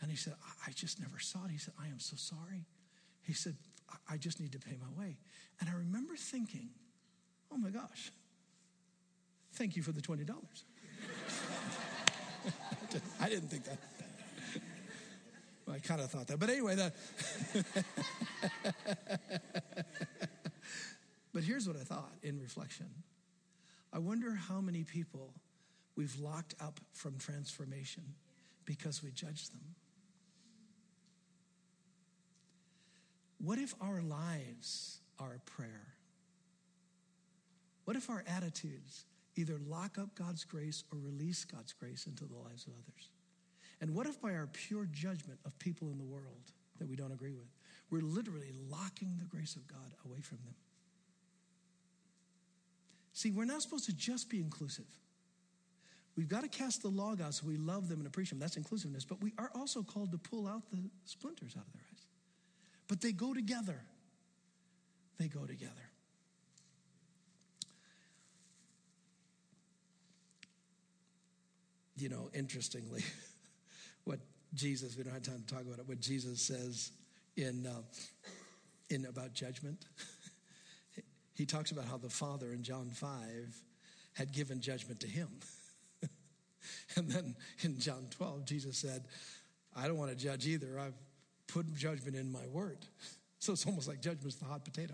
And 0.01 0.11
he 0.11 0.17
said, 0.17 0.33
I, 0.67 0.71
just 0.71 0.99
never 0.99 1.17
saw 1.17 1.45
it. 1.45 1.51
He 1.51 1.57
said, 1.57 1.73
I 1.81 1.87
am 1.87 1.99
so 1.99 2.17
sorry. 2.17 2.65
He 3.21 3.31
said, 3.31 3.55
I 4.09 4.17
just 4.17 4.41
need 4.41 4.51
to 4.51 4.59
pay 4.59 4.75
my 4.75 5.01
way. 5.01 5.17
And 5.61 5.69
I 5.69 5.73
remember 5.73 6.17
thinking, 6.17 6.71
oh 7.51 7.57
my 7.57 7.69
gosh, 7.69 8.11
thank 9.53 9.77
you 9.77 9.83
for 9.83 9.93
the 9.93 10.01
$20. 10.01 10.27
I 13.21 13.29
didn't 13.29 13.49
think 13.49 13.63
that. 13.63 13.77
I 15.71 15.79
kind 15.79 16.01
of 16.01 16.11
thought 16.11 16.27
that. 16.27 16.39
But 16.39 16.49
anyway, 16.49 16.75
that. 16.75 16.93
but 21.33 21.43
here's 21.43 21.67
what 21.67 21.77
I 21.77 21.83
thought 21.83 22.11
in 22.21 22.39
reflection 22.39 22.87
I 23.91 23.99
wonder 23.99 24.33
how 24.33 24.59
many 24.59 24.83
people 24.83 25.33
we've 25.95 26.19
locked 26.19 26.55
up 26.59 26.79
from 26.93 27.17
transformation 27.17 28.03
because 28.65 29.03
we 29.03 29.11
judged 29.11 29.53
them. 29.53 29.75
What 33.37 33.59
if 33.59 33.75
our 33.81 34.01
lives 34.01 35.01
are 35.19 35.33
a 35.33 35.39
prayer? 35.39 35.95
What 37.85 37.97
if 37.97 38.09
our 38.09 38.23
attitudes 38.25 39.05
either 39.35 39.57
lock 39.67 39.97
up 39.97 40.15
God's 40.15 40.45
grace 40.45 40.83
or 40.91 40.97
release 40.99 41.43
God's 41.43 41.73
grace 41.73 42.07
into 42.07 42.25
the 42.25 42.35
lives 42.35 42.65
of 42.65 42.73
others? 42.73 43.09
And 43.83 43.93
what 43.93 44.07
if 44.07 44.21
by 44.21 44.33
our 44.33 44.47
pure 44.47 44.85
judgment 44.85 45.41
of 45.45 45.59
people 45.59 45.91
in 45.91 45.97
the 45.97 46.05
world 46.05 46.53
that 46.79 46.87
we 46.87 46.95
don't 46.95 47.11
agree 47.11 47.33
with, 47.33 47.49
we're 47.91 47.99
literally 47.99 48.53
locking 48.69 49.17
the 49.19 49.25
grace 49.25 49.57
of 49.57 49.67
God 49.67 49.93
away 50.05 50.21
from 50.21 50.37
them? 50.45 50.55
See, 53.11 53.29
we're 53.29 53.43
not 53.43 53.61
supposed 53.61 53.83
to 53.87 53.93
just 53.93 54.29
be 54.29 54.39
inclusive. 54.39 54.85
We've 56.15 56.29
got 56.29 56.43
to 56.43 56.47
cast 56.47 56.81
the 56.81 56.87
log 56.87 57.19
out 57.19 57.33
so 57.33 57.45
we 57.45 57.57
love 57.57 57.89
them 57.89 57.97
and 57.97 58.07
appreciate 58.07 58.29
them. 58.29 58.39
That's 58.39 58.55
inclusiveness. 58.55 59.03
But 59.03 59.21
we 59.21 59.33
are 59.37 59.51
also 59.53 59.83
called 59.83 60.13
to 60.13 60.17
pull 60.17 60.47
out 60.47 60.61
the 60.71 60.89
splinters 61.03 61.53
out 61.57 61.65
of 61.67 61.73
their 61.73 61.83
eyes. 61.91 62.05
But 62.87 63.01
they 63.01 63.11
go 63.11 63.33
together. 63.33 63.81
They 65.19 65.27
go 65.27 65.45
together. 65.45 65.91
you 71.95 72.09
know, 72.09 72.29
interestingly, 72.33 73.03
Jesus, 74.53 74.95
we 74.97 75.03
don't 75.03 75.13
have 75.13 75.23
time 75.23 75.43
to 75.45 75.53
talk 75.53 75.63
about 75.63 75.79
it, 75.79 75.87
what 75.87 75.99
Jesus 75.99 76.41
says 76.41 76.91
in, 77.35 77.65
uh, 77.65 77.81
in 78.89 79.05
about 79.05 79.33
judgment. 79.33 79.85
he 81.33 81.45
talks 81.45 81.71
about 81.71 81.85
how 81.85 81.97
the 81.97 82.09
Father 82.09 82.51
in 82.51 82.63
John 82.63 82.89
5 82.89 83.09
had 84.13 84.31
given 84.31 84.61
judgment 84.61 84.99
to 84.99 85.07
him. 85.07 85.29
and 86.95 87.09
then 87.09 87.35
in 87.61 87.79
John 87.79 88.07
12, 88.11 88.45
Jesus 88.45 88.77
said, 88.77 89.05
I 89.75 89.87
don't 89.87 89.97
want 89.97 90.11
to 90.11 90.17
judge 90.17 90.45
either. 90.45 90.79
I've 90.79 90.93
put 91.47 91.73
judgment 91.75 92.15
in 92.15 92.31
my 92.31 92.45
word. 92.51 92.79
So 93.39 93.51
it's 93.51 93.65
almost 93.65 93.89
like 93.89 93.99
judgment's 93.99 94.37
the 94.37 94.45
hot 94.45 94.63
potato. 94.63 94.93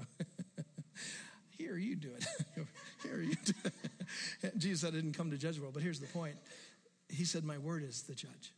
Here, 1.60 1.78
you 1.78 1.96
do 1.96 2.10
it. 2.18 2.26
Here, 3.04 3.22
you 3.22 3.36
do 3.46 3.54
it. 4.42 4.58
Jesus 4.58 4.90
I 4.90 4.92
didn't 4.92 5.14
come 5.14 5.30
to 5.30 5.38
judge 5.38 5.58
the 5.58 5.62
world, 5.62 5.76
but 5.76 5.84
here's 5.84 6.00
the 6.00 6.08
point 6.08 6.36
he 7.10 7.26
said, 7.26 7.44
My 7.44 7.58
word 7.58 7.84
is 7.84 8.02
the 8.04 8.16
judge. 8.16 8.54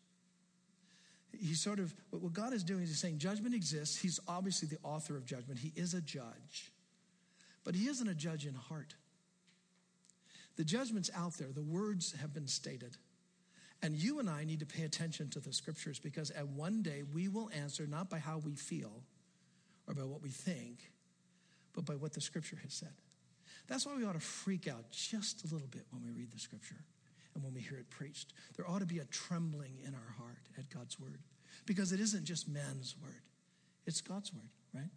He 1.40 1.54
sort 1.54 1.80
of, 1.80 1.94
what 2.12 2.34
God 2.34 2.54
is 2.54 2.64
doing 2.64 2.84
is 2.84 2.90
he's 2.90 3.00
saying 3.00 3.18
judgment 3.18 3.56
exists. 3.56 3.98
He's 3.98 4.20
obviously 4.28 4.68
the 4.68 4.78
author 4.84 5.16
of 5.16 5.26
judgment. 5.26 5.60
He 5.60 5.72
is 5.76 5.94
a 5.94 6.02
judge, 6.02 6.72
but 7.64 7.76
he 7.76 7.88
isn't 7.88 8.08
a 8.08 8.14
judge 8.14 8.46
in 8.46 8.54
heart. 8.54 8.96
The 10.58 10.64
judgment's 10.64 11.10
out 11.16 11.34
there, 11.34 11.48
the 11.54 11.64
words 11.64 12.14
have 12.20 12.34
been 12.34 12.48
stated. 12.48 12.98
And 13.84 13.96
you 13.96 14.20
and 14.20 14.30
I 14.30 14.44
need 14.44 14.60
to 14.60 14.66
pay 14.66 14.84
attention 14.84 15.30
to 15.32 15.40
the 15.40 15.54
scriptures 15.54 15.98
because 15.98 16.30
at 16.32 16.48
one 16.48 16.84
day 16.84 17.02
we 17.14 17.28
will 17.28 17.50
answer 17.50 17.88
not 17.88 18.10
by 18.10 18.20
how 18.20 18.38
we 18.38 18.54
feel 18.54 19.02
or 19.88 19.96
by 19.96 20.04
what 20.04 20.22
we 20.22 20.30
think, 20.30 20.92
but 21.74 21.86
by 21.86 21.96
what 21.96 22.14
the 22.14 22.22
scripture 22.22 22.58
has 22.62 22.74
said. 22.74 22.94
That's 23.68 23.86
why 23.86 23.96
we 23.96 24.06
ought 24.06 24.14
to 24.14 24.20
freak 24.20 24.68
out 24.68 24.92
just 24.92 25.44
a 25.46 25.48
little 25.52 25.68
bit 25.68 25.86
when 25.90 26.04
we 26.04 26.12
read 26.12 26.32
the 26.32 26.40
scripture 26.40 26.78
and 27.34 27.44
when 27.44 27.54
we 27.54 27.62
hear 27.62 27.78
it 27.78 27.90
preached. 27.90 28.34
There 28.56 28.70
ought 28.70 28.80
to 28.80 28.86
be 28.86 29.00
a 29.00 29.06
trembling 29.06 29.80
in 29.86 29.94
our 29.94 30.16
heart 30.18 30.38
at 30.58 30.70
God's 30.70 31.00
word 31.00 31.20
because 31.66 31.92
it 31.92 32.00
isn't 32.00 32.26
just 32.26 32.48
man's 32.48 32.96
word, 33.02 33.22
it's 33.86 34.02
God's 34.02 34.34
word, 34.34 34.50
right? 34.74 34.90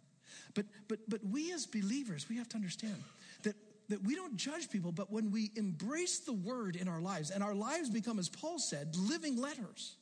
But, 0.53 0.65
but, 0.87 0.99
but 1.07 1.21
we 1.23 1.51
as 1.53 1.65
believers, 1.65 2.27
we 2.29 2.37
have 2.37 2.49
to 2.49 2.55
understand 2.55 3.01
that, 3.43 3.55
that 3.89 4.03
we 4.03 4.15
don't 4.15 4.35
judge 4.35 4.69
people, 4.69 4.91
but 4.91 5.11
when 5.11 5.31
we 5.31 5.51
embrace 5.55 6.19
the 6.19 6.33
word 6.33 6.75
in 6.75 6.87
our 6.87 7.01
lives, 7.01 7.29
and 7.29 7.43
our 7.43 7.55
lives 7.55 7.89
become, 7.89 8.19
as 8.19 8.29
Paul 8.29 8.59
said, 8.59 8.95
living 8.95 9.39
letters. 9.39 9.95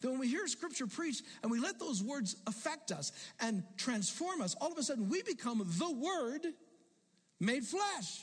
That 0.00 0.10
when 0.10 0.18
we 0.18 0.28
hear 0.28 0.46
scripture 0.48 0.86
preached 0.86 1.22
and 1.42 1.50
we 1.50 1.60
let 1.60 1.78
those 1.78 2.02
words 2.02 2.36
affect 2.46 2.90
us 2.90 3.12
and 3.40 3.62
transform 3.76 4.40
us, 4.40 4.56
all 4.60 4.72
of 4.72 4.78
a 4.78 4.82
sudden 4.82 5.08
we 5.08 5.22
become 5.22 5.58
the 5.64 5.92
word 5.92 6.54
made 7.38 7.64
flesh. 7.64 8.20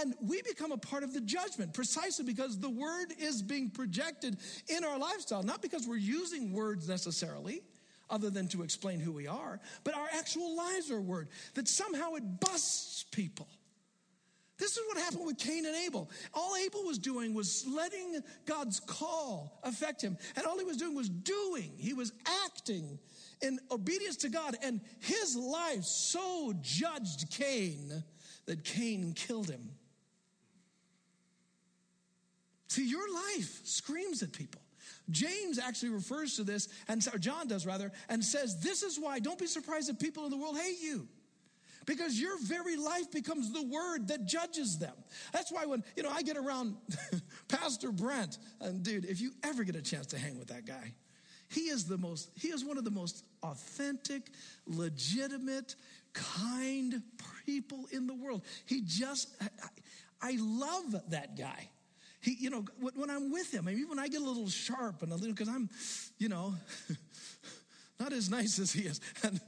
And 0.00 0.14
we 0.22 0.40
become 0.42 0.72
a 0.72 0.78
part 0.78 1.02
of 1.02 1.12
the 1.12 1.20
judgment 1.20 1.74
precisely 1.74 2.24
because 2.24 2.58
the 2.58 2.70
word 2.70 3.12
is 3.18 3.42
being 3.42 3.70
projected 3.70 4.38
in 4.68 4.84
our 4.84 4.98
lifestyle, 4.98 5.42
not 5.42 5.60
because 5.60 5.86
we're 5.86 5.96
using 5.96 6.52
words 6.52 6.88
necessarily, 6.88 7.62
other 8.08 8.30
than 8.30 8.46
to 8.48 8.62
explain 8.62 9.00
who 9.00 9.12
we 9.12 9.26
are, 9.26 9.60
but 9.84 9.94
our 9.94 10.08
actual 10.12 10.56
lives 10.56 10.90
are 10.90 11.00
word, 11.00 11.28
that 11.54 11.66
somehow 11.66 12.14
it 12.14 12.40
busts 12.40 13.04
people. 13.10 13.48
This 14.58 14.76
is 14.76 14.82
what 14.86 14.98
happened 14.98 15.26
with 15.26 15.38
Cain 15.38 15.66
and 15.66 15.74
Abel. 15.74 16.08
All 16.34 16.54
Abel 16.56 16.84
was 16.84 16.98
doing 16.98 17.34
was 17.34 17.66
letting 17.66 18.20
God's 18.46 18.78
call 18.80 19.58
affect 19.64 20.00
him. 20.02 20.16
And 20.36 20.46
all 20.46 20.58
he 20.58 20.64
was 20.64 20.76
doing 20.76 20.94
was 20.94 21.08
doing, 21.08 21.72
he 21.78 21.94
was 21.94 22.12
acting 22.44 22.98
in 23.40 23.58
obedience 23.72 24.16
to 24.18 24.28
God. 24.28 24.56
And 24.62 24.80
his 25.00 25.34
life 25.34 25.82
so 25.82 26.54
judged 26.60 27.30
Cain 27.30 28.04
that 28.46 28.62
Cain 28.62 29.14
killed 29.14 29.50
him. 29.50 29.70
See, 32.72 32.88
your 32.88 33.12
life 33.12 33.60
screams 33.64 34.22
at 34.22 34.32
people. 34.32 34.62
James 35.10 35.58
actually 35.58 35.90
refers 35.90 36.36
to 36.36 36.42
this, 36.42 36.68
and 36.88 37.06
John 37.20 37.46
does 37.46 37.66
rather, 37.66 37.92
and 38.08 38.24
says, 38.24 38.60
This 38.60 38.82
is 38.82 38.98
why, 38.98 39.18
don't 39.18 39.38
be 39.38 39.46
surprised 39.46 39.90
if 39.90 39.98
people 39.98 40.24
in 40.24 40.30
the 40.30 40.38
world 40.38 40.56
hate 40.56 40.80
you. 40.80 41.06
because 41.84 42.18
your 42.18 42.38
very 42.38 42.76
life 42.78 43.10
becomes 43.10 43.52
the 43.52 43.62
word 43.62 44.08
that 44.08 44.24
judges 44.24 44.78
them. 44.78 44.94
That's 45.34 45.52
why 45.52 45.66
when, 45.66 45.84
you 45.96 46.02
know, 46.02 46.08
I 46.08 46.22
get 46.22 46.38
around 46.38 46.76
Pastor 47.48 47.92
Brent, 47.92 48.38
and 48.62 48.82
dude, 48.82 49.04
if 49.04 49.20
you 49.20 49.32
ever 49.42 49.64
get 49.64 49.76
a 49.76 49.82
chance 49.82 50.06
to 50.06 50.18
hang 50.18 50.38
with 50.38 50.48
that 50.48 50.64
guy, 50.64 50.94
he 51.50 51.68
is 51.68 51.84
the 51.84 51.98
most, 51.98 52.30
he 52.36 52.48
is 52.48 52.64
one 52.64 52.78
of 52.78 52.84
the 52.84 52.90
most 52.90 53.22
authentic, 53.42 54.30
legitimate, 54.66 55.76
kind 56.14 57.02
people 57.44 57.84
in 57.90 58.06
the 58.06 58.14
world. 58.14 58.46
He 58.64 58.80
just, 58.80 59.28
I, 59.42 59.48
I 60.22 60.36
love 60.40 60.94
that 61.10 61.36
guy. 61.36 61.68
He, 62.22 62.36
you 62.38 62.50
know, 62.50 62.64
when 62.94 63.10
I'm 63.10 63.32
with 63.32 63.52
him, 63.52 63.66
I 63.66 63.74
mean, 63.74 63.88
when 63.88 63.98
I 63.98 64.06
get 64.06 64.22
a 64.22 64.24
little 64.24 64.48
sharp 64.48 65.02
and 65.02 65.10
a 65.10 65.16
little, 65.16 65.34
because 65.34 65.48
I'm, 65.48 65.68
you 66.18 66.28
know, 66.28 66.54
not 68.00 68.12
as 68.12 68.30
nice 68.30 68.60
as 68.60 68.72
he 68.72 68.82
is. 68.82 69.00
And, 69.24 69.40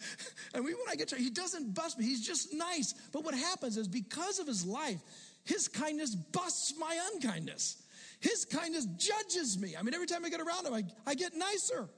and 0.52 0.64
when 0.64 0.74
I 0.90 0.96
get 0.96 1.06
to, 1.08 1.16
he 1.16 1.30
doesn't 1.30 1.72
bust 1.72 2.00
me. 2.00 2.04
He's 2.04 2.26
just 2.26 2.52
nice. 2.52 2.92
But 3.12 3.24
what 3.24 3.34
happens 3.34 3.76
is 3.76 3.86
because 3.86 4.40
of 4.40 4.48
his 4.48 4.66
life, 4.66 5.00
his 5.44 5.68
kindness 5.68 6.16
busts 6.16 6.74
my 6.76 6.98
unkindness. 7.12 7.80
His 8.18 8.44
kindness 8.44 8.86
judges 8.96 9.56
me. 9.56 9.76
I 9.78 9.82
mean, 9.82 9.94
every 9.94 10.08
time 10.08 10.24
I 10.24 10.28
get 10.28 10.40
around 10.40 10.66
him, 10.66 10.74
I, 10.74 10.82
I 11.06 11.14
get 11.14 11.32
nicer, 11.36 11.88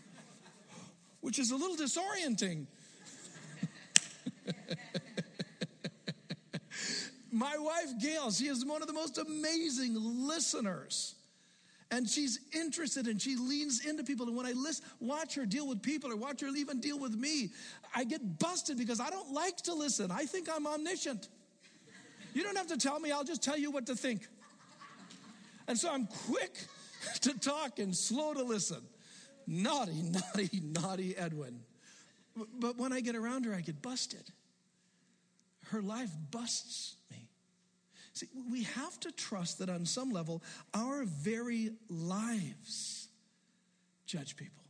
which 1.20 1.38
is 1.38 1.52
a 1.52 1.56
little 1.56 1.76
disorienting. 1.76 2.66
my 7.38 7.56
wife, 7.58 8.00
Gail, 8.00 8.30
she 8.30 8.46
is 8.48 8.64
one 8.64 8.82
of 8.82 8.88
the 8.88 8.94
most 8.94 9.18
amazing 9.18 9.94
listeners 9.94 11.14
and 11.90 12.08
she's 12.08 12.40
interested 12.52 13.06
and 13.06 13.20
she 13.20 13.36
leans 13.36 13.84
into 13.86 14.04
people. 14.04 14.26
And 14.26 14.36
when 14.36 14.46
I 14.46 14.52
listen, 14.52 14.84
watch 15.00 15.34
her 15.36 15.46
deal 15.46 15.66
with 15.66 15.82
people 15.82 16.10
or 16.12 16.16
watch 16.16 16.40
her 16.42 16.48
even 16.48 16.80
deal 16.80 16.98
with 16.98 17.14
me, 17.14 17.50
I 17.94 18.04
get 18.04 18.38
busted 18.38 18.76
because 18.76 19.00
I 19.00 19.08
don't 19.10 19.32
like 19.32 19.56
to 19.62 19.74
listen. 19.74 20.10
I 20.10 20.24
think 20.26 20.48
I'm 20.54 20.66
omniscient. 20.66 21.28
You 22.34 22.42
don't 22.42 22.56
have 22.56 22.66
to 22.68 22.76
tell 22.76 23.00
me, 23.00 23.10
I'll 23.10 23.24
just 23.24 23.42
tell 23.42 23.56
you 23.56 23.70
what 23.70 23.86
to 23.86 23.94
think. 23.94 24.26
And 25.66 25.78
so 25.78 25.90
I'm 25.90 26.06
quick 26.06 26.54
to 27.22 27.38
talk 27.38 27.78
and 27.78 27.96
slow 27.96 28.34
to 28.34 28.42
listen. 28.42 28.82
Naughty, 29.46 30.02
naughty, 30.02 30.60
naughty 30.60 31.16
Edwin. 31.16 31.60
But 32.60 32.76
when 32.76 32.92
I 32.92 33.00
get 33.00 33.16
around 33.16 33.46
her, 33.46 33.54
I 33.54 33.62
get 33.62 33.80
busted. 33.80 34.24
Her 35.70 35.80
life 35.80 36.10
busts 36.30 36.97
See, 38.18 38.26
we 38.50 38.64
have 38.64 38.98
to 39.00 39.12
trust 39.12 39.60
that 39.60 39.68
on 39.68 39.86
some 39.86 40.10
level, 40.10 40.42
our 40.74 41.04
very 41.04 41.70
lives 41.88 43.06
judge 44.06 44.36
people. 44.36 44.64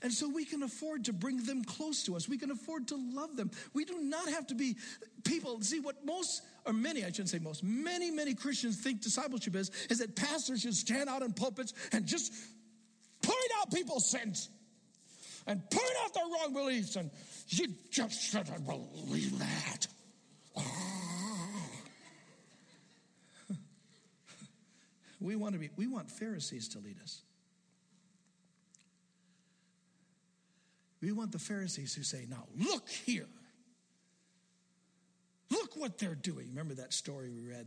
And 0.00 0.10
so 0.10 0.28
we 0.28 0.46
can 0.46 0.62
afford 0.62 1.04
to 1.04 1.12
bring 1.12 1.44
them 1.44 1.64
close 1.64 2.02
to 2.04 2.16
us. 2.16 2.28
We 2.28 2.38
can 2.38 2.50
afford 2.50 2.88
to 2.88 2.96
love 2.96 3.36
them. 3.36 3.50
We 3.74 3.84
do 3.84 4.00
not 4.00 4.26
have 4.30 4.46
to 4.48 4.54
be 4.54 4.76
people. 5.22 5.60
See, 5.60 5.80
what 5.80 6.04
most, 6.04 6.42
or 6.64 6.72
many, 6.72 7.04
I 7.04 7.08
shouldn't 7.08 7.28
say 7.28 7.38
most, 7.38 7.62
many, 7.62 8.10
many 8.10 8.34
Christians 8.34 8.78
think 8.78 9.02
discipleship 9.02 9.54
is, 9.54 9.70
is 9.90 9.98
that 9.98 10.16
pastors 10.16 10.62
should 10.62 10.74
stand 10.74 11.10
out 11.10 11.22
in 11.22 11.34
pulpits 11.34 11.74
and 11.92 12.06
just 12.06 12.32
point 13.20 13.50
out 13.60 13.70
people's 13.70 14.10
sins 14.10 14.48
and 15.46 15.60
point 15.70 15.92
out 16.02 16.14
their 16.14 16.24
wrong 16.24 16.54
beliefs. 16.54 16.96
And 16.96 17.10
you 17.48 17.68
just 17.90 18.20
shouldn't 18.20 18.66
believe 18.66 19.38
that. 19.38 19.86
We 25.22 25.36
want 25.36 25.54
to 25.54 25.58
be, 25.58 25.70
we 25.76 25.86
want 25.86 26.10
Pharisees 26.10 26.68
to 26.68 26.78
lead 26.78 26.96
us. 27.02 27.22
We 31.00 31.12
want 31.12 31.32
the 31.32 31.38
Pharisees 31.38 31.94
who 31.94 32.02
say, 32.02 32.26
Now 32.28 32.44
look 32.56 32.88
here. 32.88 33.26
Look 35.50 35.76
what 35.76 35.98
they're 35.98 36.14
doing. 36.14 36.48
Remember 36.48 36.74
that 36.74 36.92
story 36.92 37.28
we 37.28 37.46
read 37.46 37.66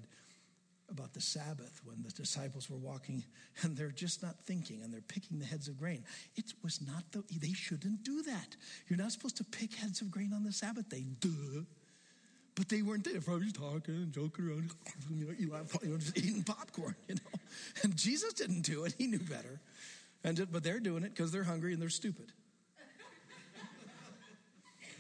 about 0.90 1.14
the 1.14 1.22
Sabbath 1.22 1.82
when 1.84 2.02
the 2.04 2.12
disciples 2.12 2.70
were 2.70 2.78
walking 2.78 3.24
and 3.62 3.76
they're 3.76 3.90
just 3.92 4.24
not 4.24 4.36
thinking 4.46 4.82
and 4.84 4.94
they're 4.94 5.02
picking 5.02 5.40
the 5.40 5.46
heads 5.46 5.68
of 5.68 5.78
grain. 5.78 6.04
It 6.36 6.54
was 6.64 6.82
not 6.82 7.04
the, 7.12 7.24
they 7.40 7.54
shouldn't 7.54 8.04
do 8.04 8.22
that. 8.24 8.56
You're 8.88 8.98
not 8.98 9.12
supposed 9.12 9.38
to 9.38 9.44
pick 9.44 9.74
heads 9.76 10.02
of 10.02 10.12
grain 10.12 10.32
on 10.34 10.44
the 10.44 10.52
Sabbath 10.52 10.90
day. 10.90 11.06
Duh. 11.20 11.64
But 12.56 12.70
they 12.70 12.82
weren't 12.82 13.04
there. 13.04 13.20
Probably 13.20 13.52
talking 13.52 13.96
and 13.96 14.14
joking 14.14 14.48
around, 14.48 14.72
you 15.10 15.26
know, 15.26 15.34
you 15.40 15.90
know, 15.90 15.98
just 15.98 16.18
eating 16.18 16.44
popcorn, 16.44 16.96
you 17.08 17.16
know. 17.16 17.40
And 17.84 17.96
Jesus 17.96 18.34
didn't 18.34 18.62
do 18.62 18.86
it. 18.86 18.96
He 18.98 19.08
knew 19.08 19.20
better. 19.20 19.60
And, 20.24 20.48
but 20.52 20.64
they're 20.64 20.80
doing 20.80 21.04
it 21.04 21.14
because 21.14 21.32
they're 21.32 21.44
hungry 21.44 21.74
and 21.74 21.82
they're 21.82 21.90
stupid. 21.90 22.32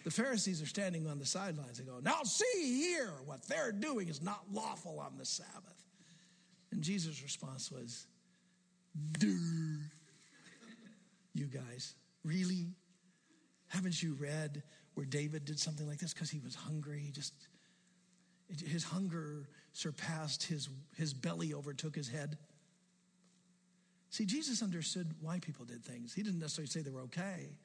The 0.05 0.11
Pharisees 0.11 0.61
are 0.61 0.67
standing 0.67 1.07
on 1.07 1.17
the 1.17 1.25
sidelines 1.25 1.79
and 1.79 1.87
go, 1.87 1.95
Now 1.99 2.21
see 2.23 2.79
here, 2.79 3.11
what 3.25 3.41
they're 3.47 3.71
doing 3.71 4.07
is 4.07 4.21
not 4.21 4.43
lawful 4.53 4.99
on 4.99 5.17
the 5.17 5.25
Sabbath. 5.25 5.83
And 6.71 6.83
Jesus' 6.83 7.23
response 7.23 7.71
was, 7.71 8.05
Duh. 9.17 9.27
You 11.33 11.47
guys, 11.47 11.95
really? 12.23 12.67
Haven't 13.67 14.01
you 14.01 14.13
read 14.13 14.61
where 14.95 15.05
David 15.05 15.45
did 15.45 15.59
something 15.59 15.87
like 15.87 15.99
this 15.99 16.13
because 16.13 16.29
he 16.29 16.39
was 16.39 16.55
hungry. 16.55 17.11
Just 17.13 17.33
his 18.65 18.83
hunger 18.83 19.47
surpassed 19.73 20.43
his 20.43 20.69
his 20.97 21.13
belly 21.13 21.53
overtook 21.53 21.95
his 21.95 22.07
head. 22.07 22.37
See, 24.09 24.25
Jesus 24.25 24.63
understood 24.63 25.13
why 25.19 25.39
people 25.39 25.65
did 25.65 25.83
things. 25.83 26.13
He 26.13 26.23
didn't 26.23 26.39
necessarily 26.39 26.69
say 26.69 26.81
they 26.81 26.89
were 26.89 27.01
okay, 27.01 27.57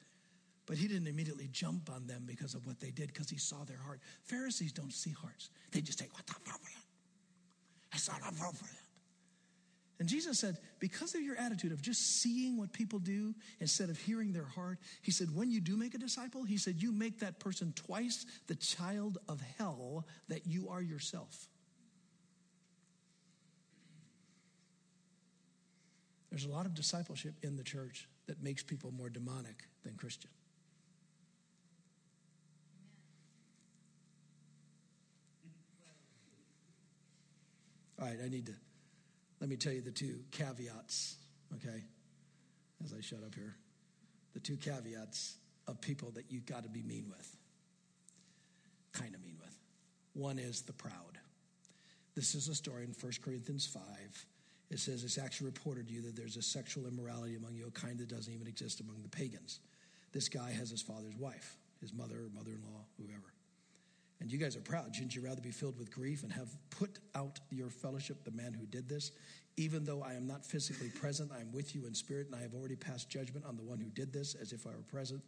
but 0.65 0.77
he 0.77 0.87
didn't 0.87 1.07
immediately 1.07 1.47
jump 1.51 1.89
on 1.89 2.05
them 2.07 2.23
because 2.25 2.53
of 2.53 2.67
what 2.67 2.79
they 2.79 2.91
did 2.91 3.07
because 3.07 3.29
he 3.29 3.37
saw 3.37 3.63
their 3.63 3.77
heart. 3.77 4.01
Pharisees 4.23 4.73
don't 4.73 4.91
see 4.91 5.11
hearts. 5.11 5.49
They 5.71 5.81
just 5.81 5.99
say, 5.99 6.07
"What 6.11 6.27
the 6.27 6.35
appropriate? 6.35 6.83
It's 7.93 8.09
not 8.09 8.19
appropriate." 8.19 8.80
And 10.01 10.09
Jesus 10.09 10.39
said, 10.39 10.57
because 10.79 11.13
of 11.13 11.21
your 11.21 11.37
attitude 11.37 11.71
of 11.71 11.79
just 11.79 12.23
seeing 12.23 12.57
what 12.57 12.73
people 12.73 12.97
do 12.97 13.35
instead 13.59 13.91
of 13.91 13.99
hearing 13.99 14.33
their 14.33 14.45
heart, 14.47 14.79
he 15.03 15.11
said, 15.11 15.27
when 15.35 15.51
you 15.51 15.61
do 15.61 15.77
make 15.77 15.93
a 15.93 15.99
disciple, 15.99 16.43
he 16.43 16.57
said, 16.57 16.81
you 16.81 16.91
make 16.91 17.19
that 17.19 17.39
person 17.39 17.71
twice 17.75 18.25
the 18.47 18.55
child 18.55 19.19
of 19.29 19.39
hell 19.59 20.07
that 20.27 20.47
you 20.47 20.69
are 20.69 20.81
yourself. 20.81 21.47
There's 26.31 26.45
a 26.45 26.49
lot 26.49 26.65
of 26.65 26.73
discipleship 26.73 27.35
in 27.43 27.55
the 27.55 27.63
church 27.63 28.09
that 28.25 28.41
makes 28.41 28.63
people 28.63 28.91
more 28.91 29.11
demonic 29.11 29.67
than 29.83 29.93
Christian. 29.97 30.31
All 37.99 38.07
right, 38.07 38.17
I 38.25 38.29
need 38.29 38.47
to 38.47 38.53
let 39.41 39.49
me 39.49 39.55
tell 39.55 39.73
you 39.73 39.81
the 39.81 39.91
two 39.91 40.19
caveats, 40.29 41.15
okay, 41.55 41.83
as 42.85 42.93
I 42.93 43.01
shut 43.01 43.23
up 43.25 43.33
here. 43.33 43.55
The 44.33 44.39
two 44.39 44.55
caveats 44.55 45.35
of 45.67 45.81
people 45.81 46.11
that 46.11 46.25
you've 46.29 46.45
got 46.45 46.63
to 46.63 46.69
be 46.69 46.83
mean 46.83 47.07
with, 47.09 47.37
kind 48.93 49.13
of 49.15 49.21
mean 49.21 49.35
with. 49.39 49.57
One 50.13 50.37
is 50.37 50.61
the 50.61 50.73
proud. 50.73 51.17
This 52.15 52.35
is 52.35 52.47
a 52.49 52.55
story 52.55 52.83
in 52.83 52.93
1 52.99 53.11
Corinthians 53.23 53.65
5. 53.65 53.81
It 54.69 54.79
says 54.79 55.03
it's 55.03 55.17
actually 55.17 55.47
reported 55.47 55.87
to 55.87 55.93
you 55.93 56.01
that 56.03 56.15
there's 56.15 56.37
a 56.37 56.41
sexual 56.41 56.85
immorality 56.85 57.35
among 57.35 57.55
you, 57.55 57.67
a 57.67 57.71
kind 57.71 57.97
that 57.97 58.09
doesn't 58.09 58.33
even 58.33 58.47
exist 58.47 58.79
among 58.79 59.01
the 59.01 59.09
pagans. 59.09 59.59
This 60.13 60.29
guy 60.29 60.51
has 60.51 60.69
his 60.69 60.81
father's 60.81 61.15
wife, 61.17 61.57
his 61.81 61.93
mother, 61.93 62.29
mother 62.35 62.51
in 62.51 62.61
law, 62.61 62.85
whoever. 62.97 63.33
And 64.21 64.31
you 64.31 64.37
guys 64.37 64.55
are 64.55 64.61
proud. 64.61 64.95
Shouldn't 64.95 65.15
you 65.15 65.23
rather 65.23 65.41
be 65.41 65.49
filled 65.49 65.79
with 65.79 65.91
grief 65.91 66.21
and 66.21 66.31
have 66.31 66.55
put 66.69 66.99
out 67.15 67.39
your 67.49 67.71
fellowship, 67.71 68.23
the 68.23 68.31
man 68.31 68.53
who 68.53 68.67
did 68.67 68.87
this? 68.87 69.11
Even 69.57 69.83
though 69.83 70.03
I 70.03 70.13
am 70.13 70.27
not 70.27 70.45
physically 70.45 70.89
present, 70.89 71.31
I 71.35 71.41
am 71.41 71.51
with 71.51 71.73
you 71.75 71.87
in 71.87 71.95
spirit, 71.95 72.27
and 72.27 72.35
I 72.35 72.41
have 72.41 72.53
already 72.53 72.75
passed 72.75 73.09
judgment 73.09 73.45
on 73.45 73.57
the 73.57 73.63
one 73.63 73.79
who 73.79 73.89
did 73.89 74.13
this 74.13 74.35
as 74.35 74.53
if 74.53 74.67
I 74.67 74.69
were 74.69 74.83
present. 74.83 75.21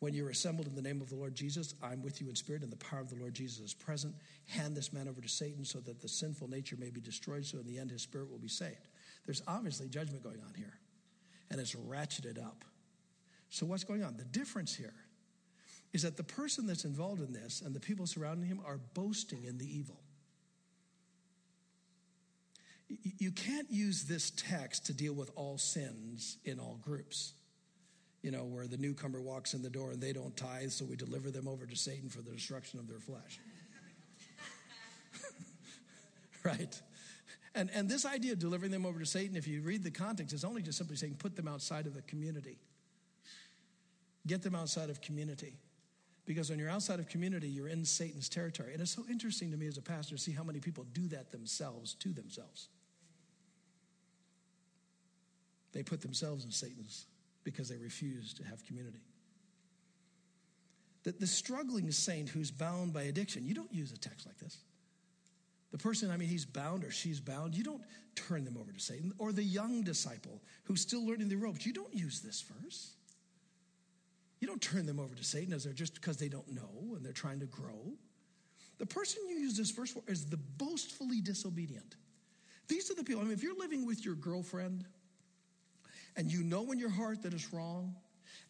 When 0.00 0.12
you're 0.12 0.28
assembled 0.28 0.66
in 0.66 0.74
the 0.74 0.82
name 0.82 1.00
of 1.00 1.08
the 1.08 1.16
Lord 1.16 1.34
Jesus, 1.34 1.74
I'm 1.82 2.02
with 2.02 2.20
you 2.20 2.28
in 2.28 2.36
spirit, 2.36 2.62
and 2.62 2.70
the 2.70 2.76
power 2.76 3.00
of 3.00 3.08
the 3.08 3.16
Lord 3.16 3.32
Jesus 3.32 3.58
is 3.58 3.74
present. 3.74 4.14
Hand 4.48 4.76
this 4.76 4.92
man 4.92 5.08
over 5.08 5.22
to 5.22 5.28
Satan 5.28 5.64
so 5.64 5.80
that 5.80 6.00
the 6.00 6.08
sinful 6.08 6.48
nature 6.48 6.76
may 6.78 6.90
be 6.90 7.00
destroyed, 7.00 7.46
so 7.46 7.58
in 7.58 7.66
the 7.66 7.78
end 7.78 7.90
his 7.90 8.02
spirit 8.02 8.30
will 8.30 8.38
be 8.38 8.48
saved. 8.48 8.88
There's 9.24 9.42
obviously 9.48 9.88
judgment 9.88 10.22
going 10.22 10.42
on 10.46 10.52
here, 10.54 10.78
and 11.50 11.58
it's 11.58 11.74
ratcheted 11.74 12.38
up. 12.38 12.66
So, 13.48 13.66
what's 13.66 13.84
going 13.84 14.04
on? 14.04 14.16
The 14.16 14.24
difference 14.24 14.74
here 14.74 14.94
is 15.92 16.02
that 16.02 16.16
the 16.16 16.24
person 16.24 16.66
that's 16.66 16.84
involved 16.84 17.20
in 17.20 17.32
this 17.32 17.62
and 17.64 17.74
the 17.74 17.80
people 17.80 18.06
surrounding 18.06 18.46
him 18.46 18.60
are 18.64 18.78
boasting 18.94 19.44
in 19.44 19.58
the 19.58 19.66
evil. 19.66 20.00
You 23.18 23.30
can't 23.30 23.70
use 23.70 24.04
this 24.04 24.30
text 24.30 24.86
to 24.86 24.92
deal 24.92 25.12
with 25.12 25.30
all 25.36 25.58
sins 25.58 26.38
in 26.44 26.58
all 26.58 26.78
groups. 26.82 27.34
You 28.22 28.30
know, 28.30 28.44
where 28.44 28.66
the 28.66 28.76
newcomer 28.76 29.20
walks 29.20 29.54
in 29.54 29.62
the 29.62 29.70
door 29.70 29.92
and 29.92 30.00
they 30.00 30.12
don't 30.12 30.36
tithe, 30.36 30.70
so 30.70 30.84
we 30.84 30.96
deliver 30.96 31.30
them 31.30 31.48
over 31.48 31.66
to 31.66 31.76
Satan 31.76 32.08
for 32.08 32.20
the 32.20 32.30
destruction 32.32 32.78
of 32.78 32.88
their 32.88 32.98
flesh. 32.98 33.40
right? 36.44 36.82
And, 37.54 37.70
and 37.72 37.88
this 37.88 38.04
idea 38.04 38.32
of 38.32 38.38
delivering 38.38 38.70
them 38.70 38.84
over 38.84 38.98
to 38.98 39.06
Satan, 39.06 39.36
if 39.36 39.48
you 39.48 39.62
read 39.62 39.82
the 39.82 39.90
context, 39.90 40.34
is 40.34 40.44
only 40.44 40.62
just 40.62 40.78
simply 40.78 40.96
saying 40.96 41.14
put 41.18 41.34
them 41.34 41.48
outside 41.48 41.86
of 41.86 41.94
the 41.94 42.02
community. 42.02 42.58
Get 44.26 44.42
them 44.42 44.54
outside 44.54 44.90
of 44.90 45.00
community. 45.00 45.56
Because 46.26 46.50
when 46.50 46.58
you're 46.58 46.70
outside 46.70 47.00
of 47.00 47.08
community, 47.08 47.48
you're 47.48 47.68
in 47.68 47.84
Satan's 47.84 48.28
territory. 48.28 48.72
And 48.72 48.80
it's 48.80 48.90
so 48.90 49.04
interesting 49.10 49.50
to 49.50 49.56
me 49.56 49.66
as 49.66 49.78
a 49.78 49.82
pastor 49.82 50.16
to 50.16 50.20
see 50.20 50.32
how 50.32 50.44
many 50.44 50.60
people 50.60 50.84
do 50.92 51.08
that 51.08 51.32
themselves 51.32 51.94
to 51.94 52.10
themselves. 52.10 52.68
They 55.72 55.82
put 55.82 56.00
themselves 56.00 56.44
in 56.44 56.50
Satan's 56.50 57.06
because 57.44 57.68
they 57.68 57.76
refuse 57.76 58.34
to 58.34 58.44
have 58.44 58.64
community. 58.66 59.00
The, 61.04 61.12
the 61.12 61.26
struggling 61.26 61.90
saint 61.90 62.28
who's 62.28 62.50
bound 62.50 62.92
by 62.92 63.02
addiction, 63.04 63.46
you 63.46 63.54
don't 63.54 63.72
use 63.72 63.92
a 63.92 63.98
text 63.98 64.26
like 64.26 64.38
this. 64.38 64.58
The 65.70 65.78
person, 65.78 66.10
I 66.10 66.16
mean, 66.16 66.28
he's 66.28 66.44
bound 66.44 66.84
or 66.84 66.90
she's 66.90 67.20
bound, 67.20 67.54
you 67.54 67.62
don't 67.62 67.82
turn 68.16 68.44
them 68.44 68.56
over 68.58 68.72
to 68.72 68.80
Satan. 68.80 69.12
Or 69.18 69.32
the 69.32 69.42
young 69.42 69.82
disciple 69.82 70.42
who's 70.64 70.80
still 70.80 71.06
learning 71.06 71.28
the 71.28 71.36
ropes, 71.36 71.64
you 71.64 71.72
don't 71.72 71.94
use 71.94 72.20
this 72.20 72.42
verse. 72.42 72.92
You 74.40 74.48
don't 74.48 74.60
turn 74.60 74.86
them 74.86 74.98
over 74.98 75.14
to 75.14 75.24
Satan 75.24 75.52
as 75.52 75.64
they're 75.64 75.72
just 75.72 75.94
because 75.94 76.16
they 76.16 76.28
don't 76.28 76.48
know 76.48 76.94
and 76.96 77.04
they're 77.04 77.12
trying 77.12 77.40
to 77.40 77.46
grow. 77.46 77.92
The 78.78 78.86
person 78.86 79.22
you 79.28 79.36
use 79.36 79.56
this 79.56 79.70
verse 79.70 79.90
for 79.90 80.02
is 80.08 80.24
the 80.24 80.38
boastfully 80.38 81.20
disobedient. 81.20 81.96
These 82.68 82.90
are 82.90 82.94
the 82.94 83.04
people, 83.04 83.20
I 83.20 83.24
mean, 83.24 83.34
if 83.34 83.42
you're 83.42 83.58
living 83.58 83.86
with 83.86 84.04
your 84.04 84.14
girlfriend 84.14 84.84
and 86.16 86.32
you 86.32 86.42
know 86.42 86.72
in 86.72 86.78
your 86.78 86.90
heart 86.90 87.22
that 87.22 87.34
it's 87.34 87.52
wrong, 87.52 87.94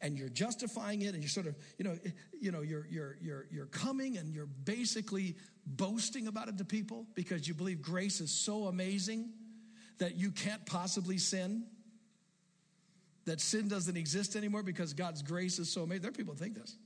and 0.02 0.18
you're 0.18 0.28
justifying 0.28 1.02
it 1.02 1.14
and 1.14 1.22
you're 1.22 1.28
sort 1.28 1.46
of 1.46 1.56
you 1.78 1.84
know 1.84 1.98
you 2.40 2.50
know 2.50 2.60
you're 2.62 2.86
you're 2.90 3.16
you're 3.20 3.46
you're 3.50 3.66
coming 3.66 4.16
and 4.16 4.32
you're 4.34 4.46
basically 4.46 5.36
boasting 5.66 6.26
about 6.26 6.48
it 6.48 6.58
to 6.58 6.64
people 6.64 7.06
because 7.14 7.46
you 7.46 7.54
believe 7.54 7.82
grace 7.82 8.20
is 8.20 8.30
so 8.30 8.66
amazing 8.66 9.30
that 9.98 10.16
you 10.16 10.30
can't 10.30 10.64
possibly 10.66 11.18
sin 11.18 11.64
that 13.26 13.40
sin 13.40 13.68
doesn't 13.68 13.96
exist 13.96 14.36
anymore 14.36 14.62
because 14.62 14.92
God's 14.92 15.22
grace 15.22 15.58
is 15.58 15.70
so 15.70 15.82
amazing 15.82 16.02
there 16.02 16.10
are 16.10 16.12
people 16.12 16.34
who 16.34 16.38
think 16.38 16.54
this 16.54 16.76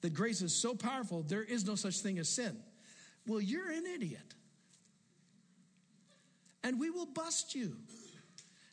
that 0.00 0.14
grace 0.14 0.42
is 0.42 0.54
so 0.54 0.74
powerful 0.74 1.22
there 1.22 1.44
is 1.44 1.66
no 1.66 1.74
such 1.74 1.98
thing 2.00 2.18
as 2.18 2.28
sin 2.28 2.56
well 3.26 3.40
you're 3.40 3.70
an 3.70 3.86
idiot 3.86 4.34
and 6.64 6.78
we 6.78 6.90
will 6.90 7.06
bust 7.06 7.54
you 7.54 7.76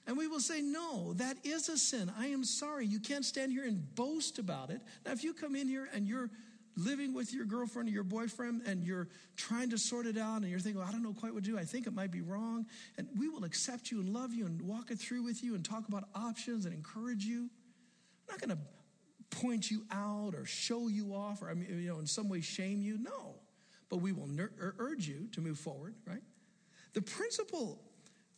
and 0.10 0.18
we 0.18 0.26
will 0.26 0.39
say, 0.39 0.60
No, 0.60 1.14
that 1.14 1.38
is 1.43 1.70
a 1.70 1.78
sin. 1.78 2.12
I 2.18 2.26
am 2.28 2.43
sorry. 2.43 2.88
You 2.88 3.00
can't 3.00 3.24
stand 3.24 3.52
here 3.52 3.64
and 3.64 3.93
boast 3.93 4.39
about 4.39 4.72
it. 4.72 4.82
Now, 5.06 5.12
if 5.12 5.24
you 5.24 5.36
come 5.36 5.56
in 5.56 5.68
here 5.68 5.88
and 5.93 6.08
you're 6.08 6.32
living 6.76 7.13
with 7.13 7.34
your 7.34 7.45
girlfriend 7.45 7.89
or 7.89 7.91
your 7.91 8.03
boyfriend 8.03 8.61
and 8.65 8.84
you're 8.84 9.07
trying 9.36 9.70
to 9.70 9.78
sort 9.78 10.05
it 10.05 10.17
out 10.17 10.41
and 10.41 10.49
you're 10.49 10.59
thinking, 10.59 10.80
well, 10.80 10.88
I 10.88 10.91
don't 10.91 11.03
know 11.03 11.13
quite 11.13 11.34
what 11.34 11.43
to 11.43 11.51
do. 11.51 11.57
I 11.57 11.65
think 11.65 11.88
it 11.88 11.93
might 11.93 12.11
be 12.11 12.22
wrong. 12.22 12.65
And 12.97 13.07
we 13.17 13.30
will 13.30 13.43
accept 13.43 13.91
you 13.91 13.99
and 13.99 14.09
love 14.09 14.34
you 14.34 14.45
and 14.45 14.61
walk 14.61 14.91
it 14.91 14.99
through 14.99 15.24
with 15.24 15.43
you 15.43 15.55
and 15.55 15.63
talk 15.63 15.88
about 15.88 16.05
options 16.15 16.65
and 16.65 16.74
encourage 16.74 17.26
you. 17.26 17.49
I'm 18.28 18.32
not 18.32 18.39
going 18.39 18.57
to 18.57 19.38
point 19.38 19.70
you 19.70 19.86
out 19.91 20.34
or 20.36 20.45
show 20.45 20.88
you 20.88 21.13
off 21.13 21.41
or, 21.41 21.49
I 21.49 21.53
mean, 21.53 21.70
you 21.70 21.89
know, 21.89 21.99
in 21.99 22.07
some 22.07 22.30
way 22.30 22.41
shame 22.41 22.82
you. 22.82 22.97
No. 22.97 23.36
But 23.89 23.97
we 23.97 24.11
will 24.11 24.28
ner- 24.28 24.76
urge 24.78 25.07
you 25.07 25.28
to 25.34 25.41
move 25.41 25.57
forward, 25.57 25.95
right? 26.05 26.22
The 26.93 27.01
principle 27.01 27.80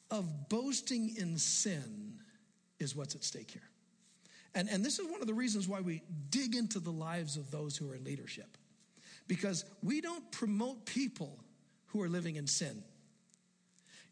of 0.10 0.50
boasting 0.50 1.16
in 1.18 1.38
sin 1.38 2.20
is 2.80 2.96
what's 2.96 3.16
at 3.16 3.24
stake 3.24 3.52
here. 3.52 3.71
And, 4.54 4.70
and 4.70 4.84
this 4.84 5.00
is 5.00 5.10
one 5.10 5.22
of 5.22 5.28
the 5.28 5.34
reasons 5.34 5.68
why 5.68 5.82
we 5.82 6.02
dig 6.30 6.56
into 6.56 6.80
the 6.80 6.92
lives 6.92 7.38
of 7.38 7.52
those 7.52 7.78
who 7.78 7.90
are 7.90 7.96
in 7.96 8.04
leadership. 8.04 8.58
Because 9.28 9.64
we 9.82 10.02
don't 10.02 10.30
promote 10.32 10.86
people 10.86 11.40
who 11.88 12.02
are 12.02 12.10
living 12.10 12.36
in 12.36 12.48
sin. 12.48 12.84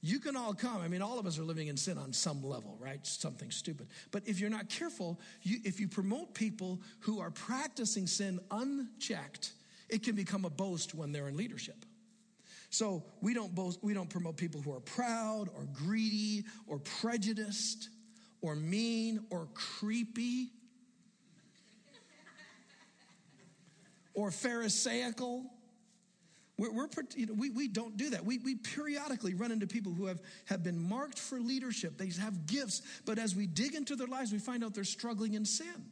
You 0.02 0.20
can 0.20 0.38
all 0.38 0.54
come. 0.54 0.82
I 0.82 0.88
mean, 0.88 1.02
all 1.02 1.20
of 1.20 1.26
us 1.26 1.38
are 1.40 1.44
living 1.44 1.68
in 1.68 1.76
sin 1.76 1.98
on 1.98 2.14
some 2.14 2.42
level, 2.42 2.78
right? 2.80 3.06
Something 3.06 3.52
stupid. 3.52 3.88
But 4.12 4.28
if 4.28 4.40
you're 4.40 4.50
not 4.50 4.70
careful, 4.70 5.20
you, 5.42 5.58
if 5.66 5.80
you 5.80 5.90
promote 5.90 6.34
people 6.34 6.80
who 7.02 7.20
are 7.20 7.32
practicing 7.32 8.08
sin 8.08 8.40
unchecked, 8.50 9.52
it 9.90 10.04
can 10.04 10.16
become 10.16 10.46
a 10.46 10.50
boast 10.50 10.96
when 10.96 11.12
they're 11.12 11.28
in 11.28 11.36
leadership. 11.36 11.86
So 12.70 13.04
we 13.22 13.34
don't 13.34 13.54
both, 13.54 13.78
we 13.82 13.94
don't 13.94 14.10
promote 14.10 14.38
people 14.38 14.62
who 14.62 14.74
are 14.74 14.80
proud 14.80 15.50
or 15.50 15.68
greedy 15.74 16.46
or 16.68 16.80
prejudiced 16.80 17.90
or 18.42 18.56
mean 18.56 19.26
or 19.30 19.48
creepy 19.54 20.50
or 24.14 24.32
pharisaical. 24.32 25.46
We're, 26.58 26.72
we're 26.72 26.88
you 27.16 27.28
know, 27.28 27.34
we, 27.34 27.50
we 27.50 27.68
don't 27.68 27.96
do 27.96 28.10
that. 28.12 28.26
We, 28.26 28.38
we 28.40 28.56
periodically 28.56 29.34
run 29.34 29.52
into 29.52 29.66
people 29.66 29.94
who 29.94 30.08
have, 30.08 30.22
have 30.46 30.64
been 30.64 30.78
marked 30.78 31.18
for 31.18 31.40
leadership. 31.40 31.98
They 31.98 32.10
have 32.22 32.46
gifts, 32.46 32.82
but 33.06 33.18
as 33.18 33.36
we 33.36 33.48
dig 33.48 33.76
into 33.76 33.96
their 33.96 34.08
lives, 34.08 34.32
we 34.32 34.40
find 34.40 34.64
out 34.64 34.74
they're 34.74 34.84
struggling 34.84 35.36
in 35.36 35.46
sin. 35.46 35.86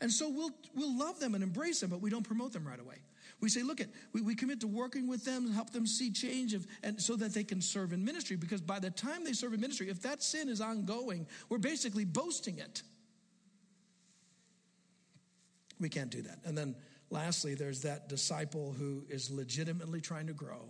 And 0.00 0.12
so 0.12 0.28
we'll, 0.28 0.50
we'll 0.74 0.96
love 0.96 1.20
them 1.20 1.34
and 1.34 1.42
embrace 1.42 1.80
them, 1.80 1.90
but 1.90 2.00
we 2.00 2.10
don't 2.10 2.22
promote 2.22 2.52
them 2.52 2.66
right 2.66 2.80
away. 2.80 2.96
We 3.40 3.48
say, 3.48 3.62
look 3.62 3.80
at, 3.80 3.88
we, 4.12 4.20
we 4.20 4.34
commit 4.34 4.60
to 4.60 4.66
working 4.66 5.08
with 5.08 5.24
them, 5.24 5.50
help 5.50 5.70
them 5.70 5.86
see 5.86 6.10
change 6.10 6.52
of, 6.52 6.66
and 6.82 7.00
so 7.00 7.16
that 7.16 7.32
they 7.32 7.44
can 7.44 7.60
serve 7.60 7.92
in 7.92 8.04
ministry. 8.04 8.36
Because 8.36 8.60
by 8.60 8.78
the 8.78 8.90
time 8.90 9.24
they 9.24 9.32
serve 9.32 9.54
in 9.54 9.60
ministry, 9.60 9.88
if 9.88 10.02
that 10.02 10.22
sin 10.22 10.48
is 10.48 10.60
ongoing, 10.60 11.26
we're 11.48 11.58
basically 11.58 12.04
boasting 12.04 12.58
it. 12.58 12.82
We 15.80 15.88
can't 15.88 16.10
do 16.10 16.20
that. 16.22 16.40
And 16.44 16.56
then 16.56 16.76
lastly, 17.08 17.54
there's 17.54 17.82
that 17.82 18.08
disciple 18.08 18.74
who 18.78 19.04
is 19.08 19.30
legitimately 19.30 20.02
trying 20.02 20.26
to 20.26 20.34
grow 20.34 20.68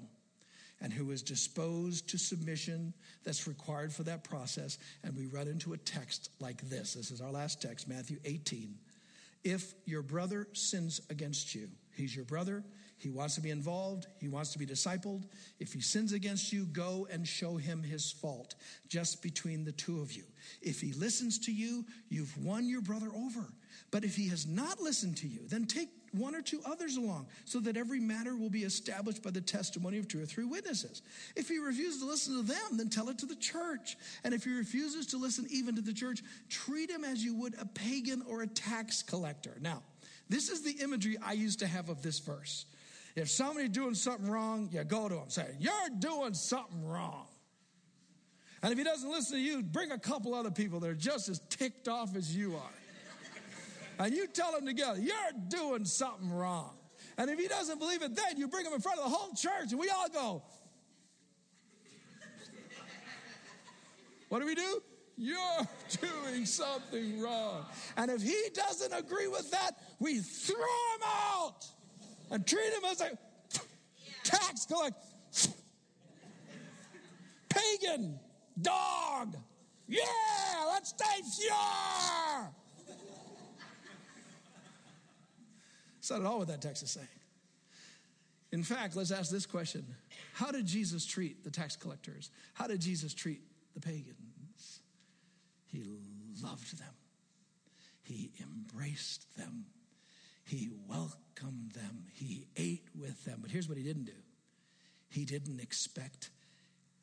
and 0.81 0.93
who 0.93 1.11
is 1.11 1.23
disposed 1.23 2.09
to 2.09 2.19
submission 2.19 2.95
that's 3.25 3.47
required 3.47 3.93
for 3.93 4.05
that 4.05 4.25
process. 4.25 4.79
And 5.03 5.17
we 5.17 5.27
run 5.27 5.49
into 5.49 5.73
a 5.73 5.77
text 5.77 6.31
like 6.39 6.63
this. 6.69 6.95
This 6.95 7.11
is 7.11 7.21
our 7.21 7.31
last 7.31 7.61
text, 7.61 7.89
Matthew 7.89 8.19
18. 8.25 8.77
If 9.43 9.75
your 9.85 10.03
brother 10.03 10.47
sins 10.53 11.01
against 11.11 11.55
you, 11.55 11.69
he's 11.95 12.15
your 12.15 12.25
brother, 12.25 12.65
he 13.01 13.09
wants 13.09 13.35
to 13.37 13.41
be 13.41 13.51
involved, 13.51 14.07
he 14.19 14.29
wants 14.29 14.53
to 14.53 14.59
be 14.59 14.67
discipled. 14.67 15.25
If 15.59 15.73
he 15.73 15.81
sins 15.81 16.13
against 16.13 16.53
you, 16.53 16.67
go 16.67 17.09
and 17.11 17.27
show 17.27 17.57
him 17.57 17.83
his 17.83 18.13
fault, 18.13 18.57
just 18.89 19.23
between 19.23 19.65
the 19.65 19.73
two 19.73 20.01
of 20.01 20.13
you. 20.13 20.25
If 20.61 20.83
he 20.83 20.93
listens 20.93 21.39
to 21.47 21.53
you, 21.53 21.87
you've 22.11 22.37
won 22.45 22.69
your 22.69 22.83
brother 22.83 23.09
over. 23.17 23.47
But 23.91 24.05
if 24.05 24.17
he 24.17 24.29
has 24.29 24.47
not 24.47 24.81
listened 24.81 25.17
to 25.19 25.27
you, 25.27 25.41
then 25.49 25.65
take 25.65 25.89
one 26.13 26.35
or 26.35 26.43
two 26.43 26.61
others 26.67 26.97
along, 26.97 27.29
so 27.45 27.61
that 27.61 27.77
every 27.77 28.01
matter 28.01 28.37
will 28.37 28.51
be 28.51 28.65
established 28.65 29.23
by 29.23 29.31
the 29.31 29.41
testimony 29.41 29.99
of 29.99 30.07
two 30.07 30.21
or 30.21 30.27
three 30.27 30.45
witnesses. 30.45 31.03
If 31.37 31.49
he 31.49 31.59
refuses 31.59 32.01
to 32.01 32.07
listen 32.07 32.37
to 32.37 32.43
them, 32.43 32.77
then 32.77 32.91
tell 32.91 33.09
it 33.09 33.19
to 33.19 33.27
the 33.27 33.37
church. 33.37 33.97
And 34.25 34.35
if 34.35 34.45
he 34.45 34.53
refuses 34.53 35.07
to 35.07 35.17
listen 35.17 35.47
even 35.51 35.77
to 35.77 35.83
the 35.83 35.95
church, 35.95 36.23
treat 36.49 36.91
him 36.91 37.05
as 37.05 37.25
you 37.25 37.35
would 37.37 37.55
a 37.59 37.65
pagan 37.65 38.23
or 38.29 38.43
a 38.43 38.47
tax 38.47 39.03
collector. 39.03 39.57
Now, 39.61 39.83
this 40.31 40.49
is 40.49 40.63
the 40.63 40.83
imagery 40.83 41.19
I 41.23 41.33
used 41.33 41.59
to 41.59 41.67
have 41.67 41.91
of 41.91 42.03
this 42.03 42.19
verse. 42.21 42.65
If 43.17 43.29
somebody's 43.29 43.71
doing 43.71 43.95
something 43.95 44.31
wrong, 44.31 44.71
you 44.73 44.83
go 44.85 45.09
to 45.09 45.17
him, 45.17 45.29
say, 45.29 45.47
You're 45.59 45.91
doing 45.99 46.33
something 46.33 46.87
wrong. 46.87 47.27
And 48.63 48.73
if 48.73 48.79
he 48.79 48.85
doesn't 48.85 49.11
listen 49.11 49.37
to 49.37 49.43
you, 49.43 49.63
bring 49.63 49.91
a 49.91 49.99
couple 49.99 50.35
other 50.35 50.51
people 50.51 50.81
that 50.81 50.91
are 50.91 50.95
just 50.95 51.29
as 51.29 51.41
ticked 51.49 51.89
off 51.89 52.15
as 52.15 52.35
you 52.35 52.57
are 52.57 52.73
and 54.01 54.15
you 54.15 54.27
tell 54.27 54.57
him 54.57 54.65
together, 54.65 54.99
you're 54.99 55.15
doing 55.49 55.85
something 55.85 56.31
wrong. 56.31 56.73
And 57.19 57.29
if 57.29 57.39
he 57.39 57.49
doesn't 57.49 57.79
believe 57.79 58.03
it, 58.03 58.17
then 58.17 58.39
you 58.39 58.49
bring 58.49 58.65
him 58.65 58.73
in 58.73 58.81
front 58.81 58.99
of 58.99 59.05
the 59.05 59.15
whole 59.15 59.35
church 59.35 59.73
and 59.73 59.79
we 59.79 59.91
all 59.91 60.09
go, 60.09 60.43
What 64.31 64.39
do 64.39 64.47
we 64.47 64.55
do? 64.55 64.83
You're 65.19 65.69
doing 66.01 66.47
something 66.47 67.21
wrong. 67.21 67.67
And 67.97 68.11
if 68.11 68.23
he 68.23 68.39
doesn't 68.55 68.93
agree 68.93 69.27
with 69.27 69.51
that, 69.51 69.73
we 70.01 70.19
throw 70.19 70.57
them 70.57 71.09
out 71.09 71.67
and 72.31 72.47
treat 72.47 72.73
them 72.73 72.91
as 72.91 73.01
a 73.03 73.19
tax 74.25 74.67
collector, 74.67 74.99
pagan, 77.49 78.19
dog. 78.61 79.37
Yeah, 79.87 80.03
let's 80.69 80.91
stay 80.91 81.05
pure. 81.39 82.51
That's 85.97 86.11
not 86.11 86.21
at 86.21 86.27
all 86.27 86.39
what 86.39 86.49
that 86.49 86.63
text 86.63 86.83
is 86.83 86.91
saying. 86.91 87.07
In 88.53 88.63
fact, 88.63 88.97
let's 88.97 89.13
ask 89.13 89.31
this 89.31 89.47
question 89.47 89.85
How 90.33 90.51
did 90.51 90.67
Jesus 90.67 91.05
treat 91.05 91.45
the 91.45 91.51
tax 91.51 91.77
collectors? 91.77 92.31
How 92.55 92.67
did 92.67 92.81
Jesus 92.81 93.13
treat 93.13 93.43
the 93.75 93.81
pagans? 93.81 94.81
He 95.67 95.85
loved 96.43 96.79
them, 96.79 96.95
He 98.03 98.33
embraced 98.41 99.37
them, 99.37 99.67
He 100.51 100.69
welcomed 100.89 101.71
them, 101.75 102.07
He 102.13 102.49
ate 102.57 102.89
with 102.93 103.25
them. 103.25 103.39
But 103.41 103.53
here's 103.53 103.69
what 103.69 103.79
He 103.79 103.85
didn't 103.85 104.07
do 104.07 104.21
He 105.09 105.25
didn't 105.25 105.61
expect 105.61 106.31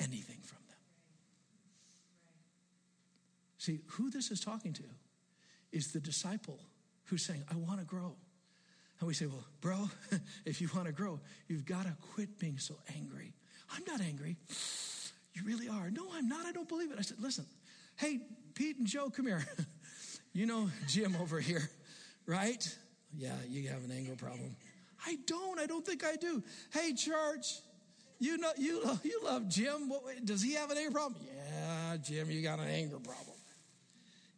anything 0.01 0.39
from 0.43 0.57
them. 0.67 0.75
See, 3.57 3.79
who 3.91 4.09
this 4.09 4.31
is 4.31 4.41
talking 4.41 4.73
to 4.73 4.83
is 5.71 5.93
the 5.93 6.01
disciple 6.01 6.59
who's 7.05 7.23
saying, 7.23 7.41
I 7.49 7.55
want 7.55 7.79
to 7.79 7.85
grow. 7.85 8.15
And 8.99 9.07
we 9.07 9.13
say, 9.13 9.27
well, 9.27 9.45
bro, 9.61 9.89
if 10.45 10.59
you 10.59 10.69
want 10.75 10.87
to 10.87 10.91
grow, 10.91 11.21
you've 11.47 11.65
got 11.65 11.83
to 11.83 11.95
quit 12.13 12.37
being 12.39 12.57
so 12.57 12.75
angry. 12.97 13.33
I'm 13.73 13.83
not 13.87 14.01
angry. 14.01 14.35
You 15.33 15.43
really 15.45 15.69
are. 15.69 15.91
No, 15.91 16.07
I'm 16.15 16.27
not. 16.27 16.47
I 16.47 16.51
don't 16.51 16.67
believe 16.67 16.91
it. 16.91 16.97
I 16.97 17.03
said, 17.03 17.17
listen, 17.19 17.45
hey, 17.95 18.21
Pete 18.55 18.77
and 18.79 18.87
Joe, 18.87 19.11
come 19.11 19.27
here. 19.27 19.45
you 20.33 20.47
know 20.47 20.71
Jim 20.87 21.15
over 21.21 21.39
here, 21.39 21.69
right? 22.25 22.75
Yeah, 23.17 23.33
you 23.49 23.67
have 23.69 23.83
an 23.83 23.91
anger 23.91 24.15
problem. 24.15 24.55
I 25.05 25.17
don't. 25.25 25.59
I 25.59 25.65
don't 25.65 25.85
think 25.85 26.05
I 26.05 26.15
do. 26.15 26.43
Hey, 26.71 26.93
church, 26.93 27.59
you 28.19 28.37
know 28.37 28.51
you 28.57 28.83
you 29.03 29.21
love 29.23 29.49
Jim. 29.49 29.89
What, 29.89 30.03
does 30.23 30.41
he 30.41 30.53
have 30.53 30.69
an 30.69 30.77
anger 30.77 30.91
problem? 30.91 31.21
Yeah, 31.25 31.97
Jim, 31.97 32.29
you 32.29 32.41
got 32.41 32.59
an 32.59 32.67
anger 32.67 32.99
problem. 32.99 33.35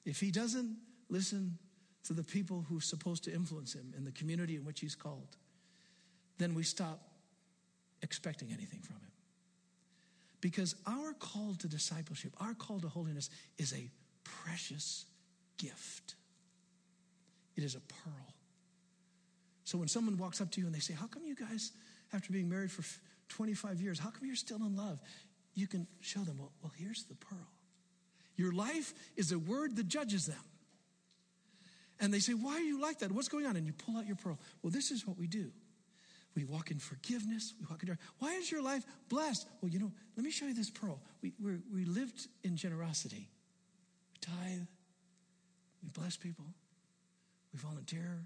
If 0.06 0.20
he 0.20 0.32
doesn't 0.32 0.78
listen 1.10 1.58
to 2.06 2.14
the 2.14 2.24
people 2.24 2.66
who 2.70 2.78
are 2.78 2.82
supposed 2.82 3.26
to 3.26 3.34
influence 3.34 3.74
him 3.74 3.94
in 3.98 4.06
the 4.06 4.12
community 4.12 4.56
in 4.56 4.64
which 4.64 4.80
he's 4.80 4.96
called, 4.96 5.36
then 6.38 6.54
we 6.56 6.64
stop 6.64 7.02
expecting 8.02 8.52
anything 8.52 8.80
from 8.80 8.96
him. 8.96 9.12
Because 10.40 10.76
our 10.88 11.12
call 11.14 11.56
to 11.60 11.68
discipleship, 11.68 12.34
our 12.40 12.54
call 12.54 12.80
to 12.80 12.88
holiness 12.88 13.30
is 13.58 13.74
a 13.74 13.90
precious 14.24 15.06
gift. 15.58 16.16
It 17.58 17.64
is 17.66 17.76
a 17.76 17.82
pearl. 17.82 18.39
So 19.70 19.78
when 19.78 19.88
someone 19.88 20.18
walks 20.18 20.42
up 20.42 20.50
to 20.54 20.60
you 20.60 20.66
and 20.66 20.74
they 20.74 20.80
say, 20.80 20.96
How 20.96 21.06
come 21.06 21.24
you 21.24 21.36
guys, 21.36 21.74
after 22.12 22.34
being 22.34 22.50
married 22.50 22.72
for 22.72 22.84
25 23.36 23.80
years, 23.80 24.00
how 24.00 24.10
come 24.10 24.26
you're 24.26 24.36
still 24.36 24.58
in 24.58 24.76
love? 24.76 25.00
You 25.54 25.68
can 25.68 25.86
show 26.02 26.22
them, 26.22 26.40
Well, 26.40 26.52
well 26.64 26.72
here's 26.76 27.04
the 27.04 27.14
pearl. 27.14 27.48
Your 28.36 28.52
life 28.52 28.96
is 29.16 29.32
a 29.32 29.38
word 29.38 29.76
that 29.76 29.88
judges 29.88 30.26
them. 30.26 30.42
And 32.00 32.12
they 32.12 32.18
say, 32.18 32.34
Why 32.34 32.54
are 32.54 32.62
you 32.62 32.82
like 32.82 32.98
that? 33.00 33.12
What's 33.12 33.28
going 33.28 33.46
on? 33.46 33.58
And 33.58 33.68
you 33.68 33.74
pull 33.74 33.96
out 33.96 34.08
your 34.08 34.16
pearl. 34.16 34.40
Well, 34.64 34.72
this 34.72 34.90
is 34.90 35.06
what 35.06 35.20
we 35.20 35.28
do. 35.28 35.52
We 36.36 36.46
walk 36.46 36.72
in 36.72 36.80
forgiveness. 36.80 37.54
We 37.60 37.68
walk 37.70 37.84
in. 37.84 37.90
joy. 37.90 37.96
Why 38.18 38.34
is 38.38 38.52
your 38.52 38.64
life 38.64 38.84
blessed? 39.08 39.48
Well, 39.62 39.70
you 39.70 39.78
know, 39.78 39.92
let 40.18 40.24
me 40.24 40.32
show 40.32 40.48
you 40.48 40.56
this 40.56 40.72
pearl. 40.72 41.00
We, 41.22 41.32
we 41.40 41.86
lived 41.86 42.28
in 42.44 42.56
generosity. 42.58 43.30
We 44.14 44.20
tithe. 44.20 44.66
We 45.84 45.90
bless 45.90 46.18
people. 46.18 46.46
We 47.54 47.60
volunteer. 47.60 48.26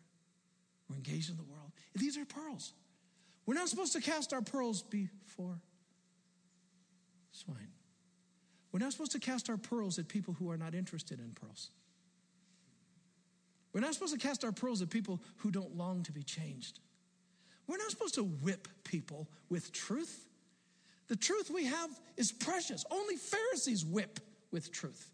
We're 0.89 0.95
engaged 0.95 1.29
in 1.29 1.38
the 1.38 1.43
world. 1.43 1.71
These 1.95 2.17
are 2.17 2.25
pearls. 2.25 2.73
We're 3.45 3.55
not 3.55 3.69
supposed 3.69 3.93
to 3.93 4.01
cast 4.01 4.34
our 4.34 4.41
pearls 4.41 4.81
before 4.81 5.59
swine. 7.31 7.71
We're 8.71 8.79
not 8.79 8.91
supposed 8.91 9.11
to 9.11 9.19
cast 9.19 9.49
our 9.49 9.57
pearls 9.57 9.99
at 9.99 10.07
people 10.07 10.34
who 10.34 10.49
are 10.49 10.57
not 10.57 10.73
interested 10.73 11.19
in 11.19 11.31
pearls. 11.34 11.69
We're 13.73 13.81
not 13.81 13.93
supposed 13.93 14.13
to 14.13 14.19
cast 14.19 14.43
our 14.43 14.51
pearls 14.51 14.81
at 14.81 14.89
people 14.89 15.21
who 15.38 15.51
don't 15.51 15.75
long 15.75 16.03
to 16.03 16.11
be 16.11 16.23
changed. 16.23 16.79
We're 17.67 17.77
not 17.77 17.89
supposed 17.89 18.15
to 18.15 18.23
whip 18.23 18.67
people 18.84 19.27
with 19.49 19.71
truth. 19.71 20.27
The 21.07 21.15
truth 21.15 21.49
we 21.49 21.65
have 21.65 21.89
is 22.17 22.31
precious. 22.31 22.86
Only 22.91 23.15
Pharisees 23.15 23.86
whip 23.86 24.19
with 24.51 24.71
truth. 24.71 25.09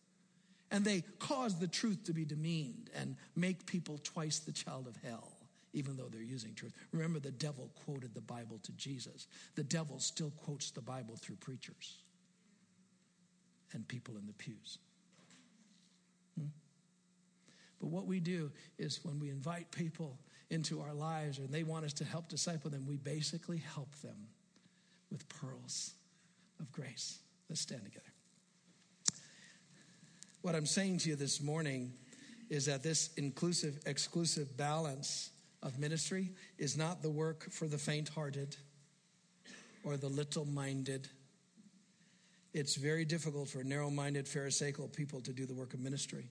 And 0.71 0.85
they 0.85 1.03
cause 1.19 1.59
the 1.59 1.67
truth 1.67 2.03
to 2.05 2.13
be 2.13 2.25
demeaned 2.25 2.89
and 2.95 3.15
make 3.35 3.65
people 3.65 3.99
twice 4.03 4.39
the 4.39 4.51
child 4.51 4.87
of 4.87 4.95
hell, 5.03 5.31
even 5.73 5.97
though 5.97 6.07
they're 6.11 6.21
using 6.21 6.53
truth. 6.53 6.73
Remember, 6.91 7.19
the 7.19 7.31
devil 7.31 7.69
quoted 7.85 8.13
the 8.13 8.21
Bible 8.21 8.59
to 8.63 8.71
Jesus. 8.73 9.27
The 9.55 9.63
devil 9.63 9.99
still 9.99 10.31
quotes 10.31 10.71
the 10.71 10.81
Bible 10.81 11.15
through 11.15 11.35
preachers 11.35 11.99
and 13.73 13.87
people 13.87 14.17
in 14.17 14.25
the 14.25 14.33
pews. 14.33 14.79
Hmm? 16.37 16.47
But 17.79 17.87
what 17.87 18.07
we 18.07 18.19
do 18.19 18.51
is 18.77 18.99
when 19.03 19.19
we 19.19 19.29
invite 19.29 19.71
people 19.71 20.17
into 20.49 20.81
our 20.81 20.93
lives 20.93 21.37
and 21.37 21.49
they 21.49 21.63
want 21.63 21.85
us 21.85 21.93
to 21.93 22.03
help 22.03 22.27
disciple 22.27 22.71
them, 22.71 22.85
we 22.87 22.97
basically 22.97 23.57
help 23.57 23.95
them 24.01 24.27
with 25.11 25.27
pearls 25.29 25.93
of 26.59 26.71
grace. 26.71 27.19
Let's 27.47 27.61
stand 27.61 27.83
together. 27.83 28.05
What 30.41 30.55
I'm 30.55 30.65
saying 30.65 30.99
to 30.99 31.09
you 31.09 31.15
this 31.15 31.41
morning 31.41 31.93
is 32.49 32.65
that 32.65 32.81
this 32.81 33.11
inclusive, 33.17 33.79
exclusive 33.85 34.55
balance 34.57 35.29
of 35.61 35.77
ministry 35.77 36.31
is 36.57 36.77
not 36.77 37.01
the 37.01 37.09
work 37.09 37.51
for 37.51 37.67
the 37.67 37.77
faint 37.77 38.09
hearted 38.09 38.55
or 39.83 39.97
the 39.97 40.07
little 40.07 40.45
minded. 40.45 41.07
It's 42.53 42.75
very 42.75 43.05
difficult 43.05 43.49
for 43.49 43.63
narrow 43.63 43.89
minded, 43.89 44.27
Pharisaical 44.27 44.87
people 44.87 45.21
to 45.21 45.33
do 45.33 45.45
the 45.45 45.53
work 45.53 45.73
of 45.73 45.79
ministry. 45.79 46.29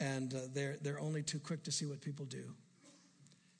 And 0.00 0.32
uh, 0.32 0.38
they're, 0.54 0.76
they're 0.80 1.00
only 1.00 1.22
too 1.22 1.40
quick 1.40 1.64
to 1.64 1.72
see 1.72 1.86
what 1.86 2.00
people 2.00 2.24
do. 2.24 2.44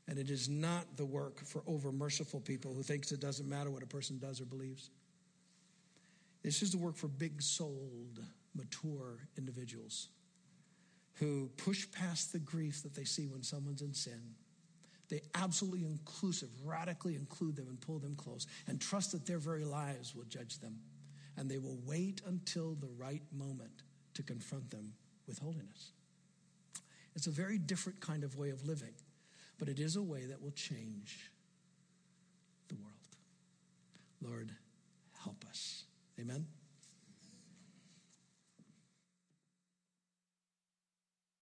And 0.07 0.19
it 0.19 0.31
is 0.31 0.49
not 0.49 0.97
the 0.97 1.05
work 1.05 1.45
for 1.45 1.63
over 1.67 1.93
merciful 1.93 2.41
people 2.41 2.73
who 2.73 2.83
thinks 2.83 3.13
it 3.13 3.21
doesn't 3.21 3.49
matter 3.49 3.71
what 3.71 3.83
a 3.83 3.87
person 3.87 4.19
does 4.19 4.41
or 4.41 4.45
believes. 4.45 4.91
This 6.43 6.63
is 6.63 6.71
the 6.71 6.79
work 6.79 6.97
for 6.97 7.09
big 7.09 7.43
souled, 7.43 8.21
mature 8.55 9.19
individuals 9.37 10.09
who 11.19 11.51
push 11.57 11.91
past 11.91 12.33
the 12.33 12.39
grief 12.39 12.83
that 12.83 12.95
they 12.95 13.05
see 13.05 13.27
when 13.27 13.43
someone's 13.43 13.83
in 13.83 13.95
sin. 13.95 14.35
They 15.09 15.23
absolutely 15.35 15.85
inclusive, 15.85 16.51
radically 16.65 17.15
include 17.15 17.57
them 17.57 17.67
and 17.69 17.81
pull 17.81 17.99
them 17.99 18.15
close 18.15 18.47
and 18.67 18.81
trust 18.81 19.13
that 19.13 19.27
their 19.27 19.39
very 19.39 19.65
lives 19.65 20.15
will 20.15 20.25
judge 20.25 20.59
them. 20.59 20.79
And 21.37 21.51
they 21.51 21.59
will 21.59 21.79
wait 21.87 22.21
until 22.27 22.75
the 22.75 22.91
right 22.99 23.23
moment 23.33 23.83
to 24.15 24.23
confront 24.23 24.71
them 24.71 24.93
with 25.27 25.39
holiness. 25.39 25.93
It's 27.15 27.27
a 27.27 27.33
very 27.33 27.59
different 27.59 28.01
kind 28.01 28.23
of 28.23 28.37
way 28.37 28.51
of 28.51 28.67
living, 28.67 28.95
but 29.59 29.69
it 29.69 29.79
is 29.79 29.97
a 29.97 30.03
way 30.03 30.25
that 30.27 30.43
will 30.43 30.53
change 30.53 31.31
the 32.69 32.77
world. 32.77 32.93
Lord, 34.21 34.53
help 35.25 35.45
us. 35.49 35.85
Amen. 36.21 36.47